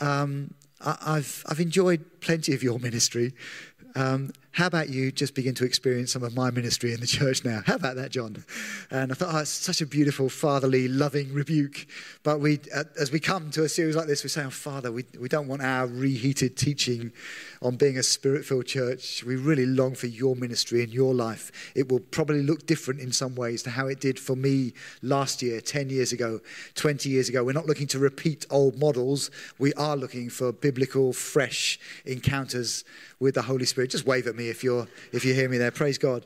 um, 0.00 0.54
I've, 0.80 1.44
I've 1.48 1.60
enjoyed 1.60 2.13
plenty 2.24 2.54
of 2.54 2.62
your 2.62 2.78
ministry. 2.78 3.34
Um, 3.94 4.32
how 4.54 4.68
about 4.68 4.88
you 4.88 5.10
just 5.10 5.34
begin 5.34 5.52
to 5.56 5.64
experience 5.64 6.12
some 6.12 6.22
of 6.22 6.36
my 6.36 6.48
ministry 6.52 6.92
in 6.94 7.00
the 7.00 7.06
church 7.08 7.44
now? 7.44 7.60
How 7.66 7.74
about 7.74 7.96
that, 7.96 8.12
John? 8.12 8.44
And 8.88 9.10
I 9.10 9.14
thought, 9.16 9.34
oh, 9.34 9.38
it's 9.38 9.50
such 9.50 9.80
a 9.80 9.86
beautiful, 9.86 10.28
fatherly, 10.28 10.86
loving 10.86 11.32
rebuke. 11.32 11.86
But 12.22 12.38
we, 12.38 12.60
uh, 12.72 12.84
as 12.98 13.10
we 13.10 13.18
come 13.18 13.50
to 13.50 13.64
a 13.64 13.68
series 13.68 13.96
like 13.96 14.06
this, 14.06 14.22
we 14.22 14.28
say, 14.28 14.44
oh, 14.44 14.50
Father, 14.50 14.92
we, 14.92 15.04
we 15.20 15.28
don't 15.28 15.48
want 15.48 15.62
our 15.62 15.88
reheated 15.88 16.56
teaching 16.56 17.10
on 17.62 17.74
being 17.74 17.98
a 17.98 18.02
spirit 18.04 18.44
filled 18.44 18.66
church. 18.66 19.24
We 19.24 19.34
really 19.34 19.66
long 19.66 19.96
for 19.96 20.06
your 20.06 20.36
ministry 20.36 20.84
in 20.84 20.90
your 20.90 21.14
life. 21.14 21.72
It 21.74 21.90
will 21.90 21.98
probably 21.98 22.42
look 22.42 22.64
different 22.64 23.00
in 23.00 23.10
some 23.10 23.34
ways 23.34 23.64
to 23.64 23.70
how 23.70 23.88
it 23.88 24.00
did 24.00 24.20
for 24.20 24.36
me 24.36 24.72
last 25.02 25.42
year, 25.42 25.60
10 25.60 25.90
years 25.90 26.12
ago, 26.12 26.40
20 26.76 27.08
years 27.08 27.28
ago. 27.28 27.42
We're 27.42 27.52
not 27.54 27.66
looking 27.66 27.88
to 27.88 27.98
repeat 27.98 28.46
old 28.50 28.78
models. 28.78 29.32
We 29.58 29.72
are 29.74 29.96
looking 29.96 30.30
for 30.30 30.52
biblical, 30.52 31.12
fresh 31.12 31.80
encounters 32.14 32.84
with 33.24 33.34
the 33.34 33.42
Holy 33.42 33.64
Spirit. 33.64 33.90
Just 33.90 34.06
wave 34.06 34.26
at 34.26 34.36
me 34.36 34.50
if 34.50 34.62
you're 34.62 34.86
if 35.12 35.24
you 35.24 35.32
hear 35.32 35.48
me 35.48 35.56
there. 35.56 35.70
Praise 35.70 35.96
God. 35.96 36.24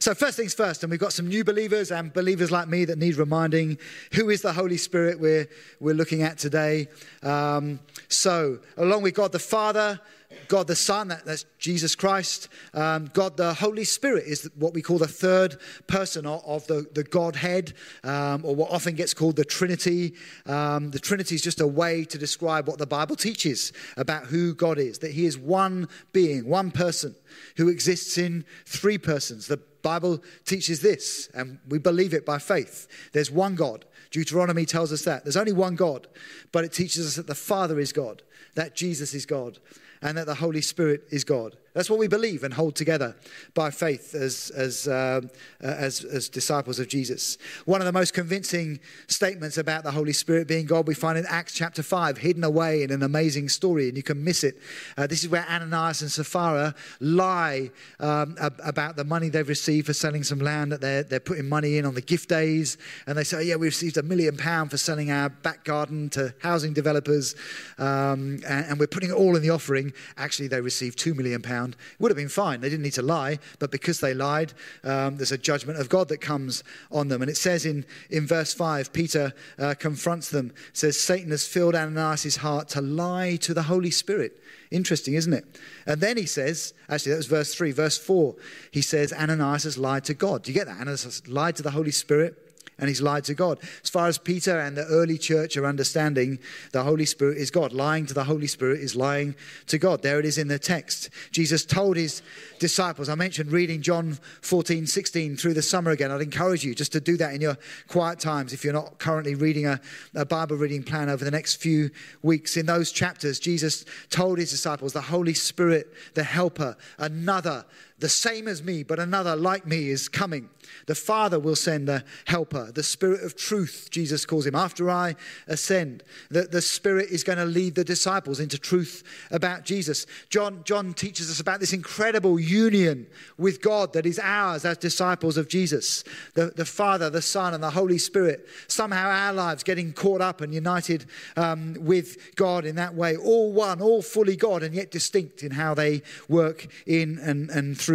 So 0.00 0.14
first 0.14 0.38
things 0.38 0.54
first, 0.54 0.82
and 0.82 0.90
we've 0.90 0.98
got 0.98 1.12
some 1.12 1.28
new 1.28 1.44
believers 1.44 1.92
and 1.92 2.10
believers 2.12 2.50
like 2.50 2.68
me 2.68 2.86
that 2.86 2.98
need 2.98 3.16
reminding. 3.16 3.78
Who 4.14 4.30
is 4.30 4.40
the 4.40 4.54
Holy 4.54 4.78
Spirit 4.78 5.20
we're 5.20 5.46
we're 5.78 5.94
looking 5.94 6.22
at 6.22 6.38
today? 6.38 6.88
Um, 7.22 7.80
so 8.08 8.60
along 8.78 9.02
with 9.02 9.14
God 9.14 9.30
the 9.32 9.38
Father. 9.38 10.00
God 10.48 10.66
the 10.66 10.76
Son, 10.76 11.08
that, 11.08 11.24
that's 11.24 11.46
Jesus 11.58 11.94
Christ. 11.94 12.48
Um, 12.74 13.10
God 13.14 13.38
the 13.38 13.54
Holy 13.54 13.84
Spirit 13.84 14.24
is 14.26 14.48
what 14.56 14.74
we 14.74 14.82
call 14.82 14.98
the 14.98 15.08
third 15.08 15.56
person 15.86 16.26
of, 16.26 16.44
of 16.44 16.66
the, 16.66 16.86
the 16.92 17.02
Godhead, 17.02 17.72
um, 18.04 18.44
or 18.44 18.54
what 18.54 18.70
often 18.70 18.94
gets 18.94 19.14
called 19.14 19.36
the 19.36 19.44
Trinity. 19.44 20.14
Um, 20.44 20.90
the 20.90 20.98
Trinity 20.98 21.34
is 21.34 21.42
just 21.42 21.60
a 21.62 21.66
way 21.66 22.04
to 22.04 22.18
describe 22.18 22.68
what 22.68 22.78
the 22.78 22.86
Bible 22.86 23.16
teaches 23.16 23.72
about 23.96 24.26
who 24.26 24.54
God 24.54 24.78
is, 24.78 24.98
that 24.98 25.12
He 25.12 25.24
is 25.24 25.38
one 25.38 25.88
being, 26.12 26.37
one 26.42 26.70
person 26.70 27.14
who 27.56 27.68
exists 27.68 28.18
in 28.18 28.44
three 28.66 28.98
persons. 28.98 29.46
The 29.46 29.60
Bible 29.82 30.22
teaches 30.44 30.80
this, 30.80 31.28
and 31.34 31.58
we 31.68 31.78
believe 31.78 32.14
it 32.14 32.26
by 32.26 32.38
faith. 32.38 32.88
There's 33.12 33.30
one 33.30 33.54
God. 33.54 33.84
Deuteronomy 34.10 34.64
tells 34.64 34.92
us 34.92 35.02
that. 35.02 35.24
There's 35.24 35.36
only 35.36 35.52
one 35.52 35.76
God, 35.76 36.06
but 36.52 36.64
it 36.64 36.72
teaches 36.72 37.06
us 37.06 37.16
that 37.16 37.26
the 37.26 37.34
Father 37.34 37.78
is 37.78 37.92
God, 37.92 38.22
that 38.54 38.74
Jesus 38.74 39.14
is 39.14 39.26
God, 39.26 39.58
and 40.02 40.16
that 40.16 40.26
the 40.26 40.34
Holy 40.34 40.60
Spirit 40.60 41.04
is 41.10 41.24
God. 41.24 41.56
That's 41.74 41.90
what 41.90 41.98
we 41.98 42.08
believe 42.08 42.44
and 42.44 42.54
hold 42.54 42.74
together 42.74 43.14
by 43.54 43.70
faith 43.70 44.14
as, 44.14 44.50
as, 44.50 44.88
uh, 44.88 45.20
as, 45.60 46.04
as 46.04 46.28
disciples 46.28 46.78
of 46.78 46.88
Jesus. 46.88 47.38
One 47.66 47.80
of 47.80 47.86
the 47.86 47.92
most 47.92 48.14
convincing 48.14 48.80
statements 49.06 49.58
about 49.58 49.84
the 49.84 49.90
Holy 49.90 50.12
Spirit 50.12 50.48
being 50.48 50.66
God 50.66 50.86
we 50.86 50.94
find 50.94 51.18
in 51.18 51.26
Acts 51.26 51.54
chapter 51.54 51.82
5, 51.82 52.18
hidden 52.18 52.42
away 52.42 52.82
in 52.82 52.90
an 52.90 53.02
amazing 53.02 53.48
story, 53.48 53.88
and 53.88 53.96
you 53.96 54.02
can 54.02 54.24
miss 54.24 54.44
it. 54.44 54.56
Uh, 54.96 55.06
this 55.06 55.22
is 55.22 55.28
where 55.28 55.46
Ananias 55.48 56.02
and 56.02 56.10
Sapphira 56.10 56.74
lie 57.00 57.70
um, 58.00 58.36
ab- 58.40 58.60
about 58.64 58.96
the 58.96 59.04
money 59.04 59.28
they've 59.28 59.48
received 59.48 59.86
for 59.86 59.92
selling 59.92 60.24
some 60.24 60.38
land 60.38 60.72
that 60.72 60.80
they're, 60.80 61.02
they're 61.02 61.20
putting 61.20 61.48
money 61.48 61.78
in 61.78 61.84
on 61.84 61.94
the 61.94 62.00
gift 62.00 62.28
days. 62.28 62.78
And 63.06 63.16
they 63.16 63.24
say, 63.24 63.36
oh, 63.36 63.40
Yeah, 63.40 63.56
we 63.56 63.66
received 63.66 63.98
a 63.98 64.02
million 64.02 64.36
pound 64.36 64.70
for 64.70 64.78
selling 64.78 65.10
our 65.10 65.28
back 65.28 65.64
garden 65.64 66.08
to 66.10 66.34
housing 66.40 66.72
developers, 66.72 67.34
um, 67.78 68.40
and, 68.46 68.66
and 68.66 68.80
we're 68.80 68.86
putting 68.86 69.10
it 69.10 69.14
all 69.14 69.36
in 69.36 69.42
the 69.42 69.50
offering. 69.50 69.92
Actually, 70.16 70.48
they 70.48 70.60
received 70.60 70.98
two 70.98 71.14
million 71.14 71.42
pound. 71.58 71.74
It 71.74 72.00
would 72.00 72.10
have 72.10 72.16
been 72.16 72.28
fine. 72.28 72.60
They 72.60 72.68
didn't 72.68 72.82
need 72.82 72.92
to 72.94 73.02
lie, 73.02 73.38
but 73.58 73.70
because 73.70 74.00
they 74.00 74.14
lied, 74.14 74.52
um, 74.84 75.16
there's 75.16 75.32
a 75.32 75.38
judgment 75.38 75.78
of 75.78 75.88
God 75.88 76.08
that 76.08 76.20
comes 76.20 76.64
on 76.90 77.08
them. 77.08 77.22
And 77.22 77.30
it 77.30 77.36
says 77.36 77.66
in, 77.66 77.84
in 78.10 78.26
verse 78.26 78.54
5, 78.54 78.92
Peter 78.92 79.32
uh, 79.58 79.74
confronts 79.78 80.30
them, 80.30 80.52
says, 80.72 80.98
Satan 80.98 81.30
has 81.30 81.46
filled 81.46 81.74
Ananias' 81.74 82.36
heart 82.36 82.68
to 82.70 82.80
lie 82.80 83.36
to 83.36 83.54
the 83.54 83.62
Holy 83.62 83.90
Spirit. 83.90 84.40
Interesting, 84.70 85.14
isn't 85.14 85.32
it? 85.32 85.44
And 85.86 86.00
then 86.00 86.16
he 86.16 86.26
says, 86.26 86.74
actually, 86.88 87.12
that 87.12 87.18
was 87.18 87.26
verse 87.26 87.54
3. 87.54 87.72
Verse 87.72 87.98
4, 87.98 88.34
he 88.70 88.82
says, 88.82 89.12
Ananias 89.12 89.64
has 89.64 89.78
lied 89.78 90.04
to 90.04 90.14
God. 90.14 90.42
Do 90.42 90.52
you 90.52 90.54
get 90.54 90.66
that? 90.66 90.76
Ananias 90.76 91.04
has 91.04 91.26
lied 91.26 91.56
to 91.56 91.62
the 91.62 91.70
Holy 91.70 91.90
Spirit 91.90 92.47
and 92.78 92.88
he's 92.88 93.02
lied 93.02 93.24
to 93.24 93.34
God. 93.34 93.58
As 93.82 93.90
far 93.90 94.06
as 94.06 94.18
Peter 94.18 94.58
and 94.58 94.76
the 94.76 94.84
early 94.86 95.18
church 95.18 95.56
are 95.56 95.66
understanding, 95.66 96.38
the 96.72 96.82
Holy 96.82 97.04
Spirit 97.04 97.38
is 97.38 97.50
God. 97.50 97.72
Lying 97.72 98.06
to 98.06 98.14
the 98.14 98.24
Holy 98.24 98.46
Spirit 98.46 98.80
is 98.80 98.94
lying 98.94 99.34
to 99.66 99.78
God. 99.78 100.02
There 100.02 100.18
it 100.18 100.24
is 100.24 100.38
in 100.38 100.48
the 100.48 100.58
text. 100.58 101.10
Jesus 101.30 101.64
told 101.64 101.96
his 101.96 102.22
disciples, 102.58 103.08
I 103.08 103.14
mentioned 103.14 103.52
reading 103.52 103.82
John 103.82 104.18
14, 104.42 104.86
16 104.86 105.36
through 105.36 105.54
the 105.54 105.62
summer 105.62 105.90
again. 105.90 106.10
I'd 106.10 106.20
encourage 106.20 106.64
you 106.64 106.74
just 106.74 106.92
to 106.92 107.00
do 107.00 107.16
that 107.16 107.34
in 107.34 107.40
your 107.40 107.56
quiet 107.88 108.20
times 108.20 108.52
if 108.52 108.64
you're 108.64 108.72
not 108.72 108.98
currently 108.98 109.34
reading 109.34 109.66
a, 109.66 109.80
a 110.14 110.24
Bible 110.24 110.56
reading 110.56 110.82
plan 110.82 111.08
over 111.08 111.24
the 111.24 111.30
next 111.30 111.56
few 111.56 111.90
weeks. 112.22 112.56
In 112.56 112.66
those 112.66 112.92
chapters, 112.92 113.38
Jesus 113.38 113.84
told 114.10 114.38
his 114.38 114.50
disciples, 114.50 114.92
the 114.92 115.00
Holy 115.00 115.34
Spirit, 115.34 115.92
the 116.14 116.24
helper, 116.24 116.76
another 116.98 117.64
the 117.98 118.08
same 118.08 118.46
as 118.46 118.62
me, 118.62 118.84
but 118.84 118.98
another 118.98 119.34
like 119.34 119.66
me 119.66 119.88
is 119.88 120.08
coming. 120.08 120.48
The 120.86 120.94
Father 120.94 121.40
will 121.40 121.56
send 121.56 121.88
the 121.88 122.04
helper, 122.26 122.70
the 122.72 122.82
Spirit 122.82 123.24
of 123.24 123.36
truth, 123.36 123.88
Jesus 123.90 124.24
calls 124.24 124.46
him. 124.46 124.54
After 124.54 124.88
I 124.88 125.16
ascend, 125.48 126.04
the, 126.30 126.42
the 126.42 126.62
Spirit 126.62 127.08
is 127.10 127.24
going 127.24 127.38
to 127.38 127.44
lead 127.44 127.74
the 127.74 127.84
disciples 127.84 128.38
into 128.38 128.58
truth 128.58 129.02
about 129.30 129.64
Jesus. 129.64 130.06
John, 130.30 130.62
John 130.64 130.94
teaches 130.94 131.30
us 131.30 131.40
about 131.40 131.58
this 131.58 131.72
incredible 131.72 132.38
union 132.38 133.06
with 133.36 133.60
God 133.60 133.92
that 133.94 134.06
is 134.06 134.20
ours 134.22 134.64
as 134.64 134.78
disciples 134.78 135.36
of 135.36 135.48
Jesus. 135.48 136.04
The, 136.34 136.52
the 136.54 136.64
Father, 136.64 137.10
the 137.10 137.22
Son, 137.22 137.54
and 137.54 137.62
the 137.62 137.70
Holy 137.70 137.98
Spirit. 137.98 138.46
Somehow 138.68 139.08
our 139.08 139.32
lives 139.32 139.64
getting 139.64 139.92
caught 139.92 140.20
up 140.20 140.40
and 140.40 140.54
united 140.54 141.06
um, 141.36 141.74
with 141.80 142.36
God 142.36 142.64
in 142.64 142.76
that 142.76 142.94
way. 142.94 143.16
All 143.16 143.52
one, 143.52 143.80
all 143.80 144.02
fully 144.02 144.36
God, 144.36 144.62
and 144.62 144.74
yet 144.74 144.90
distinct 144.90 145.42
in 145.42 145.52
how 145.52 145.74
they 145.74 146.02
work 146.28 146.68
in 146.86 147.18
and, 147.18 147.50
and 147.50 147.76
through 147.76 147.87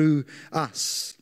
us. 0.51 1.15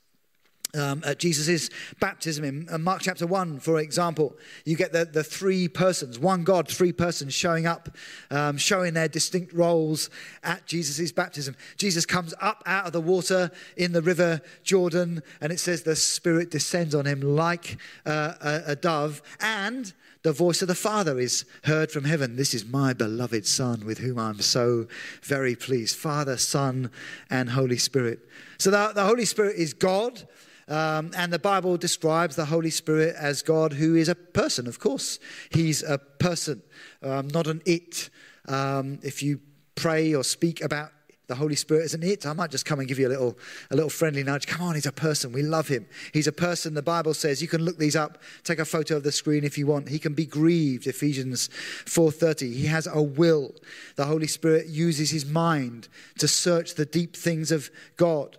Um, 0.74 1.04
at 1.06 1.20
Jesus' 1.20 1.70
baptism 2.00 2.46
in 2.46 2.68
uh, 2.72 2.78
Mark 2.78 3.02
chapter 3.02 3.28
1, 3.28 3.60
for 3.60 3.78
example, 3.82 4.38
you 4.64 4.78
get 4.78 4.94
the, 4.94 5.04
the 5.04 5.24
three 5.24 5.68
persons, 5.68 6.18
one 6.18 6.46
God, 6.46 6.70
three 6.70 6.94
persons 6.94 7.34
showing 7.34 7.68
up, 7.68 7.90
um, 8.30 8.58
showing 8.58 8.94
their 8.94 9.10
distinct 9.10 9.52
roles 9.52 10.10
at 10.44 10.66
Jesus' 10.68 11.12
baptism. 11.12 11.58
Jesus 11.76 12.06
comes 12.06 12.34
up 12.40 12.64
out 12.66 12.86
of 12.86 12.94
the 12.94 13.02
water 13.02 13.52
in 13.76 13.92
the 13.92 14.02
river 14.02 14.40
Jordan, 14.64 15.22
and 15.42 15.52
it 15.52 15.60
says 15.60 15.84
the 15.84 15.96
Spirit 15.96 16.50
descends 16.52 16.96
on 16.96 17.06
him 17.06 17.20
like 17.20 17.78
uh, 18.06 18.36
a, 18.40 18.62
a 18.68 18.76
dove, 18.78 19.22
and 19.42 19.92
the 20.24 20.34
voice 20.34 20.62
of 20.62 20.68
the 20.68 20.76
Father 20.76 21.20
is 21.20 21.46
heard 21.64 21.92
from 21.92 22.04
heaven. 22.04 22.36
This 22.36 22.54
is 22.54 22.66
my 22.66 22.94
beloved 22.94 23.46
Son 23.48 23.86
with 23.86 23.98
whom 23.98 24.20
I'm 24.20 24.40
so 24.40 24.88
very 25.24 25.56
pleased. 25.56 25.96
Father, 25.96 26.38
Son, 26.38 26.92
and 27.30 27.50
Holy 27.50 27.78
Spirit. 27.78 28.20
So 28.60 28.70
the, 28.70 28.92
the 28.94 29.06
Holy 29.06 29.26
Spirit 29.26 29.56
is 29.56 29.74
God. 29.74 30.22
Um, 30.68 31.12
and 31.18 31.34
the 31.34 31.40
Bible 31.40 31.76
describes 31.76 32.36
the 32.36 32.46
Holy 32.46 32.70
Spirit 32.70 33.16
as 33.18 33.42
God, 33.42 33.74
who 33.74 33.96
is 33.96 34.08
a 34.08 34.16
person, 34.16 34.68
of 34.68 34.80
course. 34.80 35.20
He's 35.50 35.84
a 35.84 35.98
person, 35.98 36.62
um, 37.02 37.28
not 37.28 37.48
an 37.48 37.62
it. 37.66 38.10
Um, 38.48 39.00
if 39.04 39.22
you 39.22 39.42
pray 39.76 40.14
or 40.14 40.24
speak 40.24 40.62
about 40.62 40.92
the 41.32 41.36
Holy 41.36 41.56
Spirit 41.56 41.86
isn't 41.86 42.04
it, 42.04 42.26
I 42.26 42.34
might 42.34 42.52
just 42.52 42.66
come 42.66 42.80
and 42.80 42.90
give 42.90 43.00
you 43.00 43.08
a 43.08 43.10
little, 43.10 43.38
a 43.70 43.76
little 43.76 43.90
friendly 43.90 44.22
nudge. 44.22 44.48
Come 44.48 44.62
on, 44.64 44.76
he's 44.76 44.86
a 44.86 44.92
person. 44.92 45.32
We 45.32 45.44
love 45.44 45.70
him. 45.70 45.88
He's 46.14 46.28
a 46.28 46.34
person. 46.34 46.74
The 46.74 46.82
Bible 46.82 47.14
says 47.14 47.42
you 47.42 47.48
can 47.48 47.64
look 47.64 47.78
these 47.78 47.96
up. 47.96 48.18
Take 48.44 48.60
a 48.60 48.66
photo 48.66 48.98
of 48.98 49.04
the 49.04 49.14
screen 49.14 49.46
if 49.46 49.58
you 49.58 49.66
want. 49.66 49.88
He 49.88 49.98
can 49.98 50.14
be 50.14 50.26
grieved. 50.26 50.88
Ephesians 50.88 51.50
4:30. 51.86 52.54
He 52.54 52.66
has 52.66 52.86
a 52.86 53.02
will. 53.02 53.56
The 53.96 54.08
Holy 54.08 54.28
Spirit 54.28 54.68
uses 54.68 55.12
his 55.12 55.26
mind 55.26 55.88
to 56.18 56.28
search 56.28 56.76
the 56.76 56.86
deep 56.86 57.16
things 57.16 57.50
of 57.50 57.70
God. 57.96 58.38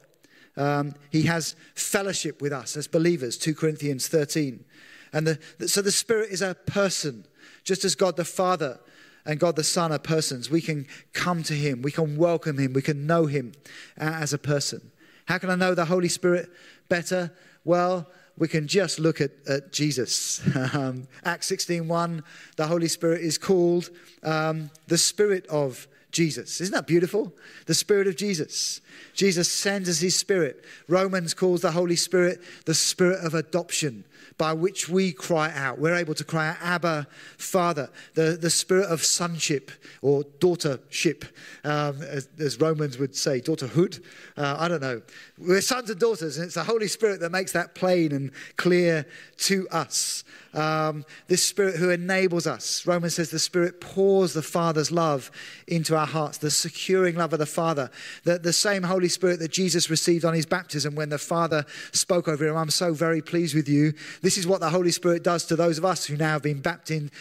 Um, 0.55 0.95
he 1.09 1.23
has 1.23 1.57
fellowship 1.75 2.43
with 2.43 2.53
us 2.53 2.77
as 2.77 2.89
believers, 2.89 3.39
2 3.39 3.55
Corinthians 3.55 4.07
13. 4.07 4.67
And 5.15 5.27
the, 5.27 5.69
so 5.69 5.81
the 5.81 5.91
Spirit 5.91 6.31
is 6.31 6.43
a 6.43 6.55
person, 6.67 7.25
just 7.65 7.87
as 7.87 7.95
God 7.95 8.19
the 8.19 8.27
Father 8.27 8.81
and 9.25 9.39
God 9.39 9.57
the 9.57 9.65
Son 9.65 9.93
are 9.93 9.99
persons. 9.99 10.51
We 10.51 10.61
can 10.61 10.87
come 11.13 11.43
to 11.45 11.55
Him, 11.55 11.83
we 11.83 11.93
can 11.93 12.17
welcome 12.17 12.59
Him, 12.59 12.73
we 12.73 12.83
can 12.83 13.07
know 13.07 13.27
Him 13.27 13.53
as 13.97 14.33
a 14.33 14.39
person. 14.39 14.91
How 15.27 15.39
can 15.39 15.51
I 15.51 15.55
know 15.55 15.75
the 15.75 15.85
Holy 15.85 16.09
Spirit 16.09 16.51
better? 16.89 17.33
Well, 17.65 18.09
we 18.37 18.49
can 18.49 18.67
just 18.67 18.99
look 18.99 19.21
at, 19.21 19.31
at 19.47 19.73
Jesus. 19.73 20.41
Um, 20.75 21.07
Acts 21.25 21.51
16.1, 21.51 22.23
the 22.57 22.67
Holy 22.67 22.89
Spirit 22.89 23.21
is 23.21 23.37
called 23.37 23.91
um, 24.23 24.71
the 24.87 24.97
Spirit 24.97 25.47
of 25.49 25.87
Jesus. 26.11 26.61
Isn't 26.61 26.75
that 26.75 26.87
beautiful? 26.87 27.33
The 27.67 27.75
Spirit 27.75 28.07
of 28.07 28.17
Jesus. 28.17 28.81
Jesus 29.15 29.51
sends 29.51 29.89
us 29.89 30.01
His 30.01 30.17
Spirit. 30.17 30.65
Romans 30.89 31.35
calls 31.35 31.61
the 31.61 31.73
Holy 31.73 31.97
Spirit 31.97 32.41
the 32.65 32.75
Spirit 32.75 33.25
of 33.25 33.35
adoption 33.35 34.05
by 34.39 34.53
which 34.53 34.89
we 34.89 35.13
cry 35.13 35.53
out. 35.55 35.79
We're 35.79 35.95
able 35.95 36.15
to 36.15 36.25
cry 36.25 36.49
out, 36.49 36.57
Abba, 36.61 37.07
Father, 37.37 37.91
the, 38.15 38.37
the 38.41 38.51
spirit 38.51 38.87
of 38.87 39.05
sonship 39.05 39.71
or 40.01 40.25
daughtership, 40.41 41.25
um, 41.65 42.03
as, 42.03 42.29
as, 42.39 42.61
Romans 42.61 42.99
would 42.99 43.15
say, 43.15 43.41
daughterhood. 43.41 44.03
Uh, 44.37 44.57
I 44.59 44.69
don't 44.69 44.83
know. 44.83 45.03
We're 45.39 45.61
sons 45.61 45.91
and 45.91 45.99
daughters, 45.99 46.37
and 46.37 46.47
it's 46.47 46.55
the 46.55 46.65
Holy 46.65 46.89
Spirit 46.89 47.21
that 47.21 47.31
makes 47.31 47.53
that 47.53 47.75
plain 47.75 48.13
and 48.13 48.31
clear 48.57 49.07
to 49.39 49.69
us. 49.71 50.25
Um, 50.55 51.07
this 51.29 51.43
Spirit 51.43 51.77
who 51.77 51.91
enables 51.91 52.47
us. 52.47 52.87
Romans 52.87 53.15
says 53.15 53.31
the 53.31 53.39
Spirit 53.39 53.81
pours 53.81 54.35
the 54.35 54.43
Father's 54.43 54.93
love 54.93 55.31
into 55.67 55.97
our 55.97 56.07
hearts, 56.07 56.39
the 56.39 56.51
securing 56.51 57.17
love 57.17 57.33
of 57.33 57.39
the 57.39 57.47
Father. 57.47 57.91
The, 58.25 58.39
the 58.39 58.53
same 58.53 58.83
Holy 58.83 59.09
Spirit 59.09 59.39
that 59.41 59.51
Jesus 59.51 59.89
received 59.89 60.25
on 60.25 60.35
his 60.35 60.47
baptism 60.47 60.95
when 60.95 61.09
the 61.09 61.19
Father 61.19 61.65
spoke 61.93 62.29
over 62.29 62.47
him. 62.47 62.57
I'm 62.57 62.71
so 62.71 62.93
very 62.93 63.23
pleased 63.23 63.55
with 63.55 63.69
you. 63.69 63.95
This 64.23 64.39
is 64.39 64.47
what 64.47 64.61
the 64.61 64.71
Holy 64.71 64.93
Spirit 64.93 65.25
does 65.25 65.45
to 65.47 65.57
those 65.57 65.79
of 65.79 65.85
us 65.85 66.07
who 66.07 66.17
now 66.17 66.39
have 66.39 66.43
been 66.43 66.63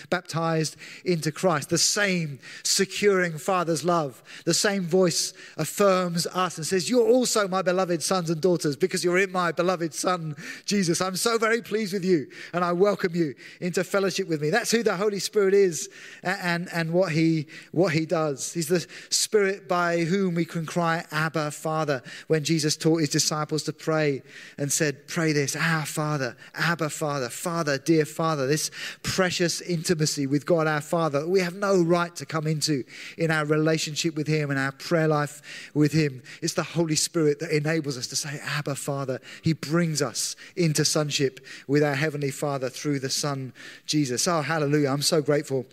baptized 0.10 0.76
into 1.04 1.32
Christ. 1.32 1.70
The 1.70 1.80
same 1.80 2.38
securing 2.64 3.40
Father's 3.40 3.84
love. 3.84 4.22
The 4.46 4.54
same 4.54 4.84
voice 4.84 5.34
affirms 5.58 6.28
us 6.28 6.58
and 6.58 6.66
says, 6.66 6.92
You're 6.92 7.08
also 7.08 7.48
my 7.48 7.64
beloved 7.64 8.04
sons 8.04 8.30
and 8.30 8.40
daughters 8.40 8.76
because 8.76 9.04
you're 9.04 9.18
in 9.18 9.32
my 9.32 9.52
beloved 9.52 9.96
Son, 9.96 10.36
Jesus. 10.66 11.02
I'm 11.02 11.16
so 11.16 11.40
very 11.40 11.64
pleased 11.64 11.94
with 11.94 12.06
you 12.06 12.28
and 12.54 12.64
I 12.64 12.72
welcome 12.72 13.16
you 13.16 13.34
into 13.60 13.84
fellowship 13.84 14.28
with 14.28 14.40
me. 14.40 14.52
That's 14.52 14.70
who 14.70 14.84
the 14.84 14.96
Holy 14.96 15.20
Spirit 15.20 15.56
is 15.56 15.90
and, 16.22 16.70
and 16.72 16.94
what, 16.94 17.12
he, 17.12 17.48
what 17.72 17.94
he 17.94 18.06
does. 18.06 18.54
He's 18.54 18.68
the 18.68 18.86
Spirit 19.10 19.68
by 19.68 20.02
whom 20.02 20.36
we 20.36 20.46
can 20.46 20.68
cry, 20.68 21.04
Abba, 21.12 21.50
Father, 21.50 22.04
when 22.28 22.44
Jesus 22.44 22.78
taught 22.78 23.00
his 23.00 23.10
disciples 23.10 23.64
to 23.64 23.74
pray 23.74 24.22
and 24.60 24.72
said, 24.72 25.08
Pray 25.08 25.34
this, 25.34 25.56
Our 25.56 25.88
Father, 25.88 26.38
Abba, 26.54 26.91
Father, 26.92 27.30
Father, 27.30 27.78
dear 27.78 28.06
Father, 28.06 28.46
this 28.46 28.70
precious 29.02 29.62
intimacy 29.62 30.28
with 30.28 30.46
God 30.46 30.68
our 30.68 30.82
Father 30.82 31.28
we 31.28 31.40
have 31.40 31.56
no 31.56 31.82
right 31.82 32.16
to 32.16 32.26
come 32.26 32.48
into 32.48 32.84
in 33.18 33.32
our 33.32 33.46
relationship 33.46 34.16
with 34.16 34.28
Him 34.28 34.50
and 34.50 34.60
our 34.60 34.72
prayer 34.72 35.08
life 35.08 35.72
with 35.74 35.92
Him. 35.92 36.22
It's 36.42 36.54
the 36.54 36.64
Holy 36.64 36.96
Spirit 36.96 37.40
that 37.40 37.52
enables 37.56 37.98
us 37.98 38.08
to 38.08 38.16
say, 38.16 38.40
Abba, 38.44 38.76
Father. 38.76 39.20
He 39.42 39.54
brings 39.54 40.02
us 40.02 40.36
into 40.56 40.86
sonship 40.86 41.40
with 41.68 41.84
our 41.84 41.96
Heavenly 41.96 42.32
Father 42.32 42.70
through 42.70 43.00
the 43.00 43.10
Son, 43.10 43.54
Jesus. 43.86 44.28
Oh, 44.28 44.42
hallelujah. 44.42 44.90
I'm 44.90 45.02
so 45.02 45.22
grateful 45.22 45.66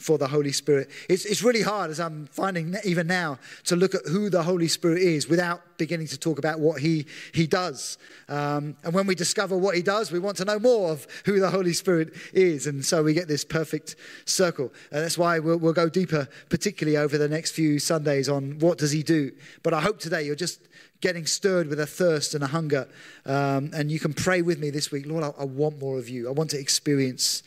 for 0.00 0.18
the 0.18 0.26
Holy 0.26 0.50
Spirit. 0.50 0.90
It's, 1.08 1.24
it's 1.24 1.42
really 1.42 1.62
hard, 1.62 1.90
as 1.90 2.00
I'm 2.00 2.26
finding 2.26 2.74
even 2.84 3.06
now, 3.06 3.38
to 3.64 3.76
look 3.76 3.94
at 3.94 4.00
who 4.06 4.30
the 4.30 4.42
Holy 4.42 4.66
Spirit 4.66 5.02
is 5.02 5.28
without 5.28 5.60
beginning 5.76 6.06
to 6.08 6.18
talk 6.18 6.38
about 6.38 6.58
what 6.58 6.80
He, 6.80 7.06
he 7.32 7.46
does. 7.46 7.98
Um, 8.28 8.76
and 8.82 8.94
when 8.94 9.06
we 9.06 9.14
discover 9.14 9.56
what 9.56 9.76
He 9.76 9.82
does, 9.82 10.10
we 10.10 10.18
want 10.18 10.38
to 10.38 10.44
know 10.44 10.58
more 10.58 10.90
of 10.90 11.06
who 11.26 11.38
the 11.38 11.50
Holy 11.50 11.74
Spirit 11.74 12.14
is. 12.32 12.66
And 12.66 12.84
so 12.84 13.02
we 13.02 13.12
get 13.12 13.28
this 13.28 13.44
perfect 13.44 13.96
circle. 14.24 14.72
And 14.90 15.04
that's 15.04 15.18
why 15.18 15.38
we'll, 15.38 15.58
we'll 15.58 15.74
go 15.74 15.88
deeper, 15.88 16.28
particularly 16.48 16.96
over 16.96 17.18
the 17.18 17.28
next 17.28 17.52
few 17.52 17.78
Sundays, 17.78 18.28
on 18.28 18.58
what 18.58 18.78
does 18.78 18.92
He 18.92 19.02
do. 19.02 19.32
But 19.62 19.74
I 19.74 19.82
hope 19.82 20.00
today 20.00 20.22
you're 20.22 20.34
just 20.34 20.60
getting 21.00 21.26
stirred 21.26 21.66
with 21.68 21.80
a 21.80 21.86
thirst 21.86 22.34
and 22.34 22.42
a 22.44 22.46
hunger. 22.46 22.88
Um, 23.26 23.70
and 23.74 23.90
you 23.90 23.98
can 23.98 24.14
pray 24.14 24.42
with 24.42 24.58
me 24.58 24.70
this 24.70 24.90
week 24.90 25.06
Lord, 25.06 25.24
I, 25.24 25.32
I, 25.38 25.44
want 25.44 25.78
more 25.78 25.98
of 25.98 26.08
you. 26.08 26.28
I 26.28 26.32
want 26.32 26.50
to 26.50 26.58
experience 26.58 27.42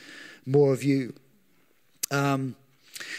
more 0.45 0.73
of 0.73 0.83
you. 0.83 1.13
Um, 2.13 2.55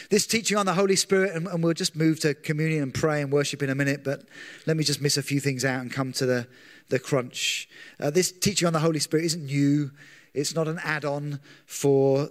this 0.09 0.25
teaching 0.25 0.57
on 0.57 0.65
the 0.65 0.73
Holy 0.73 0.95
Spirit, 0.95 1.35
and, 1.35 1.47
and, 1.47 1.61
we'll 1.61 1.73
just 1.73 1.97
move 1.97 2.21
to 2.21 2.33
communion 2.33 2.81
and 2.81 2.93
pray 2.93 3.21
and 3.21 3.29
worship 3.29 3.61
in 3.61 3.69
a 3.69 3.75
minute, 3.75 4.05
but 4.05 4.23
let 4.65 4.77
me 4.77 4.85
just 4.85 5.01
miss 5.01 5.17
a 5.17 5.21
few 5.21 5.41
things 5.41 5.65
out 5.65 5.81
and 5.81 5.91
come 5.91 6.13
to 6.13 6.25
the, 6.25 6.47
the 6.87 6.97
crunch. 6.97 7.67
Uh, 7.99 8.09
this 8.09 8.31
teaching 8.31 8.67
on 8.67 8.73
the 8.73 8.79
Holy 8.79 8.99
Spirit 8.99 9.25
isn't 9.25 9.45
new, 9.45 9.91
it's 10.33 10.55
not 10.55 10.69
an 10.69 10.79
add 10.81 11.03
on 11.03 11.41
for 11.65 12.29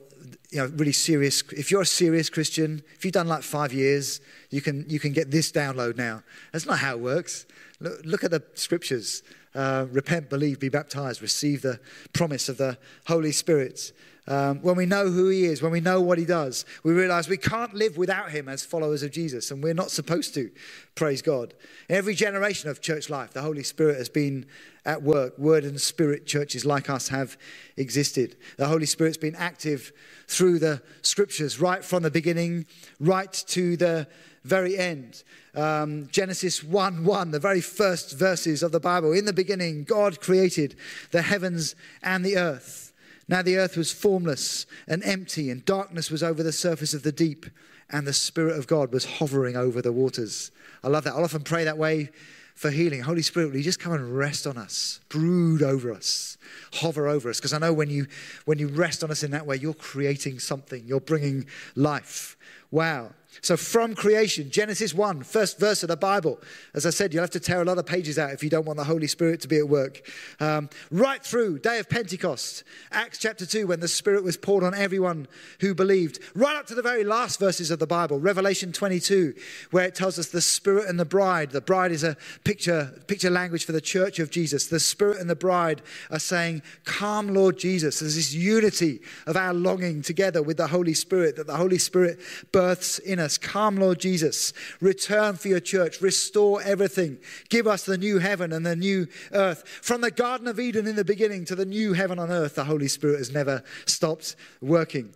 you 0.51 0.59
know, 0.59 0.67
really 0.77 0.93
serious. 0.93 1.43
If 1.53 1.71
you're 1.71 1.83
a 1.83 1.87
serious 1.87 2.31
Christian, 2.31 2.83
if 2.95 3.05
you've 3.05 3.13
done 3.13 3.29
like 3.29 3.43
five 3.43 3.75
years, 3.75 4.23
you 4.49 4.63
can, 4.63 4.89
you 4.89 4.99
can 4.99 5.13
get 5.13 5.31
this 5.31 5.53
download 5.53 5.99
now. 5.99 6.23
That's 6.53 6.65
not 6.65 6.79
how 6.79 6.95
it 6.95 7.01
works. 7.01 7.45
Look, 7.79 8.01
look 8.05 8.25
at 8.25 8.31
the 8.31 8.43
scriptures. 8.55 9.23
Uh, 9.55 9.87
repent, 9.91 10.31
believe, 10.31 10.61
be 10.61 10.71
baptized, 10.71 11.21
receive 11.21 11.61
the 11.61 11.79
promise 12.15 12.49
of 12.49 12.57
the 12.57 12.79
Holy 13.07 13.33
Spirit. 13.33 13.93
Um, 14.27 14.63
when 14.63 14.77
we 14.77 14.87
know 14.87 15.11
who 15.11 15.29
he 15.29 15.45
is, 15.45 15.61
when 15.61 15.73
we 15.73 15.81
know 15.81 16.01
what 16.01 16.17
he 16.17 16.25
does, 16.25 16.65
we 16.83 16.93
realize 16.93 17.29
we 17.29 17.37
can't 17.37 17.75
live 17.75 17.99
without 17.99 18.31
him 18.31 18.49
as 18.49 18.65
followers 18.65 19.03
of 19.03 19.11
Jesus, 19.11 19.51
and 19.51 19.63
we're 19.63 19.75
not 19.75 19.91
supposed 19.91 20.33
to. 20.35 20.51
Praise 20.95 21.21
God. 21.21 21.53
Every 21.91 22.15
generation 22.15 22.71
of 22.71 22.81
church 22.81 23.11
life, 23.11 23.33
the 23.33 23.43
Holy 23.43 23.63
Spirit 23.63 23.99
has 23.99 24.09
been 24.09 24.47
at 24.87 25.03
work. 25.03 25.39
Word 25.39 25.65
and 25.65 25.79
Spirit 25.79 26.27
churches 26.27 26.65
like 26.65 26.89
us 26.89 27.09
have 27.09 27.37
existed. 27.77 28.37
The 28.57 28.67
Holy 28.67 28.87
Spirit's 28.87 29.19
been 29.19 29.35
active 29.35 29.93
through 30.27 30.59
the 30.59 30.81
scriptures, 31.03 31.61
right 31.61 31.85
from 31.85 32.03
the 32.03 32.11
beginning, 32.11 32.65
right 33.01 33.33
to 33.49 33.77
the 33.77 34.09
very 34.45 34.79
end. 34.79 35.23
Um, 35.55 36.09
Genesis 36.11 36.65
1 36.65 37.05
1, 37.05 37.31
the 37.31 37.39
very 37.39 37.61
first 37.61 38.19
verses 38.19 38.63
of 38.63 38.73
the 38.73 38.81
Bible. 38.81 39.13
In 39.13 39.25
the 39.25 39.33
beginning, 39.33 39.85
God 39.85 40.21
created 40.21 40.77
the 41.11 41.23
heavens 41.23 41.75
and 42.03 42.25
the 42.25 42.39
earth. 42.39 42.84
Now 43.29 43.43
the 43.43 43.57
earth 43.57 43.77
was 43.77 43.93
formless 43.93 44.67
and 44.87 45.03
empty, 45.05 45.51
and 45.51 45.65
darkness 45.65 46.11
was 46.11 46.23
over 46.23 46.43
the 46.43 46.53
surface 46.53 46.95
of 46.95 47.03
the 47.03 47.13
deep, 47.13 47.47
and 47.91 48.07
the 48.07 48.13
Spirit 48.13 48.59
of 48.59 48.67
God 48.67 48.93
was 48.93 49.05
hovering 49.05 49.57
over 49.57 49.81
the 49.81 49.93
waters. 49.93 50.51
I 50.83 50.89
love 50.89 51.05
that. 51.05 51.15
I'll 51.15 51.25
often 51.25 51.43
pray 51.43 51.65
that 51.65 51.79
way 51.79 52.11
for 52.55 52.71
healing. 52.71 53.01
Holy 53.01 53.23
Spirit, 53.23 53.51
will 53.51 53.57
you 53.57 53.63
just 53.63 53.81
come 53.81 53.93
and 53.93 54.17
rest 54.17 54.47
on 54.47 54.57
us, 54.57 55.01
brood 55.09 55.63
over 55.63 55.93
us, 55.93 56.39
hover 56.75 57.09
over 57.09 57.29
us? 57.29 57.39
Because 57.39 57.53
I 57.53 57.59
know 57.59 57.73
when 57.73 57.91
you 57.91 58.07
when 58.45 58.59
you 58.59 58.69
rest 58.69 59.03
on 59.03 59.11
us 59.11 59.23
in 59.23 59.33
that 59.33 59.47
way, 59.47 59.57
you're 59.57 59.75
creating 59.75 60.39
something. 60.39 60.85
You're 60.87 61.01
bringing 61.01 61.47
life. 61.75 62.37
Wow. 62.71 63.11
So, 63.43 63.57
from 63.57 63.95
creation, 63.95 64.51
Genesis 64.51 64.95
1, 64.95 65.23
first 65.23 65.59
verse 65.59 65.83
of 65.83 65.89
the 65.89 65.97
Bible. 65.97 66.41
As 66.73 66.87
I 66.87 66.91
said, 66.91 67.13
you'll 67.13 67.23
have 67.23 67.31
to 67.31 67.41
tear 67.41 67.61
a 67.61 67.65
lot 67.65 67.79
of 67.79 67.87
pages 67.87 68.19
out 68.19 68.33
if 68.33 68.43
you 68.43 68.51
don't 68.51 68.65
want 68.65 68.79
the 68.79 68.85
Holy 68.85 69.07
Spirit 69.07 69.41
to 69.43 69.49
be 69.49 69.59
at 69.59 69.69
work. 69.69 70.03
Um, 70.41 70.71
right 70.91 71.23
through, 71.23 71.59
day 71.59 71.79
of 71.79 71.89
Pentecost, 71.89 72.65
Acts 72.93 73.19
chapter 73.19 73.47
2, 73.47 73.67
when 73.67 73.81
the 73.81 73.89
Spirit 73.89 74.25
was 74.25 74.37
poured 74.37 74.65
on 74.65 74.75
everyone 74.75 75.27
who 75.61 75.75
believed. 75.75 76.21
Right 76.35 76.57
up 76.57 76.67
to 76.67 76.75
the 76.75 76.83
very 76.83 77.05
last 77.05 77.39
verses 77.41 77.71
of 77.71 77.79
the 77.79 77.87
Bible, 77.87 78.19
Revelation 78.19 78.73
22, 78.73 79.35
where 79.71 79.85
it 79.85 79.95
tells 79.95 80.19
us 80.19 80.29
the 80.29 80.41
Spirit 80.41 80.89
and 80.89 80.99
the 80.99 81.05
bride. 81.05 81.51
The 81.51 81.61
bride 81.61 81.93
is 81.93 82.05
a 82.05 82.17
picture, 82.45 83.03
picture 83.07 83.31
language 83.31 83.65
for 83.65 83.73
the 83.73 83.81
church 83.81 84.19
of 84.19 84.31
Jesus. 84.31 84.69
The 84.69 84.81
Spirit 84.81 85.19
and 85.19 85.29
the 85.29 85.37
bride 85.37 85.83
are 86.11 86.19
saying, 86.19 86.63
Come, 86.85 87.35
Lord 87.35 87.59
Jesus. 87.59 88.01
There's 88.01 88.17
this 88.17 88.33
unity 88.33 89.01
of 89.27 89.37
our 89.37 89.53
longing 89.53 90.03
together 90.03 90.43
with 90.43 90.57
the 90.57 90.69
Holy 90.69 90.95
Spirit 90.95 91.37
that 91.37 91.47
the 91.47 91.57
Holy 91.57 91.79
Spirit 91.79 92.21
births 92.53 92.99
in 92.99 93.19
us 93.19 93.24
us. 93.25 93.39
Come, 93.39 93.77
Lord 93.77 93.99
Jesus. 93.99 94.53
Return 94.81 95.35
for 95.35 95.49
your 95.49 95.61
church. 95.61 96.01
Restore 96.01 96.63
everything. 96.63 97.19
Give 97.49 97.67
us 97.67 97.85
the 97.85 97.99
new 97.99 98.19
heaven 98.19 98.53
and 98.53 98.65
the 98.65 98.77
new 98.77 99.09
earth. 99.33 99.67
From 99.67 100.01
the 100.01 100.11
Garden 100.11 100.47
of 100.47 100.61
Eden 100.61 100.87
in 100.87 100.95
the 100.97 101.05
beginning 101.05 101.45
to 101.47 101.57
the 101.57 101.67
new 101.67 101.95
heaven 101.95 102.19
on 102.19 102.31
earth, 102.31 102.55
the 102.55 102.65
Holy 102.65 102.89
Spirit 102.89 103.19
has 103.19 103.33
never 103.33 103.65
stopped 103.87 104.37
working. 104.61 105.15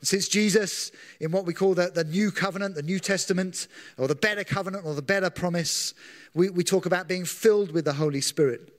Since 0.00 0.28
Jesus, 0.28 0.92
in 1.20 1.32
what 1.32 1.44
we 1.44 1.52
call 1.52 1.74
the, 1.74 1.90
the 1.92 2.04
new 2.04 2.30
covenant, 2.30 2.76
the 2.76 2.82
New 2.82 3.00
Testament, 3.00 3.66
or 3.96 4.06
the 4.06 4.14
better 4.14 4.44
covenant, 4.44 4.86
or 4.86 4.94
the 4.94 5.02
better 5.02 5.28
promise, 5.28 5.92
we, 6.34 6.50
we 6.50 6.62
talk 6.62 6.86
about 6.86 7.08
being 7.08 7.24
filled 7.24 7.72
with 7.72 7.84
the 7.84 7.94
Holy 7.94 8.20
Spirit 8.20 8.72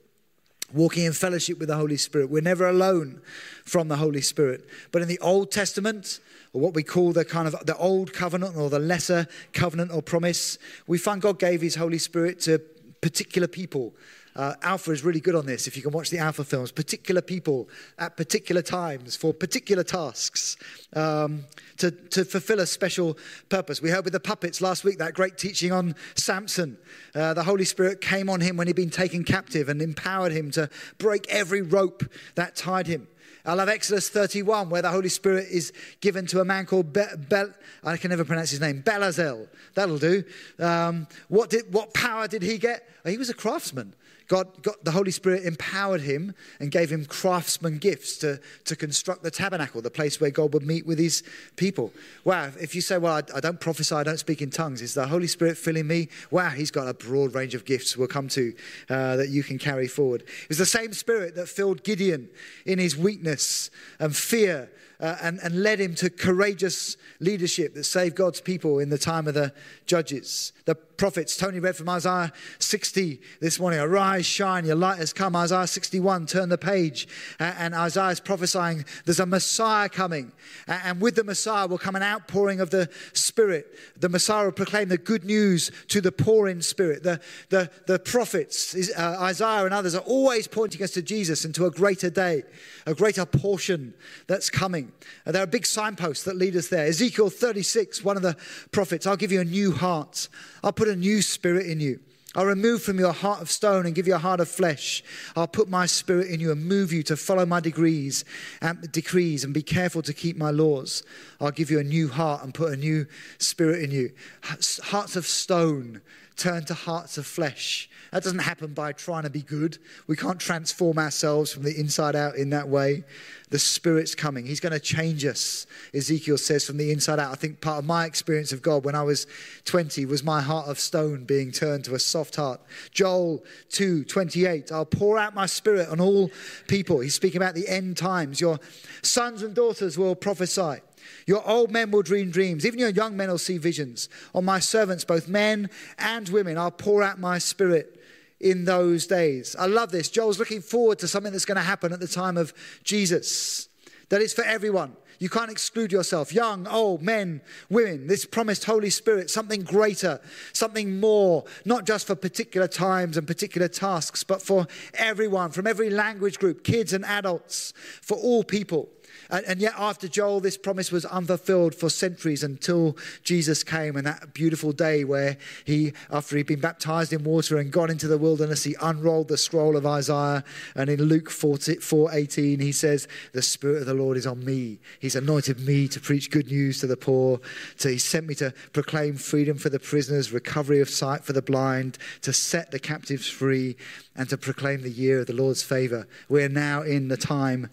walking 0.72 1.04
in 1.04 1.12
fellowship 1.12 1.58
with 1.58 1.68
the 1.68 1.76
Holy 1.76 1.96
Spirit. 1.96 2.30
We're 2.30 2.42
never 2.42 2.68
alone 2.68 3.20
from 3.64 3.88
the 3.88 3.96
Holy 3.96 4.20
Spirit. 4.20 4.68
But 4.92 5.02
in 5.02 5.08
the 5.08 5.18
Old 5.18 5.50
Testament, 5.50 6.20
or 6.52 6.60
what 6.60 6.74
we 6.74 6.82
call 6.82 7.12
the 7.12 7.24
kind 7.24 7.46
of 7.46 7.54
the 7.66 7.76
old 7.76 8.12
covenant 8.12 8.56
or 8.56 8.70
the 8.70 8.78
lesser 8.78 9.26
covenant 9.52 9.92
or 9.92 10.02
promise, 10.02 10.58
we 10.86 10.98
find 10.98 11.22
God 11.22 11.38
gave 11.38 11.60
his 11.60 11.76
Holy 11.76 11.98
Spirit 11.98 12.40
to 12.40 12.60
particular 13.00 13.48
people. 13.48 13.94
Uh, 14.36 14.54
Alpha 14.62 14.92
is 14.92 15.04
really 15.04 15.20
good 15.20 15.34
on 15.34 15.44
this. 15.44 15.66
If 15.66 15.76
you 15.76 15.82
can 15.82 15.90
watch 15.90 16.10
the 16.10 16.18
Alpha 16.18 16.44
films, 16.44 16.70
particular 16.70 17.20
people 17.20 17.68
at 17.98 18.16
particular 18.16 18.62
times 18.62 19.16
for 19.16 19.34
particular 19.34 19.82
tasks 19.82 20.56
um, 20.94 21.44
to, 21.78 21.90
to 21.90 22.24
fulfill 22.24 22.60
a 22.60 22.66
special 22.66 23.18
purpose. 23.48 23.82
We 23.82 23.90
heard 23.90 24.04
with 24.04 24.12
the 24.12 24.20
puppets 24.20 24.60
last 24.60 24.84
week 24.84 24.98
that 24.98 25.14
great 25.14 25.36
teaching 25.36 25.72
on 25.72 25.96
Samson. 26.14 26.78
Uh, 27.14 27.34
the 27.34 27.42
Holy 27.42 27.64
Spirit 27.64 28.00
came 28.00 28.30
on 28.30 28.40
him 28.40 28.56
when 28.56 28.68
he'd 28.68 28.76
been 28.76 28.90
taken 28.90 29.24
captive 29.24 29.68
and 29.68 29.82
empowered 29.82 30.32
him 30.32 30.52
to 30.52 30.70
break 30.98 31.26
every 31.28 31.62
rope 31.62 32.04
that 32.36 32.54
tied 32.54 32.86
him. 32.86 33.08
I 33.44 33.54
love 33.54 33.68
Exodus 33.68 34.08
31, 34.08 34.68
where 34.70 34.82
the 34.82 34.90
Holy 34.90 35.08
Spirit 35.08 35.46
is 35.50 35.72
given 36.00 36.26
to 36.26 36.40
a 36.40 36.44
man 36.44 36.66
called 36.66 36.92
Be- 36.92 37.04
Bel- 37.28 37.54
I 37.82 37.96
can 37.96 38.10
never 38.10 38.24
pronounce 38.24 38.50
his 38.50 38.60
name, 38.60 38.82
Belazel. 38.82 39.48
That'll 39.74 39.98
do. 39.98 40.24
Um, 40.58 41.06
what, 41.28 41.50
did, 41.50 41.72
what 41.72 41.94
power 41.94 42.28
did 42.28 42.42
he 42.42 42.58
get? 42.58 42.88
He 43.04 43.16
was 43.16 43.30
a 43.30 43.34
craftsman. 43.34 43.94
God, 44.30 44.62
God, 44.62 44.76
the 44.84 44.92
Holy 44.92 45.10
Spirit 45.10 45.44
empowered 45.44 46.02
him 46.02 46.36
and 46.60 46.70
gave 46.70 46.88
him 46.88 47.04
craftsman 47.04 47.78
gifts 47.78 48.16
to, 48.18 48.40
to 48.64 48.76
construct 48.76 49.24
the 49.24 49.30
tabernacle, 49.30 49.82
the 49.82 49.90
place 49.90 50.20
where 50.20 50.30
God 50.30 50.54
would 50.54 50.62
meet 50.62 50.86
with 50.86 51.00
his 51.00 51.24
people. 51.56 51.92
Wow, 52.22 52.52
if 52.60 52.76
you 52.76 52.80
say, 52.80 52.96
Well, 52.96 53.14
I, 53.14 53.22
I 53.36 53.40
don't 53.40 53.58
prophesy, 53.58 53.92
I 53.92 54.04
don't 54.04 54.20
speak 54.20 54.40
in 54.40 54.50
tongues, 54.50 54.82
is 54.82 54.94
the 54.94 55.08
Holy 55.08 55.26
Spirit 55.26 55.58
filling 55.58 55.88
me? 55.88 56.08
Wow, 56.30 56.50
he's 56.50 56.70
got 56.70 56.86
a 56.86 56.94
broad 56.94 57.34
range 57.34 57.56
of 57.56 57.64
gifts 57.64 57.96
we'll 57.96 58.06
come 58.06 58.28
to 58.28 58.54
uh, 58.88 59.16
that 59.16 59.30
you 59.30 59.42
can 59.42 59.58
carry 59.58 59.88
forward. 59.88 60.22
It 60.22 60.48
was 60.48 60.58
the 60.58 60.64
same 60.66 60.92
Spirit 60.92 61.34
that 61.34 61.48
filled 61.48 61.82
Gideon 61.82 62.28
in 62.64 62.78
his 62.78 62.96
weakness 62.96 63.68
and 63.98 64.14
fear 64.14 64.70
uh, 65.00 65.16
and, 65.22 65.38
and 65.42 65.62
led 65.62 65.80
him 65.80 65.94
to 65.96 66.10
courageous 66.10 66.96
leadership 67.20 67.74
that 67.74 67.84
saved 67.84 68.14
God's 68.14 68.40
people 68.40 68.78
in 68.78 68.90
the 68.90 68.98
time 68.98 69.26
of 69.26 69.34
the 69.34 69.52
judges. 69.86 70.52
The 70.66 70.74
prophets, 70.74 71.36
Tony 71.36 71.58
read 71.58 71.76
from 71.76 71.88
Isaiah 71.88 72.32
60 72.58 73.20
this 73.40 73.58
morning 73.58 73.80
Arise, 73.80 74.19
shine, 74.22 74.64
your 74.64 74.76
light 74.76 74.98
has 74.98 75.12
come. 75.12 75.34
Isaiah 75.36 75.66
61, 75.66 76.26
turn 76.26 76.48
the 76.48 76.58
page. 76.58 77.08
Uh, 77.38 77.54
and 77.58 77.74
Isaiah 77.74 78.10
is 78.10 78.20
prophesying 78.20 78.84
there's 79.04 79.20
a 79.20 79.26
Messiah 79.26 79.88
coming. 79.88 80.32
Uh, 80.68 80.80
and 80.84 81.00
with 81.00 81.16
the 81.16 81.24
Messiah 81.24 81.66
will 81.66 81.78
come 81.78 81.96
an 81.96 82.02
outpouring 82.02 82.60
of 82.60 82.70
the 82.70 82.88
Spirit. 83.12 83.66
The 83.98 84.08
Messiah 84.08 84.46
will 84.46 84.52
proclaim 84.52 84.88
the 84.88 84.98
good 84.98 85.24
news 85.24 85.70
to 85.88 86.00
the 86.00 86.12
poor 86.12 86.48
in 86.48 86.62
spirit. 86.62 87.02
The, 87.02 87.20
the, 87.48 87.70
the 87.86 87.98
prophets, 87.98 88.90
uh, 88.96 89.16
Isaiah 89.20 89.64
and 89.64 89.74
others, 89.74 89.94
are 89.94 90.02
always 90.02 90.46
pointing 90.46 90.82
us 90.82 90.92
to 90.92 91.02
Jesus 91.02 91.44
and 91.44 91.54
to 91.54 91.66
a 91.66 91.70
greater 91.70 92.10
day, 92.10 92.42
a 92.86 92.94
greater 92.94 93.24
portion 93.24 93.94
that's 94.26 94.50
coming. 94.50 94.92
And 95.24 95.34
there 95.34 95.42
are 95.42 95.46
big 95.46 95.66
signposts 95.66 96.24
that 96.24 96.36
lead 96.36 96.56
us 96.56 96.68
there. 96.68 96.86
Ezekiel 96.86 97.30
36, 97.30 98.04
one 98.04 98.16
of 98.16 98.22
the 98.22 98.36
prophets, 98.72 99.06
I'll 99.06 99.16
give 99.16 99.32
you 99.32 99.40
a 99.40 99.44
new 99.44 99.72
heart. 99.72 100.28
I'll 100.62 100.72
put 100.72 100.88
a 100.88 100.96
new 100.96 101.22
spirit 101.22 101.66
in 101.66 101.80
you. 101.80 102.00
I'll 102.36 102.46
remove 102.46 102.82
from 102.82 103.00
you 103.00 103.08
a 103.08 103.12
heart 103.12 103.42
of 103.42 103.50
stone 103.50 103.86
and 103.86 103.94
give 103.94 104.06
you 104.06 104.14
a 104.14 104.18
heart 104.18 104.38
of 104.38 104.48
flesh. 104.48 105.02
I'll 105.34 105.48
put 105.48 105.68
my 105.68 105.86
spirit 105.86 106.28
in 106.28 106.38
you 106.38 106.52
and 106.52 106.64
move 106.64 106.92
you 106.92 107.02
to 107.04 107.16
follow 107.16 107.44
my 107.44 107.58
degrees 107.58 108.24
and 108.60 108.90
decrees 108.92 109.42
and 109.42 109.52
be 109.52 109.62
careful 109.62 110.00
to 110.02 110.12
keep 110.12 110.36
my 110.36 110.50
laws. 110.50 111.02
I'll 111.40 111.50
give 111.50 111.72
you 111.72 111.80
a 111.80 111.84
new 111.84 112.08
heart 112.08 112.44
and 112.44 112.54
put 112.54 112.72
a 112.72 112.76
new 112.76 113.06
spirit 113.38 113.82
in 113.82 113.90
you. 113.90 114.12
Hearts 114.42 115.16
of 115.16 115.26
stone 115.26 116.02
turn 116.40 116.64
to 116.64 116.74
hearts 116.74 117.18
of 117.18 117.26
flesh. 117.26 117.88
That 118.12 118.24
doesn't 118.24 118.40
happen 118.40 118.72
by 118.72 118.92
trying 118.92 119.22
to 119.22 119.30
be 119.30 119.42
good. 119.42 119.78
We 120.06 120.16
can't 120.16 120.40
transform 120.40 120.98
ourselves 120.98 121.52
from 121.52 121.62
the 121.62 121.78
inside 121.78 122.16
out 122.16 122.34
in 122.36 122.50
that 122.50 122.68
way. 122.68 123.04
The 123.50 123.58
Spirit's 123.58 124.14
coming. 124.14 124.46
He's 124.46 124.58
going 124.58 124.72
to 124.72 124.80
change 124.80 125.24
us, 125.24 125.66
Ezekiel 125.94 126.38
says, 126.38 126.64
from 126.64 126.78
the 126.78 126.90
inside 126.90 127.18
out. 127.18 127.30
I 127.30 127.34
think 127.34 127.60
part 127.60 127.78
of 127.78 127.84
my 127.84 128.06
experience 128.06 128.52
of 128.52 128.62
God 128.62 128.84
when 128.84 128.94
I 128.94 129.02
was 129.02 129.26
20 129.64 130.06
was 130.06 130.24
my 130.24 130.40
heart 130.40 130.66
of 130.68 130.80
stone 130.80 131.24
being 131.24 131.52
turned 131.52 131.84
to 131.84 131.94
a 131.94 131.98
soft 131.98 132.36
heart. 132.36 132.60
Joel 132.90 133.44
2 133.70 134.04
28, 134.04 134.72
I'll 134.72 134.84
pour 134.84 135.18
out 135.18 135.34
my 135.34 135.46
Spirit 135.46 135.88
on 135.88 136.00
all 136.00 136.30
people. 136.68 137.00
He's 137.00 137.14
speaking 137.14 137.40
about 137.40 137.54
the 137.54 137.68
end 137.68 137.96
times. 137.96 138.40
Your 138.40 138.58
sons 139.02 139.42
and 139.42 139.54
daughters 139.54 139.98
will 139.98 140.14
prophesy. 140.14 140.80
Your 141.26 141.46
old 141.48 141.70
men 141.70 141.90
will 141.90 142.02
dream 142.02 142.30
dreams. 142.30 142.66
Even 142.66 142.78
your 142.78 142.90
young 142.90 143.16
men 143.16 143.28
will 143.28 143.38
see 143.38 143.58
visions. 143.58 144.08
On 144.34 144.44
my 144.44 144.58
servants, 144.58 145.04
both 145.04 145.28
men 145.28 145.70
and 145.98 146.28
women, 146.28 146.58
I'll 146.58 146.70
pour 146.70 147.02
out 147.02 147.18
my 147.18 147.38
spirit 147.38 148.00
in 148.40 148.64
those 148.64 149.06
days. 149.06 149.54
I 149.58 149.66
love 149.66 149.92
this. 149.92 150.08
Joel's 150.08 150.38
looking 150.38 150.62
forward 150.62 150.98
to 151.00 151.08
something 151.08 151.32
that's 151.32 151.44
going 151.44 151.56
to 151.56 151.62
happen 151.62 151.92
at 151.92 152.00
the 152.00 152.08
time 152.08 152.36
of 152.36 152.54
Jesus, 152.82 153.68
that 154.08 154.22
it's 154.22 154.32
for 154.32 154.44
everyone. 154.44 154.96
You 155.20 155.28
can't 155.28 155.50
exclude 155.50 155.92
yourself. 155.92 156.32
Young, 156.32 156.66
old, 156.66 157.02
men, 157.02 157.42
women, 157.68 158.06
this 158.06 158.24
promised 158.24 158.64
Holy 158.64 158.88
Spirit, 158.88 159.28
something 159.28 159.62
greater, 159.62 160.18
something 160.54 160.98
more, 160.98 161.44
not 161.66 161.84
just 161.84 162.06
for 162.06 162.14
particular 162.14 162.66
times 162.66 163.18
and 163.18 163.26
particular 163.26 163.68
tasks, 163.68 164.24
but 164.24 164.40
for 164.40 164.66
everyone, 164.94 165.50
from 165.50 165.66
every 165.66 165.90
language 165.90 166.38
group, 166.38 166.64
kids 166.64 166.94
and 166.94 167.04
adults, 167.04 167.74
for 168.00 168.16
all 168.16 168.42
people. 168.42 168.88
And, 169.30 169.44
and 169.46 169.60
yet, 169.60 169.74
after 169.76 170.08
Joel, 170.08 170.40
this 170.40 170.56
promise 170.56 170.90
was 170.90 171.04
unfulfilled 171.04 171.74
for 171.74 171.88
centuries 171.90 172.42
until 172.42 172.96
Jesus 173.22 173.62
came 173.62 173.96
and 173.96 174.06
that 174.06 174.34
beautiful 174.34 174.72
day 174.72 175.04
where 175.04 175.36
he, 175.64 175.92
after 176.10 176.36
he'd 176.36 176.46
been 176.46 176.60
baptized 176.60 177.12
in 177.12 177.24
water 177.24 177.58
and 177.58 177.70
gone 177.72 177.90
into 177.90 178.08
the 178.08 178.18
wilderness, 178.18 178.64
he 178.64 178.76
unrolled 178.80 179.28
the 179.28 179.36
scroll 179.36 179.76
of 179.76 179.86
Isaiah. 179.86 180.44
And 180.74 180.90
in 180.90 181.02
Luke 181.02 181.30
4, 181.30 181.58
4 181.58 182.10
18, 182.12 182.60
he 182.60 182.72
says, 182.72 183.08
The 183.32 183.42
Spirit 183.42 183.82
of 183.82 183.86
the 183.86 183.94
Lord 183.94 184.16
is 184.16 184.26
on 184.26 184.44
me. 184.44 184.78
He's 184.98 185.16
anointed 185.16 185.60
me 185.60 185.88
to 185.88 186.00
preach 186.00 186.30
good 186.30 186.48
news 186.48 186.80
to 186.80 186.86
the 186.86 186.96
poor. 186.96 187.40
So 187.76 187.88
he 187.88 187.98
sent 187.98 188.26
me 188.26 188.34
to 188.36 188.52
proclaim 188.72 189.16
freedom 189.16 189.58
for 189.58 189.68
the 189.68 189.78
prisoners, 189.78 190.32
recovery 190.32 190.80
of 190.80 190.90
sight 190.90 191.24
for 191.24 191.32
the 191.32 191.42
blind, 191.42 191.98
to 192.22 192.32
set 192.32 192.70
the 192.70 192.78
captives 192.78 193.28
free, 193.28 193.76
and 194.16 194.28
to 194.28 194.36
proclaim 194.36 194.82
the 194.82 194.90
year 194.90 195.20
of 195.20 195.26
the 195.26 195.32
Lord's 195.32 195.62
favor. 195.62 196.06
We're 196.28 196.48
now 196.48 196.82
in 196.82 197.08
the 197.08 197.16
time 197.16 197.70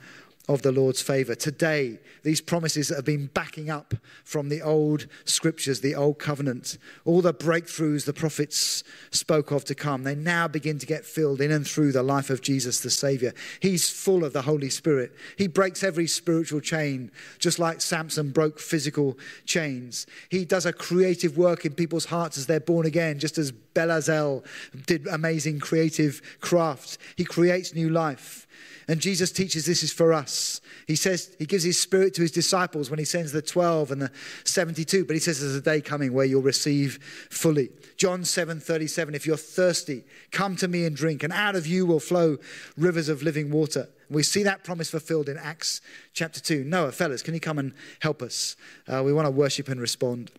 of 0.48 0.62
the 0.62 0.72
Lord's 0.72 1.02
favor. 1.02 1.36
Today, 1.36 2.00
these 2.24 2.40
promises 2.40 2.88
that 2.88 2.96
have 2.96 3.06
been 3.06 3.28
backing 3.28 3.70
up 3.70 3.94
from 4.24 4.50
the 4.50 4.62
old 4.62 5.08
scriptures, 5.26 5.82
the 5.82 5.96
old 5.96 6.20
covenant, 6.20 6.78
all 7.04 7.22
the 7.22 7.34
breakthroughs 7.34 8.06
the 8.06 8.14
prophets 8.14 8.84
spoke 9.12 9.52
of 9.52 9.66
to 9.66 9.76
come, 9.76 10.04
they 10.04 10.16
now 10.16 10.48
begin 10.48 10.80
to 10.80 10.86
get 10.86 11.06
filled 11.06 11.42
in 11.42 11.52
and 11.52 11.68
through 11.68 11.92
the 11.92 12.04
life 12.04 12.30
of 12.30 12.42
Jesus 12.42 12.80
the 12.80 12.90
Savior. 12.90 13.34
He's 13.60 13.90
full 13.90 14.24
of 14.24 14.34
the 14.34 14.44
Holy 14.44 14.70
Spirit. 14.70 15.14
He 15.38 15.48
breaks 15.48 15.84
every 15.84 16.08
spiritual 16.08 16.62
chain, 16.62 17.12
just 17.40 17.60
like 17.60 17.82
Samson 17.82 18.32
broke 18.32 18.60
physical 18.60 19.18
chains. 19.46 20.08
He 20.30 20.46
does 20.46 20.66
a 20.66 20.74
creative 20.74 21.38
work 21.38 21.66
in 21.66 21.74
people's 21.74 22.06
hearts 22.06 22.38
as 22.38 22.48
they're 22.48 22.60
born 22.60 22.86
again, 22.86 23.20
just 23.20 23.38
as 23.38 23.52
Belazel 23.52 24.46
did 24.86 25.08
amazing 25.08 25.60
creative 25.60 26.22
crafts. 26.40 26.98
He 27.16 27.26
creates 27.26 27.76
new 27.76 27.90
life. 27.90 28.47
And 28.88 29.02
Jesus 29.02 29.32
teaches 29.32 29.66
this 29.66 29.84
is 29.84 29.92
for 29.92 30.14
us. 30.14 30.62
He 30.88 30.96
says 30.96 31.36
he 31.38 31.46
gives 31.46 31.64
his 31.64 31.80
spirit 31.80 32.14
to 32.14 32.22
his 32.22 32.32
disciples 32.32 32.90
when 32.90 33.00
he 33.00 33.06
sends 33.06 33.34
the 33.34 33.42
12 33.42 33.92
and 33.92 34.02
the 34.02 34.12
72, 34.46 35.04
but 35.04 35.14
he 35.14 35.20
says 35.20 35.42
there's 35.42 35.56
a 35.56 35.62
day 35.62 35.82
coming 35.82 36.14
where 36.14 36.26
you'll 36.26 36.42
receive 36.42 36.98
fully. 37.30 37.70
John 37.98 38.24
7 38.24 38.62
37, 38.62 39.14
if 39.14 39.28
you're 39.28 39.36
thirsty, 39.36 40.06
come 40.32 40.56
to 40.56 40.70
me 40.70 40.86
and 40.86 40.96
drink, 40.96 41.24
and 41.24 41.34
out 41.34 41.56
of 41.56 41.68
you 41.68 41.86
will 41.86 42.00
flow 42.00 42.38
rivers 42.78 43.10
of 43.10 43.22
living 43.22 43.52
water. 43.52 43.90
We 44.10 44.24
see 44.24 44.44
that 44.44 44.64
promise 44.64 44.90
fulfilled 44.90 45.28
in 45.28 45.38
Acts 45.38 45.82
chapter 46.14 46.40
2. 46.40 46.64
Noah, 46.64 46.94
fellas, 46.94 47.22
can 47.22 47.34
you 47.34 47.42
come 47.42 47.60
and 47.60 47.74
help 48.00 48.22
us? 48.22 48.56
Uh, 48.88 49.04
we 49.04 49.12
want 49.12 49.26
to 49.26 49.32
worship 49.32 49.68
and 49.68 49.82
respond. 49.82 50.32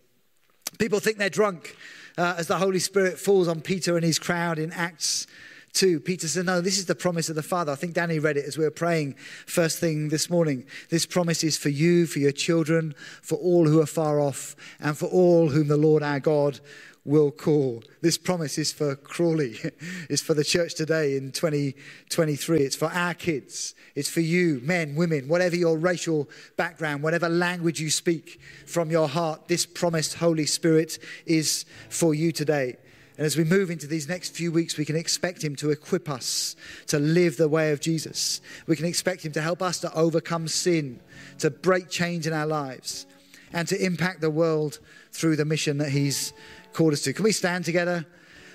People 0.79 0.99
think 0.99 1.17
they're 1.17 1.29
drunk 1.29 1.75
uh, 2.17 2.35
as 2.37 2.47
the 2.47 2.57
Holy 2.57 2.79
Spirit 2.79 3.19
falls 3.19 3.47
on 3.47 3.61
Peter 3.61 3.95
and 3.95 4.05
his 4.05 4.17
crowd 4.17 4.57
in 4.57 4.71
Acts 4.71 5.27
2. 5.73 5.99
Peter 5.99 6.27
said, 6.27 6.45
No, 6.45 6.61
this 6.61 6.77
is 6.77 6.85
the 6.85 6.95
promise 6.95 7.29
of 7.29 7.35
the 7.35 7.43
Father. 7.43 7.71
I 7.71 7.75
think 7.75 7.93
Danny 7.93 8.19
read 8.19 8.37
it 8.37 8.45
as 8.45 8.57
we 8.57 8.63
were 8.63 8.71
praying 8.71 9.15
first 9.45 9.79
thing 9.79 10.09
this 10.09 10.29
morning. 10.29 10.65
This 10.89 11.05
promise 11.05 11.43
is 11.43 11.57
for 11.57 11.69
you, 11.69 12.05
for 12.05 12.19
your 12.19 12.31
children, 12.31 12.95
for 13.21 13.37
all 13.37 13.67
who 13.67 13.81
are 13.81 13.85
far 13.85 14.19
off, 14.19 14.55
and 14.79 14.97
for 14.97 15.07
all 15.07 15.49
whom 15.49 15.67
the 15.67 15.77
Lord 15.77 16.03
our 16.03 16.19
God 16.19 16.59
will 17.05 17.31
call. 17.31 17.83
This 18.01 18.17
promise 18.17 18.57
is 18.57 18.71
for 18.71 18.95
Crawley, 18.95 19.55
it's 20.09 20.21
for 20.21 20.33
the 20.33 20.43
church 20.43 20.75
today 20.75 21.17
in 21.17 21.31
2023. 21.31 22.59
It's 22.59 22.75
for 22.75 22.91
our 22.91 23.13
kids, 23.13 23.73
it's 23.95 24.09
for 24.09 24.21
you, 24.21 24.61
men, 24.63 24.95
women, 24.95 25.27
whatever 25.27 25.55
your 25.55 25.77
racial 25.77 26.29
background, 26.57 27.03
whatever 27.03 27.29
language 27.29 27.79
you 27.79 27.89
speak 27.89 28.39
from 28.65 28.91
your 28.91 29.07
heart. 29.07 29.47
This 29.47 29.65
promised 29.65 30.15
Holy 30.15 30.45
Spirit 30.45 30.99
is 31.25 31.65
for 31.89 32.13
you 32.13 32.31
today. 32.31 32.77
And 33.19 33.25
as 33.25 33.35
we 33.35 33.43
move 33.43 33.69
into 33.69 33.85
these 33.85 34.07
next 34.07 34.33
few 34.33 34.49
weeks, 34.49 34.77
we 34.77 34.85
can 34.85 34.95
expect 34.95 35.43
Him 35.43 35.53
to 35.57 35.71
equip 35.71 36.09
us 36.09 36.55
to 36.87 36.99
live 36.99 37.35
the 37.35 37.49
way 37.49 37.73
of 37.73 37.81
Jesus. 37.81 38.39
We 38.65 38.77
can 38.77 38.85
expect 38.85 39.25
Him 39.25 39.33
to 39.33 39.41
help 39.41 39.61
us 39.61 39.77
to 39.79 39.93
overcome 39.93 40.47
sin, 40.47 41.01
to 41.39 41.49
break 41.49 41.89
change 41.89 42.27
in 42.27 42.31
our 42.31 42.45
lives, 42.45 43.05
and 43.51 43.67
to 43.67 43.85
impact 43.85 44.21
the 44.21 44.29
world 44.29 44.79
through 45.11 45.35
the 45.35 45.43
mission 45.43 45.79
that 45.79 45.89
He's 45.89 46.31
called 46.71 46.93
us 46.93 47.01
to. 47.01 47.11
Can 47.11 47.25
we 47.25 47.33
stand 47.33 47.65
together? 47.65 48.05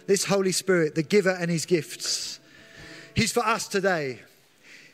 This 0.07 0.25
Holy 0.25 0.53
Spirit, 0.53 0.95
the 0.95 1.03
giver 1.03 1.37
and 1.39 1.51
His 1.51 1.67
gifts, 1.67 2.41
He's 3.15 3.33
for 3.33 3.45
us 3.45 3.69
today. 3.69 4.23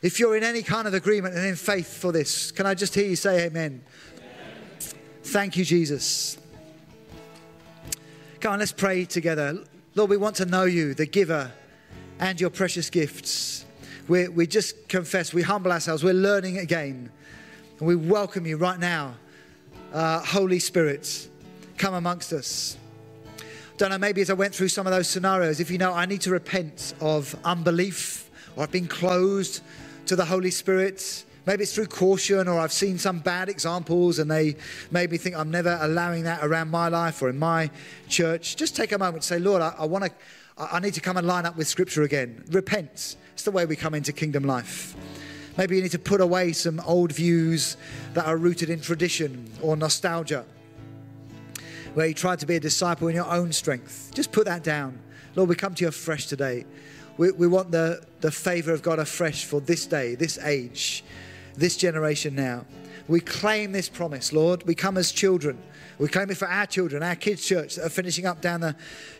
If 0.02 0.18
you're 0.18 0.36
in 0.36 0.42
any 0.42 0.64
kind 0.64 0.88
of 0.88 0.94
agreement 0.94 1.36
and 1.36 1.46
in 1.46 1.54
faith 1.54 1.96
for 1.96 2.10
this, 2.10 2.50
can 2.50 2.66
I 2.66 2.74
just 2.74 2.92
hear 2.92 3.06
you 3.06 3.14
say 3.14 3.46
amen? 3.46 3.84
amen. 4.16 4.24
Thank 5.22 5.56
you, 5.56 5.64
Jesus. 5.64 6.39
Come 8.40 8.54
on, 8.54 8.58
let's 8.60 8.72
pray 8.72 9.04
together. 9.04 9.58
Lord, 9.94 10.08
we 10.08 10.16
want 10.16 10.36
to 10.36 10.46
know 10.46 10.64
you, 10.64 10.94
the 10.94 11.04
giver 11.04 11.52
and 12.20 12.40
your 12.40 12.48
precious 12.48 12.88
gifts. 12.88 13.66
We, 14.08 14.28
we 14.28 14.46
just 14.46 14.88
confess, 14.88 15.34
we 15.34 15.42
humble 15.42 15.70
ourselves, 15.70 16.02
we're 16.02 16.14
learning 16.14 16.56
again. 16.56 17.10
And 17.78 17.86
we 17.86 17.96
welcome 17.96 18.46
you 18.46 18.56
right 18.56 18.78
now, 18.78 19.16
uh, 19.92 20.20
Holy 20.20 20.58
Spirit, 20.58 21.28
come 21.76 21.92
amongst 21.92 22.32
us. 22.32 22.78
Don't 23.76 23.90
know, 23.90 23.98
maybe 23.98 24.22
as 24.22 24.30
I 24.30 24.34
went 24.34 24.54
through 24.54 24.68
some 24.68 24.86
of 24.86 24.94
those 24.94 25.06
scenarios, 25.06 25.60
if 25.60 25.70
you 25.70 25.76
know 25.76 25.92
I 25.92 26.06
need 26.06 26.22
to 26.22 26.30
repent 26.30 26.94
of 27.02 27.36
unbelief 27.44 28.30
or 28.56 28.62
I've 28.62 28.72
been 28.72 28.88
closed 28.88 29.60
to 30.06 30.16
the 30.16 30.24
Holy 30.24 30.50
Spirit, 30.50 31.26
maybe 31.46 31.62
it's 31.62 31.74
through 31.74 31.86
caution 31.86 32.48
or 32.48 32.58
I've 32.58 32.72
seen 32.72 32.98
some 32.98 33.18
bad 33.18 33.48
examples 33.48 34.18
and 34.18 34.30
they 34.30 34.56
made 34.90 35.10
me 35.10 35.18
think 35.18 35.36
I'm 35.36 35.50
never 35.50 35.78
allowing 35.80 36.24
that 36.24 36.44
around 36.44 36.70
my 36.70 36.88
life 36.88 37.22
or 37.22 37.28
in 37.28 37.38
my 37.38 37.70
church, 38.08 38.56
just 38.56 38.76
take 38.76 38.92
a 38.92 38.98
moment 38.98 39.22
to 39.22 39.28
say, 39.28 39.38
Lord, 39.38 39.62
I, 39.62 39.74
I 39.78 39.84
want 39.86 40.04
to, 40.04 40.10
I 40.58 40.76
I 40.76 40.80
need 40.80 40.94
to 40.94 41.00
come 41.00 41.16
and 41.16 41.26
line 41.26 41.46
up 41.46 41.56
with 41.56 41.68
Scripture 41.68 42.02
again. 42.02 42.44
Repent. 42.50 43.16
It's 43.32 43.42
the 43.42 43.50
way 43.50 43.64
we 43.66 43.76
come 43.76 43.94
into 43.94 44.12
kingdom 44.12 44.44
life. 44.44 44.94
Maybe 45.56 45.76
you 45.76 45.82
need 45.82 45.90
to 45.92 45.98
put 45.98 46.20
away 46.20 46.52
some 46.52 46.80
old 46.80 47.12
views 47.12 47.76
that 48.14 48.26
are 48.26 48.36
rooted 48.36 48.70
in 48.70 48.80
tradition 48.80 49.50
or 49.60 49.76
nostalgia, 49.76 50.44
where 51.94 52.06
you 52.06 52.14
tried 52.14 52.38
to 52.40 52.46
be 52.46 52.56
a 52.56 52.60
disciple 52.60 53.08
in 53.08 53.14
your 53.14 53.30
own 53.30 53.52
strength. 53.52 54.10
Just 54.14 54.32
put 54.32 54.44
that 54.44 54.62
down. 54.62 54.98
Lord, 55.36 55.48
we 55.48 55.56
come 55.56 55.74
to 55.74 55.82
you 55.82 55.88
afresh 55.88 56.26
today. 56.26 56.66
We, 57.16 57.32
we 57.32 57.46
want 57.46 57.70
the, 57.70 58.02
the 58.20 58.30
favor 58.30 58.72
of 58.72 58.82
God 58.82 58.98
afresh 58.98 59.44
for 59.44 59.60
this 59.60 59.86
day, 59.86 60.14
this 60.14 60.38
age, 60.38 61.04
this 61.56 61.76
generation 61.76 62.34
now. 62.34 62.64
We 63.08 63.20
claim 63.20 63.72
this 63.72 63.88
promise, 63.88 64.32
Lord. 64.32 64.62
We 64.64 64.74
come 64.74 64.96
as 64.96 65.10
children. 65.10 65.58
We 65.98 66.08
claim 66.08 66.30
it 66.30 66.36
for 66.36 66.48
our 66.48 66.64
children, 66.64 67.02
our 67.02 67.16
kids' 67.16 67.44
church 67.44 67.74
that 67.76 67.84
are 67.84 67.90
finishing 67.90 68.24
up 68.24 68.40
down 68.40 68.60
the 68.60 68.74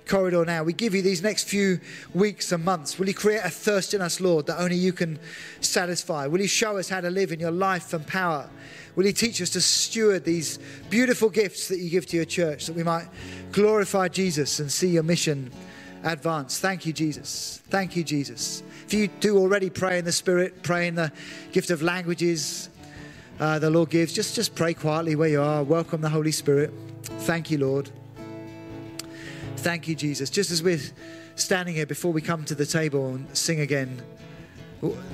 corridor 0.06 0.44
now. 0.44 0.62
We 0.62 0.72
give 0.72 0.94
you 0.94 1.02
these 1.02 1.22
next 1.22 1.48
few 1.48 1.78
weeks 2.14 2.52
and 2.52 2.64
months. 2.64 2.98
Will 2.98 3.08
you 3.08 3.14
create 3.14 3.42
a 3.44 3.50
thirst 3.50 3.92
in 3.92 4.00
us, 4.00 4.20
Lord, 4.20 4.46
that 4.46 4.60
only 4.60 4.76
you 4.76 4.92
can 4.92 5.18
satisfy? 5.60 6.26
Will 6.26 6.40
you 6.40 6.48
show 6.48 6.78
us 6.78 6.88
how 6.88 7.02
to 7.02 7.10
live 7.10 7.32
in 7.32 7.40
your 7.40 7.50
life 7.50 7.92
and 7.92 8.06
power? 8.06 8.48
Will 8.96 9.04
you 9.04 9.12
teach 9.12 9.42
us 9.42 9.50
to 9.50 9.60
steward 9.60 10.24
these 10.24 10.58
beautiful 10.88 11.28
gifts 11.28 11.68
that 11.68 11.78
you 11.78 11.90
give 11.90 12.06
to 12.06 12.16
your 12.16 12.24
church 12.24 12.66
that 12.66 12.76
we 12.76 12.82
might 12.82 13.08
glorify 13.52 14.08
Jesus 14.08 14.58
and 14.58 14.70
see 14.70 14.88
your 14.88 15.02
mission 15.02 15.50
advance? 16.02 16.60
Thank 16.60 16.86
you, 16.86 16.92
Jesus. 16.92 17.60
Thank 17.68 17.94
you, 17.94 18.04
Jesus. 18.04 18.62
If 18.90 18.94
you 18.94 19.06
do 19.06 19.38
already 19.38 19.70
pray 19.70 20.00
in 20.00 20.04
the 20.04 20.10
Spirit, 20.10 20.64
pray 20.64 20.88
in 20.88 20.96
the 20.96 21.12
gift 21.52 21.70
of 21.70 21.80
languages, 21.80 22.68
uh, 23.38 23.60
the 23.60 23.70
Lord 23.70 23.88
gives. 23.88 24.12
Just, 24.12 24.34
just 24.34 24.56
pray 24.56 24.74
quietly 24.74 25.14
where 25.14 25.28
you 25.28 25.40
are. 25.40 25.62
Welcome 25.62 26.00
the 26.00 26.08
Holy 26.08 26.32
Spirit. 26.32 26.72
Thank 27.04 27.52
you, 27.52 27.58
Lord. 27.58 27.88
Thank 29.58 29.86
you, 29.86 29.94
Jesus. 29.94 30.28
Just 30.28 30.50
as 30.50 30.60
we're 30.60 30.80
standing 31.36 31.76
here 31.76 31.86
before 31.86 32.12
we 32.12 32.20
come 32.20 32.44
to 32.46 32.56
the 32.56 32.66
table 32.66 33.14
and 33.14 33.28
sing 33.36 33.60
again, 33.60 34.02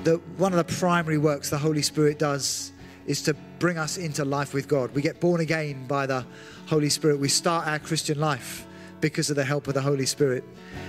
the, 0.05 0.23
one 0.39 0.55
of 0.55 0.67
the 0.67 0.75
primary 0.77 1.19
works 1.19 1.51
the 1.51 1.59
Holy 1.59 1.83
Spirit 1.83 2.19
does 2.19 2.73
is 3.07 3.21
to 3.25 3.35
bring 3.59 3.77
us 3.77 3.99
into 3.99 4.25
life 4.25 4.55
with 4.55 4.69
God. 4.69 4.95
We 4.95 5.03
get 5.03 5.21
born 5.21 5.43
again 5.43 5.87
by 5.87 6.07
the 6.07 6.25
Holy 6.67 6.89
Spirit. 6.89 7.19
We 7.19 7.29
start 7.29 7.67
our 7.67 7.79
Christian 7.79 8.19
life 8.19 8.67
because 9.01 9.31
of 9.31 9.37
the 9.37 9.45
help 9.45 9.69
of 9.69 9.75
the 9.75 9.83
Holy 9.83 10.07
Spirit. 10.07 10.45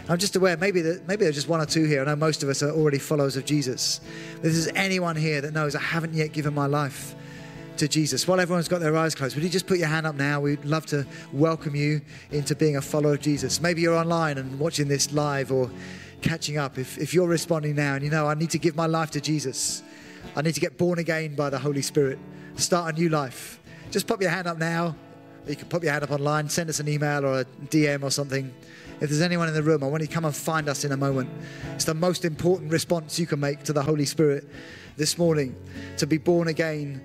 I'm 0.10 0.18
just 0.18 0.36
aware, 0.36 0.56
maybe 0.58 0.82
that 0.82 1.08
maybe 1.08 1.24
there's 1.24 1.36
just 1.36 1.50
one 1.50 1.62
or 1.62 1.66
two 1.66 1.86
here. 1.86 2.02
I 2.02 2.06
know 2.06 2.16
most 2.16 2.44
of 2.44 2.50
us 2.50 2.64
are 2.64 2.72
already 2.72 3.00
followers 3.00 3.36
of 3.36 3.46
Jesus. 3.46 4.00
If 4.38 4.42
there's 4.44 4.68
anyone 4.68 5.16
here 5.16 5.42
that 5.42 5.54
knows 5.54 5.76
I 5.76 5.82
haven't 5.82 6.14
yet 6.14 6.32
given 6.32 6.54
my 6.54 6.66
life 6.66 7.16
to 7.78 7.88
Jesus. 7.88 8.28
While 8.28 8.40
everyone's 8.40 8.68
got 8.68 8.80
their 8.80 8.96
eyes 8.98 9.16
closed, 9.16 9.36
would 9.36 9.44
you 9.44 9.50
just 9.50 9.68
put 9.68 9.78
your 9.78 9.88
hand 9.88 10.08
up 10.08 10.16
now? 10.16 10.40
We'd 10.40 10.66
love 10.66 10.86
to 10.88 11.06
welcome 11.32 11.76
you 11.76 12.02
into 12.32 12.56
being 12.56 12.78
a 12.78 12.82
follower 12.82 13.14
of 13.14 13.22
Jesus. 13.22 13.62
Maybe 13.62 13.82
you're 13.82 13.96
online 13.96 14.38
and 14.38 14.60
watching 14.60 14.88
this 14.88 15.14
live 15.14 15.52
or 15.52 15.70
catching 16.22 16.58
up. 16.58 16.78
If, 16.78 16.98
if 16.98 17.14
you're 17.14 17.28
responding 17.28 17.76
now 17.76 17.96
and 17.96 18.04
you 18.04 18.10
know, 18.10 18.28
I 18.28 18.34
need 18.34 18.50
to 18.52 18.58
give 18.58 18.76
my 18.76 18.88
life 18.88 19.12
to 19.12 19.22
Jesus, 19.22 19.84
I 20.36 20.42
need 20.42 20.56
to 20.56 20.60
get 20.60 20.78
born 20.78 21.00
again 21.00 21.36
by 21.36 21.50
the 21.50 21.60
Holy 21.60 21.82
Spirit, 21.82 22.20
start 22.56 22.96
a 22.96 23.00
new 23.00 23.10
life, 23.10 23.60
just 23.92 24.08
pop 24.08 24.22
your 24.22 24.32
hand 24.32 24.48
up 24.48 24.58
now. 24.58 24.96
You 25.48 25.56
can 25.56 25.68
pop 25.70 25.82
your 25.84 25.94
hand 25.94 26.04
up 26.04 26.12
online, 26.12 26.50
send 26.50 26.70
us 26.70 26.80
an 26.80 26.90
email 26.90 27.26
or 27.26 27.42
a 27.42 27.46
DM 27.46 28.04
or 28.04 28.12
something. 28.12 28.54
If 29.00 29.10
there's 29.10 29.22
anyone 29.22 29.48
in 29.48 29.54
the 29.54 29.64
room, 29.64 29.84
I 29.84 29.88
want 29.88 30.02
you 30.02 30.08
to 30.08 30.14
come 30.14 30.26
and 30.26 30.36
find 30.36 30.68
us 30.68 30.84
in 30.84 30.92
a 30.92 30.98
moment. 30.98 31.30
It's 31.76 31.86
the 31.86 31.94
most 31.94 32.26
important 32.26 32.72
response 32.72 33.18
you 33.20 33.28
can 33.28 33.40
make 33.40 33.64
to 33.64 33.74
the 33.74 33.84
Holy 33.84 34.06
Spirit 34.06 34.46
this 34.98 35.18
morning 35.18 35.56
to 35.98 36.08
be 36.08 36.18
born 36.18 36.48
again 36.48 37.02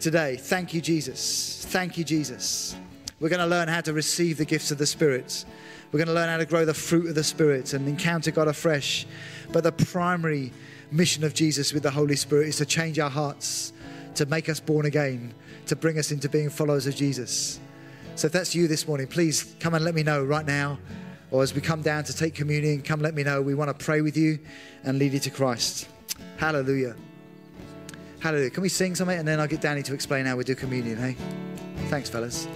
today. 0.00 0.36
Thank 0.36 0.74
you, 0.74 0.80
Jesus. 0.80 1.64
Thank 1.70 1.96
you, 1.96 2.04
Jesus. 2.04 2.76
We're 3.20 3.28
going 3.28 3.40
to 3.40 3.46
learn 3.46 3.68
how 3.68 3.80
to 3.80 3.92
receive 3.92 4.36
the 4.36 4.44
gifts 4.44 4.70
of 4.70 4.78
the 4.78 4.86
Spirit. 4.86 5.44
We're 5.90 5.98
going 6.00 6.08
to 6.08 6.14
learn 6.14 6.28
how 6.28 6.36
to 6.36 6.44
grow 6.44 6.64
the 6.64 6.74
fruit 6.74 7.08
of 7.08 7.14
the 7.14 7.24
Spirit 7.24 7.72
and 7.72 7.88
encounter 7.88 8.30
God 8.30 8.48
afresh. 8.48 9.06
But 9.52 9.62
the 9.62 9.72
primary 9.72 10.52
mission 10.90 11.24
of 11.24 11.32
Jesus 11.32 11.72
with 11.72 11.84
the 11.84 11.90
Holy 11.90 12.16
Spirit 12.16 12.48
is 12.48 12.56
to 12.56 12.66
change 12.66 12.98
our 12.98 13.10
hearts, 13.10 13.72
to 14.16 14.26
make 14.26 14.48
us 14.48 14.60
born 14.60 14.84
again, 14.84 15.32
to 15.66 15.76
bring 15.76 15.98
us 15.98 16.10
into 16.10 16.28
being 16.28 16.50
followers 16.50 16.86
of 16.86 16.94
Jesus. 16.94 17.60
So 18.16 18.26
if 18.26 18.32
that's 18.32 18.54
you 18.54 18.66
this 18.66 18.88
morning, 18.88 19.06
please 19.06 19.54
come 19.60 19.74
and 19.74 19.84
let 19.84 19.94
me 19.94 20.02
know 20.02 20.24
right 20.24 20.46
now. 20.46 20.78
Or 21.30 21.42
as 21.42 21.54
we 21.54 21.60
come 21.60 21.82
down 21.82 22.04
to 22.04 22.16
take 22.16 22.34
communion, 22.34 22.80
come 22.80 23.00
let 23.00 23.14
me 23.14 23.22
know. 23.22 23.42
We 23.42 23.54
want 23.54 23.78
to 23.78 23.84
pray 23.84 24.00
with 24.00 24.16
you 24.16 24.38
and 24.84 24.98
lead 24.98 25.12
you 25.12 25.20
to 25.20 25.30
Christ. 25.30 25.86
Hallelujah. 26.38 26.96
Hallelujah. 28.20 28.50
Can 28.50 28.62
we 28.62 28.70
sing 28.70 28.94
something 28.94 29.18
and 29.18 29.28
then 29.28 29.38
I'll 29.38 29.46
get 29.46 29.60
Danny 29.60 29.82
to 29.82 29.92
explain 29.92 30.24
how 30.24 30.34
we 30.34 30.44
do 30.44 30.54
communion, 30.54 30.96
hey? 30.96 31.16
Thanks, 31.88 32.08
fellas. 32.08 32.48